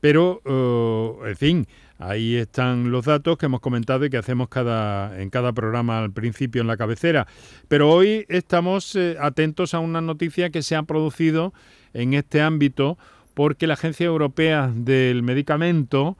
pero, 0.00 0.40
uh, 0.44 1.26
en 1.26 1.36
fin, 1.36 1.66
Ahí 2.00 2.36
están 2.36 2.92
los 2.92 3.06
datos 3.06 3.36
que 3.36 3.46
hemos 3.46 3.58
comentado 3.58 4.04
y 4.04 4.10
que 4.10 4.18
hacemos 4.18 4.48
cada, 4.48 5.20
en 5.20 5.30
cada 5.30 5.52
programa 5.52 5.98
al 5.98 6.12
principio 6.12 6.60
en 6.60 6.68
la 6.68 6.76
cabecera. 6.76 7.26
Pero 7.66 7.90
hoy 7.90 8.24
estamos 8.28 8.94
eh, 8.94 9.16
atentos 9.20 9.74
a 9.74 9.80
una 9.80 10.00
noticia 10.00 10.50
que 10.50 10.62
se 10.62 10.76
ha 10.76 10.84
producido 10.84 11.52
en 11.94 12.14
este 12.14 12.40
ámbito 12.40 12.98
porque 13.34 13.66
la 13.66 13.74
Agencia 13.74 14.06
Europea 14.06 14.70
del 14.72 15.24
Medicamento 15.24 16.16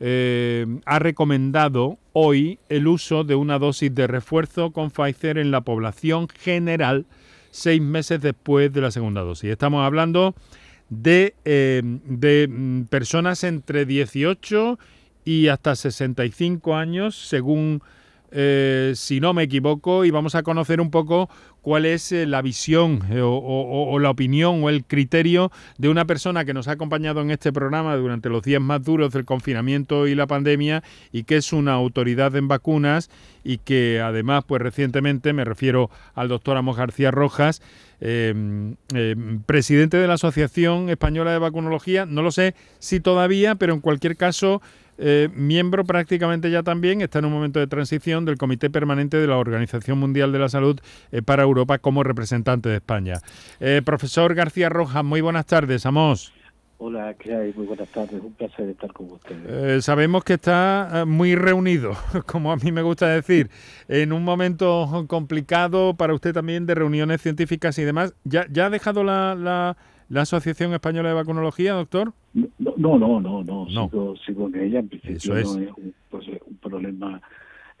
eh, 0.00 0.66
ha 0.86 0.98
recomendado 0.98 1.98
hoy 2.14 2.58
el 2.70 2.88
uso 2.88 3.22
de 3.22 3.34
una 3.34 3.58
dosis 3.58 3.94
de 3.94 4.06
refuerzo 4.06 4.70
con 4.70 4.90
Pfizer 4.90 5.36
en 5.36 5.50
la 5.50 5.60
población 5.60 6.26
general 6.28 7.06
seis 7.50 7.82
meses 7.82 8.20
después 8.20 8.72
de 8.72 8.80
la 8.80 8.90
segunda 8.90 9.20
dosis. 9.20 9.50
Estamos 9.50 9.84
hablando 9.84 10.34
de, 10.88 11.34
eh, 11.44 11.82
mm, 11.84 12.84
personas 12.84 13.44
entre 13.44 13.84
18 13.84 14.78
y 15.24 15.48
hasta 15.48 15.76
65 15.76 16.74
años, 16.74 17.28
según 17.28 17.82
eh, 18.32 18.92
si 18.94 19.20
no 19.20 19.34
me 19.34 19.42
equivoco, 19.42 20.04
y 20.04 20.10
vamos 20.10 20.34
a 20.34 20.42
conocer 20.42 20.80
un 20.80 20.90
poco 20.90 21.28
cuál 21.62 21.86
es 21.86 22.12
eh, 22.12 22.26
la 22.26 22.42
visión 22.42 23.02
eh, 23.10 23.20
o, 23.22 23.98
la 23.98 24.10
opinión 24.10 24.62
o 24.62 24.68
el 24.70 24.84
criterio 24.84 25.50
de 25.78 25.88
una 25.88 26.04
persona 26.04 26.44
que 26.44 26.54
nos 26.54 26.68
ha 26.68 26.72
acompañado 26.72 27.20
en 27.20 27.30
este 27.30 27.52
programa 27.52 27.96
durante 27.96 28.28
los 28.28 28.42
días 28.42 28.60
más 28.60 28.82
duros 28.82 29.12
del 29.12 29.24
confinamiento 29.24 30.06
y 30.06 30.14
la 30.14 30.26
pandemia 30.26 30.82
y 31.12 31.24
que 31.24 31.36
es 31.36 31.52
una 31.52 31.72
autoridad 31.72 32.34
en 32.36 32.48
vacunas 32.48 33.10
y 33.44 33.58
que 33.58 34.00
además, 34.00 34.44
pues 34.46 34.60
recientemente, 34.62 35.32
me 35.32 35.44
refiero 35.44 35.90
al 36.14 36.28
doctor 36.28 36.56
Amos 36.56 36.76
García 36.76 37.10
Rojas, 37.10 37.62
presidente 39.46 39.96
de 39.98 40.06
la 40.06 40.14
Asociación 40.14 40.88
Española 40.88 41.32
de 41.32 41.38
Vacunología, 41.38 42.06
no 42.06 42.22
lo 42.22 42.30
sé 42.30 42.54
si 42.78 43.00
todavía, 43.00 43.56
pero 43.56 43.74
en 43.74 43.80
cualquier 43.80 44.16
caso 44.16 44.62
eh, 45.02 45.30
miembro 45.34 45.84
prácticamente 45.84 46.50
ya 46.50 46.62
también, 46.62 47.00
está 47.00 47.20
en 47.20 47.24
un 47.24 47.32
momento 47.32 47.58
de 47.58 47.66
transición 47.66 48.26
del 48.26 48.36
Comité 48.36 48.68
Permanente 48.68 49.16
de 49.16 49.26
la 49.26 49.38
Organización 49.38 49.98
Mundial 49.98 50.30
de 50.30 50.38
la 50.38 50.50
Salud 50.50 50.78
para 51.24 51.46
Europa 51.50 51.78
como 51.78 52.02
representante 52.02 52.68
de 52.68 52.76
España. 52.76 53.18
Eh, 53.60 53.82
profesor 53.84 54.34
García 54.34 54.68
Rojas, 54.68 55.04
muy 55.04 55.20
buenas 55.20 55.46
tardes, 55.46 55.86
Amos. 55.86 56.32
Hola, 56.78 57.14
¿qué 57.18 57.34
hay? 57.34 57.52
Muy 57.54 57.66
buenas 57.66 57.88
tardes, 57.88 58.22
un 58.22 58.32
placer 58.32 58.70
estar 58.70 58.90
con 58.94 59.12
ustedes. 59.12 59.84
sabemos 59.84 60.24
que 60.24 60.32
está 60.32 61.04
muy 61.06 61.34
reunido, 61.34 61.92
como 62.26 62.52
a 62.52 62.56
mí 62.56 62.72
me 62.72 62.80
gusta 62.80 63.06
decir, 63.08 63.50
en 63.86 64.14
un 64.14 64.24
momento 64.24 65.04
complicado 65.06 65.94
para 65.94 66.14
usted 66.14 66.32
también 66.32 66.64
de 66.64 66.74
reuniones 66.74 67.20
científicas 67.20 67.78
y 67.78 67.84
demás. 67.84 68.14
¿Ya, 68.24 68.46
ya 68.50 68.66
ha 68.66 68.70
dejado 68.70 69.04
la 69.04 69.76
la 70.10 70.22
Asociación 70.22 70.74
Española 70.74 71.08
de 71.08 71.14
Vacunología, 71.14 71.72
doctor? 71.72 72.12
No, 72.34 72.98
no, 72.98 73.20
no, 73.20 73.44
no, 73.44 73.66
Sigo, 73.66 74.16
sigo, 74.26 74.48
en 74.48 74.60
ella. 74.60 74.80
En 74.80 74.88
principio 74.88 75.34
no 75.34 75.40
es 75.40 75.46
un, 75.46 75.94
pues, 76.10 76.26
un 76.28 76.56
problema 76.56 77.22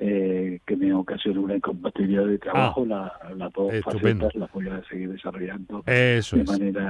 eh, 0.02 0.60
que 0.66 0.76
me 0.76 0.94
ocasiona 0.94 1.40
una 1.40 1.56
incompatibilidad 1.56 2.24
de 2.24 2.38
trabajo. 2.38 2.86
Ah, 2.90 3.12
la, 3.28 3.34
las 3.36 3.52
dos 3.52 3.70
facetas 3.84 4.34
las 4.34 4.50
voy 4.50 4.66
a 4.66 4.82
seguir 4.88 5.12
desarrollando 5.12 5.82
de 5.84 6.44
manera 6.46 6.88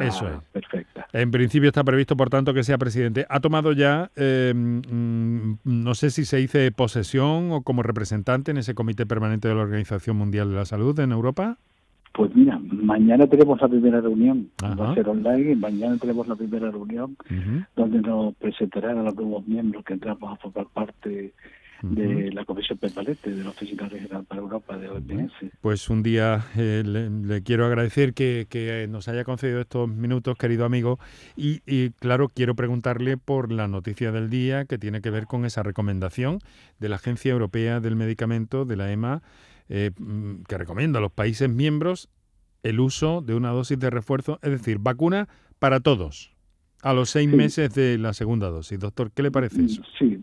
perfecta. 0.53 1.09
En 1.13 1.33
principio 1.33 1.71
está 1.71 1.83
previsto, 1.83 2.17
por 2.17 2.31
tanto, 2.31 2.55
que 2.55 2.63
sea 2.63 2.79
presidente. 2.79 3.27
¿Ha 3.29 3.41
tomado 3.41 3.73
ya, 3.73 4.13
eh, 4.15 4.55
mm, 4.55 5.55
no 5.65 5.95
sé 5.95 6.11
si 6.11 6.25
se 6.25 6.37
dice 6.37 6.71
posesión 6.71 7.51
o 7.51 7.63
como 7.63 7.83
representante 7.83 8.53
en 8.53 8.59
ese 8.59 8.77
comité 8.77 9.07
permanente 9.07 9.49
de 9.49 9.57
la 9.57 9.63
Organización 9.63 10.17
Mundial 10.17 10.51
de 10.51 10.55
la 10.55 10.65
Salud 10.65 10.97
en 11.01 11.11
Europa? 11.11 11.59
Pues 12.13 12.33
mira, 12.37 12.61
mañana 12.63 13.27
tenemos 13.27 13.61
la 13.61 13.67
primera 13.67 14.01
reunión, 14.01 14.51
va 14.63 14.93
a 14.93 14.95
ser 14.95 15.09
online, 15.09 15.53
y 15.53 15.57
mañana 15.57 15.97
tenemos 15.97 16.29
la 16.29 16.37
primera 16.37 16.71
reunión 16.71 17.17
donde 17.75 18.03
nos 18.03 18.37
presentarán 18.37 18.99
a 18.99 19.03
los 19.03 19.17
nuevos 19.17 19.47
miembros 19.49 19.85
que 19.85 19.95
entramos 19.95 20.33
a 20.33 20.37
formar 20.37 20.67
parte 20.73 21.33
de 21.83 22.31
la 22.33 22.45
Comisión 22.45 22.79
Permanente 22.79 23.31
de 23.31 23.45
la 23.45 23.51
Oficina 23.51 23.89
Regional 23.89 24.25
para 24.25 24.41
Europa 24.41 24.77
de 24.77 24.89
OMS. 24.89 25.33
Pues 25.61 25.89
un 25.91 26.03
día 26.03 26.47
eh, 26.57 26.83
le, 26.85 27.43
quiero 27.43 27.67
agradecer 27.67 28.15
que, 28.15 28.87
nos 28.91 29.09
haya 29.09 29.25
concedido 29.25 29.61
estos 29.61 29.89
minutos, 29.89 30.37
querido 30.37 30.65
amigo, 30.65 30.99
y, 31.37 31.63
y, 31.67 31.91
claro, 31.91 32.29
quiero 32.29 32.55
preguntarle 32.55 33.17
por 33.17 33.53
la 33.53 33.69
noticia 33.69 34.13
del 34.13 34.31
día 34.31 34.65
que 34.65 34.79
tiene 34.79 35.01
que 35.01 35.11
ver 35.11 35.27
con 35.27 35.45
esa 35.45 35.63
recomendación 35.63 36.39
de 36.79 36.89
la 36.89 36.97
Agencia 36.97 37.33
Europea 37.33 37.81
del 37.81 37.97
Medicamento, 37.97 38.65
de 38.65 38.77
la 38.77 38.93
EMA, 38.93 39.23
eh, 39.69 39.93
mm, 39.97 40.43
que 40.49 40.59
recomienda 40.59 40.99
a 40.99 41.03
los 41.03 41.13
países 41.13 41.49
miembros 41.49 42.09
el 42.63 42.81
uso 42.81 43.23
de 43.23 43.35
una 43.35 43.51
dosis 43.51 43.79
de 43.79 43.89
refuerzo, 43.89 44.39
es 44.43 44.51
decir, 44.51 44.79
vacuna 44.81 45.29
para 45.59 45.81
todos, 45.81 46.35
a 46.83 46.93
los 46.93 47.11
seis 47.11 47.29
meses 47.29 47.73
de 47.75 47.97
la 47.97 48.13
segunda 48.13 48.49
dosis. 48.49 48.79
Doctor, 48.79 49.13
¿qué 49.13 49.23
le 49.23 49.31
parece 49.31 49.65
eso? 49.65 49.83
Sí, 49.99 50.23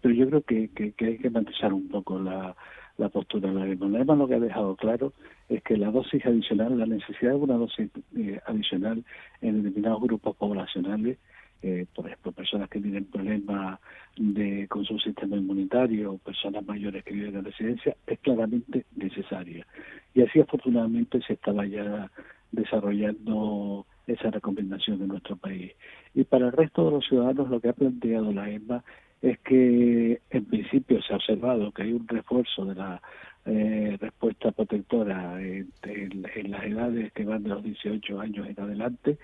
pero 0.00 0.14
yo 0.14 0.26
creo 0.28 0.42
que, 0.42 0.68
que, 0.68 1.04
hay 1.04 1.18
que 1.18 1.30
matizar 1.30 1.72
un 1.72 1.88
poco 1.88 2.18
la, 2.18 2.54
la 2.96 3.08
postura 3.08 3.50
de 3.50 3.54
la 3.54 3.66
EMA. 3.66 3.88
La 3.88 4.00
EMA 4.00 4.14
lo 4.16 4.28
que 4.28 4.34
ha 4.34 4.40
dejado 4.40 4.76
claro 4.76 5.12
es 5.48 5.62
que 5.62 5.76
la 5.76 5.90
dosis 5.90 6.24
adicional, 6.26 6.78
la 6.78 6.86
necesidad 6.86 7.32
de 7.32 7.36
una 7.36 7.54
dosis 7.54 7.90
eh, 8.16 8.40
adicional 8.46 9.04
en 9.40 9.62
determinados 9.62 10.02
grupos 10.02 10.36
poblacionales 10.36 11.18
eh, 11.60 11.86
por 11.92 12.06
ejemplo, 12.06 12.30
personas 12.30 12.68
que 12.68 12.80
tienen 12.80 13.06
problemas 13.06 13.80
de, 14.16 14.68
con 14.68 14.84
su 14.84 14.96
sistema 15.00 15.36
inmunitario 15.36 16.12
o 16.12 16.18
personas 16.18 16.64
mayores 16.64 17.02
que 17.02 17.14
viven 17.14 17.34
en 17.34 17.44
residencia, 17.44 17.96
es 18.06 18.18
claramente 18.20 18.86
necesaria. 18.94 19.66
Y 20.14 20.22
así 20.22 20.38
afortunadamente 20.38 21.20
se 21.22 21.32
estaba 21.32 21.66
ya 21.66 22.10
desarrollando 22.52 23.86
esa 24.06 24.30
recomendación 24.30 25.02
en 25.02 25.08
nuestro 25.08 25.36
país. 25.36 25.72
Y 26.14 26.24
para 26.24 26.46
el 26.46 26.52
resto 26.52 26.84
de 26.84 26.90
los 26.92 27.06
ciudadanos 27.06 27.50
lo 27.50 27.60
que 27.60 27.70
ha 27.70 27.72
planteado 27.72 28.32
la 28.32 28.48
EMA 28.48 28.84
es 29.22 29.38
que 29.40 30.20
en 30.30 30.44
principio 30.44 31.02
se 31.02 31.12
ha 31.12 31.16
observado 31.16 31.72
que 31.72 31.82
hay 31.82 31.92
un 31.92 32.06
refuerzo 32.06 32.64
de 32.64 32.74
la 32.74 33.02
eh, 33.46 33.96
respuesta 34.00 34.52
protectora 34.52 35.40
en, 35.40 35.72
las 36.50 36.64
edades 36.64 37.12
que 37.12 37.24
van 37.24 37.42
de 37.42 37.48
los 37.48 37.62
18 37.62 38.20
años 38.20 38.46
en 38.46 38.60
adelante 38.60 39.18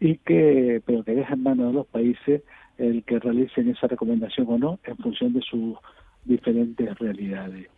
y 0.00 0.16
que 0.18 0.82
pero 0.84 1.04
que 1.04 1.14
deja 1.14 1.34
en 1.34 1.42
manos 1.42 1.68
de 1.68 1.72
los 1.74 1.86
países 1.86 2.42
el 2.78 3.04
que 3.04 3.18
realicen 3.18 3.68
esa 3.68 3.86
recomendación 3.86 4.46
o 4.48 4.58
no 4.58 4.78
en 4.84 4.96
función 4.96 5.32
de 5.32 5.42
sus 5.42 5.76
diferentes 6.24 6.98
realidades. 6.98 7.68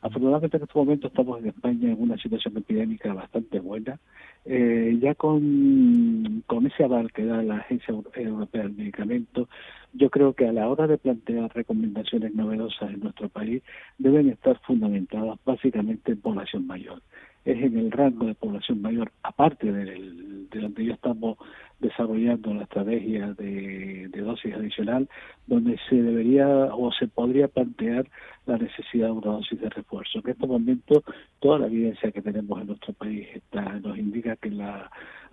Afortunadamente 0.00 0.56
en 0.56 0.62
este 0.62 0.78
momento 0.78 1.08
estamos 1.08 1.40
en 1.40 1.48
España 1.48 1.90
en 1.90 2.00
una 2.00 2.16
situación 2.16 2.56
epidémica 2.56 3.12
bastante 3.14 3.58
buena. 3.58 3.98
Eh, 4.44 4.96
ya 5.00 5.14
con, 5.14 6.44
con 6.46 6.66
ese 6.66 6.84
aval 6.84 7.12
que 7.12 7.24
da 7.24 7.42
la 7.42 7.56
Agencia 7.56 7.92
Europea 8.14 8.62
del 8.62 8.74
Medicamento, 8.74 9.48
yo 9.92 10.08
creo 10.10 10.34
que 10.34 10.46
a 10.46 10.52
la 10.52 10.68
hora 10.68 10.86
de 10.86 10.98
plantear 10.98 11.50
recomendaciones 11.54 12.34
novedosas 12.34 12.92
en 12.92 13.00
nuestro 13.00 13.28
país 13.28 13.62
deben 13.98 14.28
estar 14.28 14.60
fundamentadas 14.60 15.38
básicamente 15.44 16.12
en 16.12 16.20
población 16.20 16.66
mayor 16.66 17.02
es 17.44 17.62
en 17.62 17.78
el 17.78 17.90
rango 17.90 18.26
de 18.26 18.34
población 18.34 18.82
mayor, 18.82 19.10
aparte 19.22 19.72
de 19.72 20.60
donde 20.60 20.86
ya 20.86 20.94
estamos 20.94 21.38
desarrollando 21.82 22.54
la 22.54 22.62
estrategia 22.62 23.34
de, 23.34 24.08
dosis 24.14 24.54
adicional, 24.54 25.08
donde 25.46 25.76
se 25.88 25.96
debería 25.96 26.46
o 26.46 26.92
se 26.92 27.08
podría 27.08 27.48
plantear 27.48 28.06
la 28.46 28.56
necesidad 28.56 29.06
de 29.06 29.12
una 29.12 29.32
dosis 29.32 29.60
de 29.60 29.68
refuerzo. 29.68 30.20
En 30.24 30.30
este 30.30 30.46
momento, 30.46 31.02
toda 31.40 31.58
la 31.58 31.66
evidencia 31.66 32.12
que 32.12 32.22
tenemos 32.22 32.60
en 32.60 32.68
nuestro 32.68 32.92
país 32.92 33.26
está, 33.34 33.62
nos 33.80 33.98
indica 33.98 34.36
que 34.36 34.50
la 34.50 34.88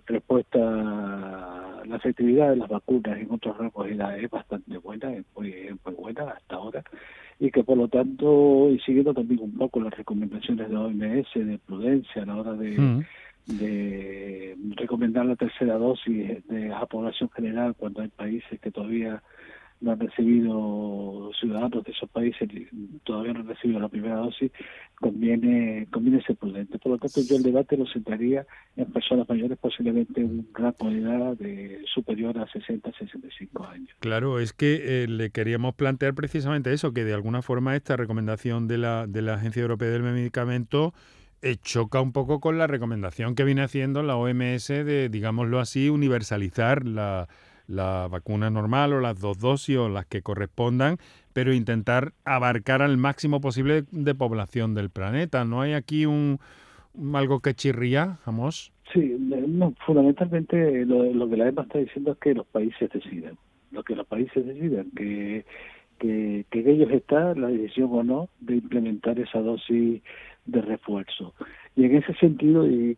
respuesta, 0.06 0.58
la 1.90 1.96
efectividad 1.96 2.50
de 2.50 2.56
las 2.56 2.68
vacunas 2.68 3.18
en 3.18 3.30
otros 3.30 3.58
rangos 3.58 3.86
de 3.86 3.94
edad 3.94 4.18
es 4.18 4.30
bastante 4.30 4.78
buena, 4.78 5.12
es 5.12 5.24
muy, 5.36 5.50
es 5.52 5.74
muy 5.84 5.94
buena 5.94 6.30
hasta 6.30 6.54
ahora 6.54 6.82
y 7.40 7.50
que 7.50 7.64
por 7.64 7.78
lo 7.78 7.88
tanto, 7.88 8.68
y 8.70 8.78
siguiendo 8.80 9.14
también 9.14 9.40
un 9.40 9.56
poco 9.56 9.80
las 9.80 9.96
recomendaciones 9.96 10.68
de 10.68 10.76
OMS 10.76 11.28
de 11.34 11.58
prudencia 11.66 12.22
a 12.22 12.26
la 12.26 12.36
hora 12.36 12.52
de, 12.52 12.78
mm. 12.78 13.04
de 13.46 14.56
recomendar 14.76 15.24
la 15.24 15.36
tercera 15.36 15.78
dosis 15.78 16.46
de 16.48 16.68
la 16.68 16.84
población 16.84 17.30
general 17.30 17.74
cuando 17.76 18.02
hay 18.02 18.08
países 18.08 18.60
que 18.60 18.70
todavía 18.70 19.22
no 19.80 19.92
han 19.92 20.00
recibido 20.00 21.30
ciudadanos 21.38 21.84
de 21.84 21.92
esos 21.92 22.08
países 22.10 22.48
todavía 23.04 23.32
no 23.32 23.40
han 23.40 23.48
recibido 23.48 23.80
la 23.80 23.88
primera 23.88 24.16
dosis 24.16 24.50
conviene 24.96 25.86
conviene 25.90 26.22
ser 26.22 26.36
prudente. 26.36 26.78
Por 26.78 26.92
lo 26.92 26.98
tanto 26.98 27.20
yo 27.22 27.36
el 27.36 27.42
debate 27.42 27.76
lo 27.76 27.86
centraría 27.86 28.46
en 28.76 28.92
personas 28.92 29.28
mayores 29.28 29.58
posiblemente 29.58 30.22
un 30.22 30.46
rango 30.52 30.90
de 30.90 30.98
edad 30.98 31.36
de 31.38 31.82
superior 31.92 32.38
a 32.38 32.46
60 32.50 32.92
65 32.92 33.66
años. 33.66 33.88
Claro 34.00 34.38
es 34.38 34.52
que 34.52 35.04
eh, 35.04 35.08
le 35.08 35.30
queríamos 35.30 35.74
plantear 35.74 36.14
precisamente 36.14 36.72
eso 36.72 36.92
que 36.92 37.04
de 37.04 37.14
alguna 37.14 37.42
forma 37.42 37.76
esta 37.76 37.96
recomendación 37.96 38.68
de 38.68 38.78
la 38.78 39.06
de 39.06 39.22
la 39.22 39.34
agencia 39.34 39.62
europea 39.62 39.90
del 39.90 40.02
medicamento 40.02 40.92
eh, 41.42 41.56
choca 41.56 42.02
un 42.02 42.12
poco 42.12 42.40
con 42.40 42.58
la 42.58 42.66
recomendación 42.66 43.34
que 43.34 43.44
viene 43.44 43.62
haciendo 43.62 44.02
la 44.02 44.16
OMS 44.16 44.68
de 44.68 45.08
digámoslo 45.08 45.58
así 45.58 45.88
universalizar 45.88 46.86
la 46.86 47.28
la 47.70 48.08
vacuna 48.08 48.50
normal 48.50 48.92
o 48.92 49.00
las 49.00 49.20
dos 49.20 49.38
dosis 49.38 49.76
o 49.76 49.88
las 49.88 50.06
que 50.06 50.22
correspondan, 50.22 50.98
pero 51.32 51.54
intentar 51.54 52.12
abarcar 52.24 52.82
al 52.82 52.96
máximo 52.96 53.40
posible 53.40 53.84
de 53.90 54.14
población 54.14 54.74
del 54.74 54.90
planeta. 54.90 55.44
¿No 55.44 55.60
hay 55.60 55.74
aquí 55.74 56.04
un, 56.04 56.40
algo 57.14 57.40
que 57.40 57.54
chirría, 57.54 58.18
Amos? 58.24 58.72
Sí, 58.92 59.16
no, 59.18 59.72
fundamentalmente 59.86 60.84
lo, 60.84 61.28
que 61.28 61.36
la 61.36 61.48
EMA 61.48 61.62
está 61.62 61.78
diciendo 61.78 62.12
es 62.12 62.18
que 62.18 62.34
los 62.34 62.46
países 62.46 62.90
deciden, 62.90 63.36
lo 63.70 63.84
que 63.84 63.94
los 63.94 64.06
países 64.06 64.44
deciden, 64.44 64.90
que, 64.96 65.44
que, 66.00 66.44
que 66.50 66.70
ellos 66.70 66.90
está 66.90 67.34
la 67.36 67.48
decisión 67.48 67.88
o 67.92 68.02
no 68.02 68.28
de 68.40 68.56
implementar 68.56 69.20
esa 69.20 69.40
dosis 69.40 70.02
de 70.46 70.60
refuerzo. 70.60 71.34
Y 71.76 71.84
en 71.84 71.96
ese 71.96 72.14
sentido, 72.14 72.66
y, 72.66 72.96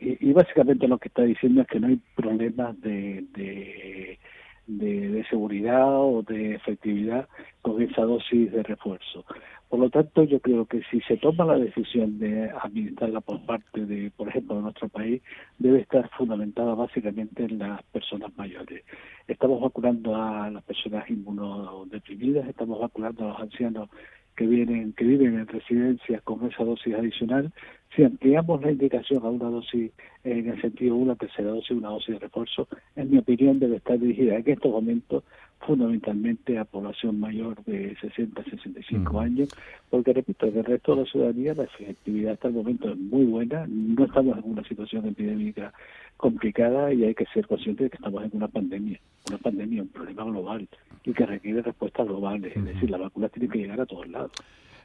y, 0.00 0.32
básicamente 0.32 0.88
lo 0.88 0.98
que 0.98 1.08
está 1.08 1.22
diciendo 1.22 1.62
es 1.62 1.68
que 1.68 1.80
no 1.80 1.88
hay 1.88 2.00
problemas 2.16 2.80
de, 2.80 3.24
de, 3.34 4.18
de, 4.66 5.24
seguridad 5.28 5.86
o 5.86 6.22
de 6.22 6.54
efectividad 6.54 7.28
con 7.62 7.80
esa 7.82 8.02
dosis 8.02 8.50
de 8.52 8.62
refuerzo. 8.62 9.24
Por 9.68 9.80
lo 9.80 9.90
tanto, 9.90 10.22
yo 10.22 10.40
creo 10.40 10.66
que 10.66 10.82
si 10.90 11.00
se 11.02 11.16
toma 11.16 11.44
la 11.44 11.58
decisión 11.58 12.18
de 12.18 12.50
administrarla 12.50 13.20
por 13.20 13.44
parte 13.44 13.84
de, 13.86 14.10
por 14.16 14.28
ejemplo, 14.28 14.56
de 14.56 14.62
nuestro 14.62 14.88
país, 14.88 15.20
debe 15.58 15.80
estar 15.80 16.08
fundamentada 16.10 16.74
básicamente 16.74 17.44
en 17.44 17.58
las 17.58 17.82
personas 17.84 18.30
mayores. 18.36 18.84
Estamos 19.26 19.60
vacunando 19.60 20.14
a 20.14 20.50
las 20.50 20.62
personas 20.64 21.08
inmunodeprimidas, 21.10 22.48
estamos 22.48 22.80
vacunando 22.80 23.24
a 23.24 23.28
los 23.30 23.40
ancianos 23.40 23.88
que 24.36 24.46
vienen 24.46 24.92
que 24.92 25.04
viven 25.04 25.38
en 25.38 25.46
residencias 25.46 26.22
con 26.22 26.44
esa 26.50 26.64
dosis 26.64 26.94
adicional, 26.94 27.52
si 27.94 28.02
ampliamos 28.02 28.60
la 28.62 28.72
indicación 28.72 29.24
a 29.24 29.30
una 29.30 29.48
dosis 29.48 29.92
en 30.24 30.48
el 30.48 30.60
sentido 30.60 30.96
de 30.96 31.02
una 31.02 31.14
tercera 31.14 31.50
dosis, 31.50 31.70
una 31.70 31.90
dosis 31.90 32.14
de 32.14 32.18
refuerzo, 32.18 32.66
en 32.96 33.10
mi 33.10 33.18
opinión 33.18 33.58
debe 33.60 33.76
estar 33.76 33.98
dirigida 33.98 34.36
en 34.36 34.44
estos 34.46 34.72
momentos 34.72 35.22
fundamentalmente 35.60 36.58
a 36.58 36.64
población 36.64 37.20
mayor 37.20 37.62
de 37.64 37.96
60 38.00 38.40
a 38.40 38.44
65 38.44 39.20
años, 39.20 39.48
porque 39.90 40.12
repito, 40.12 40.46
en 40.46 40.58
el 40.58 40.64
resto 40.64 40.94
de 40.94 41.02
la 41.02 41.10
ciudadanía 41.10 41.54
la 41.54 41.64
efectividad 41.64 42.34
hasta 42.34 42.48
el 42.48 42.54
momento 42.54 42.90
es 42.90 42.98
muy 42.98 43.24
buena, 43.24 43.66
no 43.68 44.04
estamos 44.04 44.38
en 44.38 44.50
una 44.50 44.64
situación 44.64 45.06
epidémica 45.06 45.72
complicada 46.16 46.92
y 46.92 47.04
hay 47.04 47.14
que 47.14 47.26
ser 47.26 47.46
conscientes 47.46 47.84
de 47.84 47.90
que 47.90 47.96
estamos 47.96 48.24
en 48.24 48.30
una 48.34 48.48
pandemia, 48.48 49.00
una 49.28 49.38
pandemia, 49.38 49.82
un 49.82 49.88
problema 49.88 50.24
global 50.24 50.68
y 51.04 51.12
que 51.12 51.26
requiere 51.26 51.62
respuestas 51.62 52.06
globales, 52.06 52.56
es 52.56 52.64
decir, 52.64 52.90
la 52.90 52.98
vacuna 52.98 53.28
tiene 53.28 53.48
que 53.48 53.58
llegar 53.58 53.80
a 53.80 53.86
todos 53.86 54.08
lados. 54.08 54.23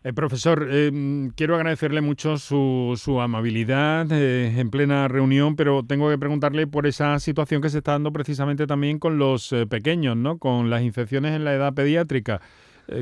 Eh, 0.03 0.13
profesor, 0.13 0.69
eh, 0.71 1.29
quiero 1.35 1.55
agradecerle 1.55 1.99
mucho 1.99 2.37
su, 2.37 2.97
su 2.97 3.19
amabilidad 3.19 4.09
eh, 4.11 4.57
en 4.57 4.69
plena 4.69 5.09
reunión, 5.09 5.57
pero 5.57 5.83
tengo 5.83 6.09
que 6.09 6.17
preguntarle 6.17 6.67
por 6.67 6.87
esa 6.87 7.19
situación 7.19 7.61
que 7.61 7.69
se 7.69 7.79
está 7.79 7.91
dando 7.93 8.13
precisamente 8.13 8.65
también 8.65 8.97
con 8.97 9.17
los 9.17 9.53
pequeños, 9.69 10.15
¿no? 10.15 10.37
con 10.37 10.69
las 10.69 10.83
infecciones 10.83 11.35
en 11.35 11.43
la 11.43 11.53
edad 11.53 11.73
pediátrica. 11.73 12.41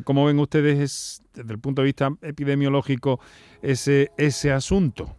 ¿Cómo 0.03 0.25
ven 0.25 0.37
ustedes 0.39 1.21
desde 1.33 1.53
el 1.53 1.59
punto 1.59 1.81
de 1.81 1.85
vista 1.85 2.11
epidemiológico 2.21 3.21
ese, 3.61 4.11
ese 4.17 4.51
asunto? 4.51 5.15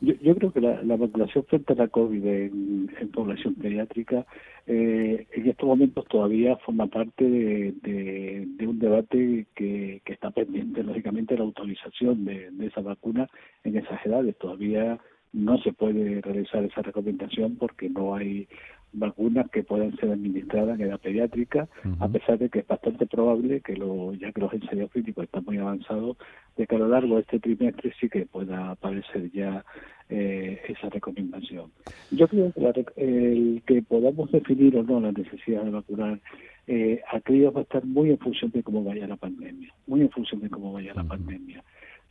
Yo, 0.00 0.14
yo 0.22 0.36
creo 0.36 0.52
que 0.52 0.60
la, 0.60 0.96
vacunación 0.96 1.44
frente 1.44 1.72
a 1.72 1.76
la 1.76 1.88
COVID 1.88 2.24
en, 2.24 2.88
población 3.12 3.54
pediátrica 3.54 4.26
eh, 4.66 5.26
en 5.32 5.48
estos 5.48 5.66
momentos 5.66 6.04
todavía 6.06 6.56
forma 6.58 6.86
parte 6.86 7.24
de, 7.24 7.72
de, 7.82 8.66
un 8.66 8.78
debate 8.78 9.46
que, 9.54 10.00
que, 10.04 10.12
está 10.12 10.30
pendiente, 10.30 10.82
lógicamente, 10.84 11.36
la 11.36 11.44
autorización 11.44 12.24
de, 12.24 12.50
de 12.50 12.66
esa 12.66 12.80
vacuna 12.80 13.28
en 13.64 13.76
esas 13.76 14.04
edades. 14.06 14.36
Todavía 14.38 15.00
no 15.32 15.58
se 15.58 15.72
puede 15.72 16.20
realizar 16.20 16.64
esa 16.64 16.82
recomendación 16.82 17.56
porque 17.56 17.90
no 17.90 18.14
hay 18.14 18.48
vacunas 18.92 19.50
que 19.50 19.62
puedan 19.62 19.96
ser 19.96 20.10
administradas 20.10 20.78
en 20.78 20.86
edad 20.86 21.00
pediátrica, 21.00 21.68
a 22.00 22.08
pesar 22.08 22.38
de 22.38 22.48
que 22.48 22.60
es 22.60 22.66
bastante 22.66 23.06
probable 23.06 23.60
que 23.60 23.76
lo, 23.76 24.14
ya 24.14 24.32
que 24.32 24.40
los 24.40 24.52
ensayos 24.52 24.90
clínicos 24.90 25.24
están 25.24 25.44
muy 25.44 25.58
avanzados, 25.58 26.16
de 26.56 26.66
que 26.66 26.74
a 26.74 26.78
lo 26.78 26.88
largo 26.88 27.16
de 27.16 27.22
este 27.22 27.38
trimestre 27.38 27.92
sí 28.00 28.08
que 28.08 28.26
pueda 28.26 28.70
aparecer 28.70 29.30
ya 29.32 29.64
eh, 30.08 30.60
esa 30.68 30.88
recomendación. 30.88 31.70
Yo 32.10 32.28
creo 32.28 32.52
que 32.52 32.84
el 32.96 33.62
que 33.66 33.82
podamos 33.82 34.32
definir 34.32 34.76
o 34.76 34.82
no 34.82 35.00
la 35.00 35.12
necesidad 35.12 35.64
de 35.64 35.70
vacunar 35.70 36.20
eh, 36.66 37.00
aquello 37.10 37.52
va 37.52 37.60
a 37.60 37.62
estar 37.62 37.84
muy 37.84 38.10
en 38.10 38.18
función 38.18 38.50
de 38.50 38.62
cómo 38.62 38.84
vaya 38.84 39.06
la 39.06 39.16
pandemia, 39.16 39.72
muy 39.86 40.02
en 40.02 40.10
función 40.10 40.40
de 40.40 40.50
cómo 40.50 40.72
vaya 40.72 40.92
la 40.94 41.04
pandemia. 41.04 41.62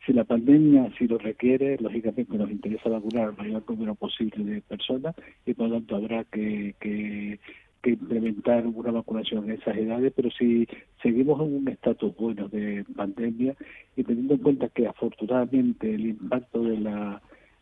Si 0.08 0.14
la 0.14 0.24
pandemia 0.24 0.86
así 0.86 1.06
lo 1.06 1.18
requiere, 1.18 1.78
lógicamente 1.82 2.38
nos 2.38 2.50
interesa 2.50 2.88
vacunar 2.88 3.28
al 3.28 3.36
mayor 3.36 3.70
número 3.70 3.94
posible 3.94 4.42
de 4.42 4.62
personas 4.62 5.14
y 5.46 5.54
por 5.54 5.68
lo 5.68 5.76
tanto 5.76 5.98
habrá 5.98 6.24
que, 6.24 6.76
que, 6.80 7.40
implementar 7.84 8.68
una 8.68 8.92
vacunación 8.92 9.46
en 9.46 9.52
esas 9.60 9.78
edades, 9.78 10.12
pero 10.14 10.30
si 10.32 10.68
seguimos 11.02 11.40
en 11.40 11.56
un 11.56 11.68
estatus 11.70 12.14
bueno 12.18 12.50
de 12.50 12.86
pandemia 12.96 13.56
y 13.96 14.04
teniendo 14.04 14.34
en 14.34 14.42
cuenta 14.42 14.68
que 14.70 14.88
afortunadamente 14.88 15.94
el 15.94 16.08
impacto 16.08 16.64
de 16.64 16.80
la 16.80 17.22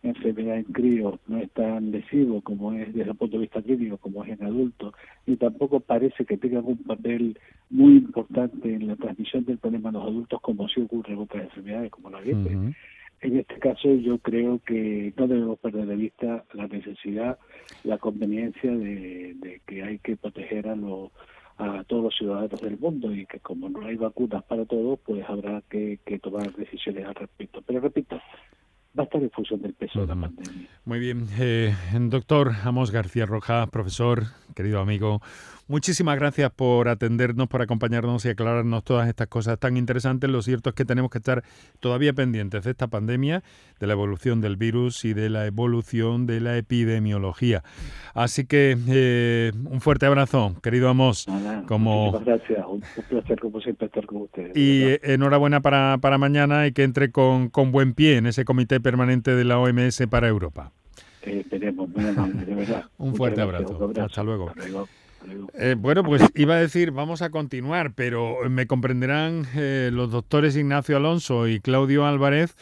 enfermedad 0.09 0.57
en 0.57 0.63
críos 0.65 1.19
no 1.27 1.37
es 1.37 1.49
tan 1.51 1.91
lesivo 1.91 2.41
como 2.41 2.73
es 2.73 2.93
desde 2.93 3.11
el 3.11 3.17
punto 3.17 3.37
de 3.37 3.41
vista 3.41 3.61
clínico 3.61 3.97
como 3.97 4.23
es 4.23 4.39
en 4.39 4.45
adultos 4.45 4.93
y 5.25 5.35
tampoco 5.35 5.79
parece 5.79 6.25
que 6.25 6.37
tenga 6.37 6.59
un 6.59 6.77
papel 6.77 7.37
muy 7.69 7.97
importante 7.97 8.73
en 8.73 8.87
la 8.87 8.95
transmisión 8.95 9.45
del 9.45 9.57
problema 9.57 9.89
a 9.89 9.93
los 9.93 10.03
adultos 10.03 10.41
como 10.41 10.67
si 10.69 10.81
ocurre 10.81 11.13
en 11.13 11.19
otras 11.19 11.43
enfermedades 11.45 11.91
como 11.91 12.09
la 12.09 12.21
gripe. 12.21 12.57
En 13.21 13.39
este 13.39 13.57
caso 13.59 13.93
yo 13.95 14.17
creo 14.19 14.59
que 14.65 15.13
no 15.17 15.27
debemos 15.27 15.59
perder 15.59 15.87
de 15.87 15.95
vista 15.95 16.45
la 16.53 16.67
necesidad, 16.67 17.39
la 17.83 17.97
conveniencia 17.97 18.71
de, 18.71 19.61
que 19.65 19.83
hay 19.83 19.99
que 19.99 20.17
proteger 20.17 20.67
a 20.67 20.75
los 20.75 21.11
a 21.57 21.85
todos 21.85 22.03
los 22.03 22.15
ciudadanos 22.17 22.59
del 22.59 22.77
mundo 22.77 23.15
y 23.15 23.25
que 23.25 23.39
como 23.39 23.69
no 23.69 23.85
hay 23.85 23.95
vacunas 23.95 24.43
para 24.43 24.65
todos, 24.65 24.99
pues 25.05 25.23
habrá 25.25 25.63
que, 25.69 25.99
que 26.05 26.19
tomar 26.19 26.53
decisiones 26.53 27.05
al 27.05 27.15
respecto. 27.15 27.61
Pero 27.65 27.79
repito, 27.79 28.19
va 28.97 29.03
a 29.03 29.05
estar 29.05 29.21
en 29.21 29.31
función 29.31 29.61
del 29.61 29.73
peso 29.73 30.01
de 30.01 30.07
la 30.07 30.15
pandemia. 30.15 30.69
Muy 30.85 30.99
bien, 30.99 31.27
eh, 31.37 31.73
doctor 31.93 32.51
Amos 32.63 32.91
García 32.91 33.25
Roja, 33.25 33.67
profesor, 33.67 34.23
querido 34.55 34.79
amigo, 34.79 35.21
Muchísimas 35.67 36.19
gracias 36.19 36.51
por 36.51 36.87
atendernos, 36.89 37.47
por 37.47 37.63
acompañarnos 37.63 38.23
y 38.25 38.29
aclararnos 38.29 38.83
todas 38.83 39.07
estas 39.07 39.27
cosas 39.27 39.57
tan 39.57 39.77
interesantes. 39.77 40.29
Lo 40.29 40.43
cierto 40.43 40.69
es 40.69 40.75
que 40.75 40.85
tenemos 40.85 41.09
que 41.09 41.17
estar 41.17 41.43
todavía 41.79 42.13
pendientes 42.13 42.63
de 42.63 42.71
esta 42.71 42.85
pandemia, 42.87 43.41
de 43.79 43.87
la 43.87 43.93
evolución 43.93 44.41
del 44.41 44.57
virus 44.57 45.05
y 45.05 45.13
de 45.13 45.29
la 45.29 45.47
evolución 45.47 46.27
de 46.27 46.39
la 46.39 46.55
epidemiología. 46.57 47.63
Así 48.13 48.45
que 48.45 48.77
eh, 48.87 49.53
un 49.65 49.81
fuerte 49.81 50.05
abrazo, 50.05 50.55
querido 50.61 50.87
Amos. 50.87 51.25
como... 51.67 52.11
Muchas 52.11 52.25
gracias, 52.25 52.65
un, 52.67 52.83
placer 53.09 53.39
como 53.39 53.59
siempre 53.59 53.87
estar 53.87 54.05
con 54.05 54.21
ustedes. 54.21 54.55
Y 54.55 54.99
enhorabuena 55.01 55.61
para, 55.61 55.97
para 55.99 56.19
mañana 56.19 56.67
y 56.67 56.73
que 56.73 56.83
entre 56.83 57.11
con, 57.11 57.49
con 57.49 57.71
buen 57.71 57.95
pie 57.95 58.17
en 58.17 58.27
ese 58.27 58.45
comité 58.45 58.79
permanente 58.79 59.35
de 59.35 59.43
la 59.45 59.57
OMS 59.57 60.03
para 60.11 60.27
Europa. 60.27 60.71
Eh, 61.23 61.43
muy 61.71 62.05
amable, 62.07 62.45
de 62.45 62.53
verdad. 62.53 62.85
un 62.99 63.15
fuerte 63.15 63.41
abrazo. 63.41 63.91
Hasta 63.99 64.23
luego. 64.23 64.51
Eh, 65.53 65.75
bueno, 65.77 66.03
pues 66.03 66.21
iba 66.35 66.55
a 66.55 66.59
decir, 66.59 66.91
vamos 66.91 67.21
a 67.21 67.29
continuar, 67.29 67.93
pero 67.93 68.49
me 68.49 68.67
comprenderán 68.67 69.47
eh, 69.55 69.89
los 69.91 70.11
doctores 70.11 70.55
Ignacio 70.55 70.97
Alonso 70.97 71.47
y 71.47 71.59
Claudio 71.59 72.05
Álvarez 72.05 72.55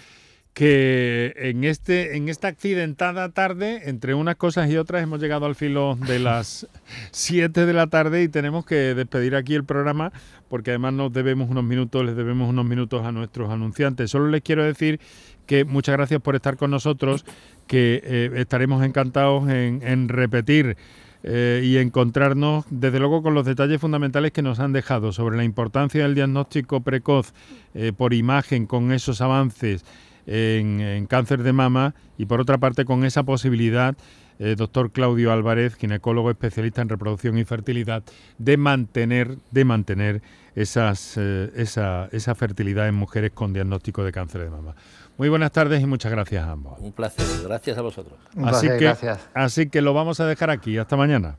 que 0.53 1.33
en 1.35 1.63
este 1.63 2.15
en 2.15 2.29
esta 2.29 2.47
accidentada 2.47 3.29
tarde, 3.29 3.89
entre 3.89 4.13
unas 4.13 4.35
cosas 4.35 4.69
y 4.69 4.77
otras, 4.77 5.01
hemos 5.01 5.19
llegado 5.19 5.47
al 5.47 5.55
filo 5.55 5.97
de 6.07 6.19
las 6.19 6.67
7 7.11 7.65
de 7.65 7.73
la 7.73 7.87
tarde 7.87 8.21
y 8.23 8.27
tenemos 8.27 8.65
que 8.65 8.93
despedir 8.93 9.35
aquí 9.35 9.55
el 9.55 9.63
programa 9.63 10.11
porque 10.49 10.69
además 10.69 10.93
nos 10.93 11.11
debemos 11.11 11.49
unos 11.49 11.63
minutos, 11.63 12.05
les 12.05 12.15
debemos 12.15 12.47
unos 12.47 12.65
minutos 12.65 13.03
a 13.03 13.11
nuestros 13.11 13.49
anunciantes. 13.49 14.11
Solo 14.11 14.27
les 14.27 14.43
quiero 14.43 14.63
decir 14.63 14.99
que 15.47 15.65
muchas 15.65 15.95
gracias 15.95 16.21
por 16.21 16.35
estar 16.35 16.57
con 16.57 16.69
nosotros, 16.69 17.25
que 17.65 18.01
eh, 18.03 18.31
estaremos 18.35 18.85
encantados 18.85 19.49
en 19.49 20.09
repetir 20.09 20.77
eh, 21.25 21.61
y 21.63 21.77
encontrarnos, 21.77 22.65
desde 22.69 22.99
luego, 22.99 23.23
con 23.23 23.33
los 23.33 23.45
detalles 23.45 23.79
fundamentales 23.79 24.33
que 24.33 24.41
nos 24.41 24.59
han 24.59 24.73
dejado 24.73 25.13
sobre 25.13 25.37
la 25.37 25.45
importancia 25.45 26.03
del 26.03 26.15
diagnóstico 26.15 26.81
precoz 26.81 27.33
eh, 27.73 27.93
por 27.95 28.13
imagen 28.13 28.65
con 28.65 28.91
esos 28.91 29.21
avances 29.21 29.85
en, 30.25 31.05
cáncer 31.07 31.43
de 31.43 31.53
mama 31.53 31.95
y, 32.17 32.25
por 32.25 32.41
otra 32.41 32.57
parte, 32.57 32.83
con 32.83 33.05
esa 33.05 33.23
posibilidad, 33.23 33.95
eh, 34.37 34.55
doctor 34.57 34.91
Claudio 34.91 35.31
Álvarez, 35.31 35.75
ginecólogo 35.75 36.29
especialista 36.29 36.81
en 36.81 36.89
reproducción 36.89 37.37
y 37.37 37.45
fertilidad, 37.45 38.03
de 38.37 38.57
mantener, 38.57 39.37
de 39.51 39.63
mantener 39.63 40.21
esa, 40.55 40.91
esa 40.91 42.35
fertilidad 42.35 42.89
en 42.89 42.95
mujeres 42.95 43.31
con 43.31 43.53
diagnóstico 43.53 44.03
de 44.03 44.11
cáncer 44.11 44.41
de 44.41 44.49
mama. 44.49 44.75
Muy 45.17 45.29
buenas 45.29 45.51
tardes 45.51 45.81
y 45.81 45.85
muchas 45.85 46.11
gracias 46.11 46.43
a 46.43 46.51
ambos. 46.51 46.79
Un 46.79 46.91
placer, 46.91 47.25
gracias 47.43 47.77
a 47.77 47.81
vosotros. 47.81 48.19
así, 48.43 48.67
que, 48.67 48.93
así 49.33 49.69
que 49.69 49.81
lo 49.81 49.93
vamos 49.93 50.19
a 50.19 50.25
dejar 50.25 50.49
aquí. 50.49 50.77
Hasta 50.77 50.97
mañana. 50.97 51.37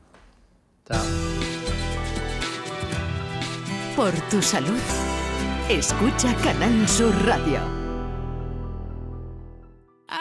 Chao. 0.87 1.03
Por 3.95 4.11
tu 4.29 4.41
salud, 4.41 4.79
escucha 5.69 6.33
Canal 6.35 6.87
Sur 6.87 7.13
Radio. 7.25 7.59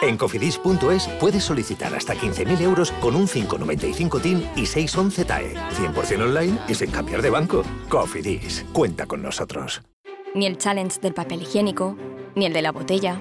En 0.03 0.17
cofidis.es 0.17 1.09
puedes 1.21 1.45
solicitar 1.45 1.95
hasta 1.95 2.15
15.000 2.15 2.61
euros 2.61 2.91
con 2.93 3.15
un 3.15 3.29
595 3.29 4.21
TIN 4.21 4.49
y 4.57 4.67
611 4.67 5.25
TAE. 5.25 5.55
100% 5.55 6.23
online 6.23 6.59
y 6.69 6.75
sin 6.75 6.91
cambiar 6.91 7.23
de 7.23 7.31
banco. 7.31 7.63
Cofidis, 7.89 8.67
cuenta 8.73 9.07
con 9.07 9.23
nosotros. 9.23 9.83
Ni 10.35 10.47
el 10.47 10.59
challenge 10.59 11.01
del 11.01 11.15
papel 11.15 11.43
higiénico, 11.43 11.97
ni 12.35 12.47
el 12.47 12.53
de 12.53 12.63
la 12.63 12.73
botella 12.73 13.21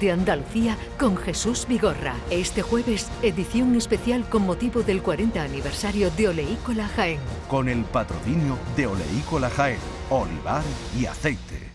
de 0.00 0.12
Andalucía 0.12 0.76
con 0.98 1.16
Jesús 1.16 1.66
Vigorra. 1.68 2.14
Este 2.30 2.62
jueves, 2.62 3.10
edición 3.22 3.74
especial 3.74 4.28
con 4.28 4.46
motivo 4.46 4.82
del 4.82 5.02
40 5.02 5.42
aniversario 5.42 6.10
de 6.10 6.28
Oleícola 6.28 6.88
Jaén. 6.88 7.20
Con 7.48 7.68
el 7.68 7.84
patrocinio 7.84 8.58
de 8.76 8.86
Oleícola 8.86 9.50
Jaén, 9.50 9.78
olivar 10.10 10.62
y 10.98 11.06
aceite. 11.06 11.66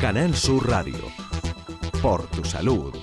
Canal 0.00 0.34
Sur 0.34 0.66
Radio. 0.66 0.96
Por 2.00 2.26
tu 2.28 2.42
salud. 2.42 2.94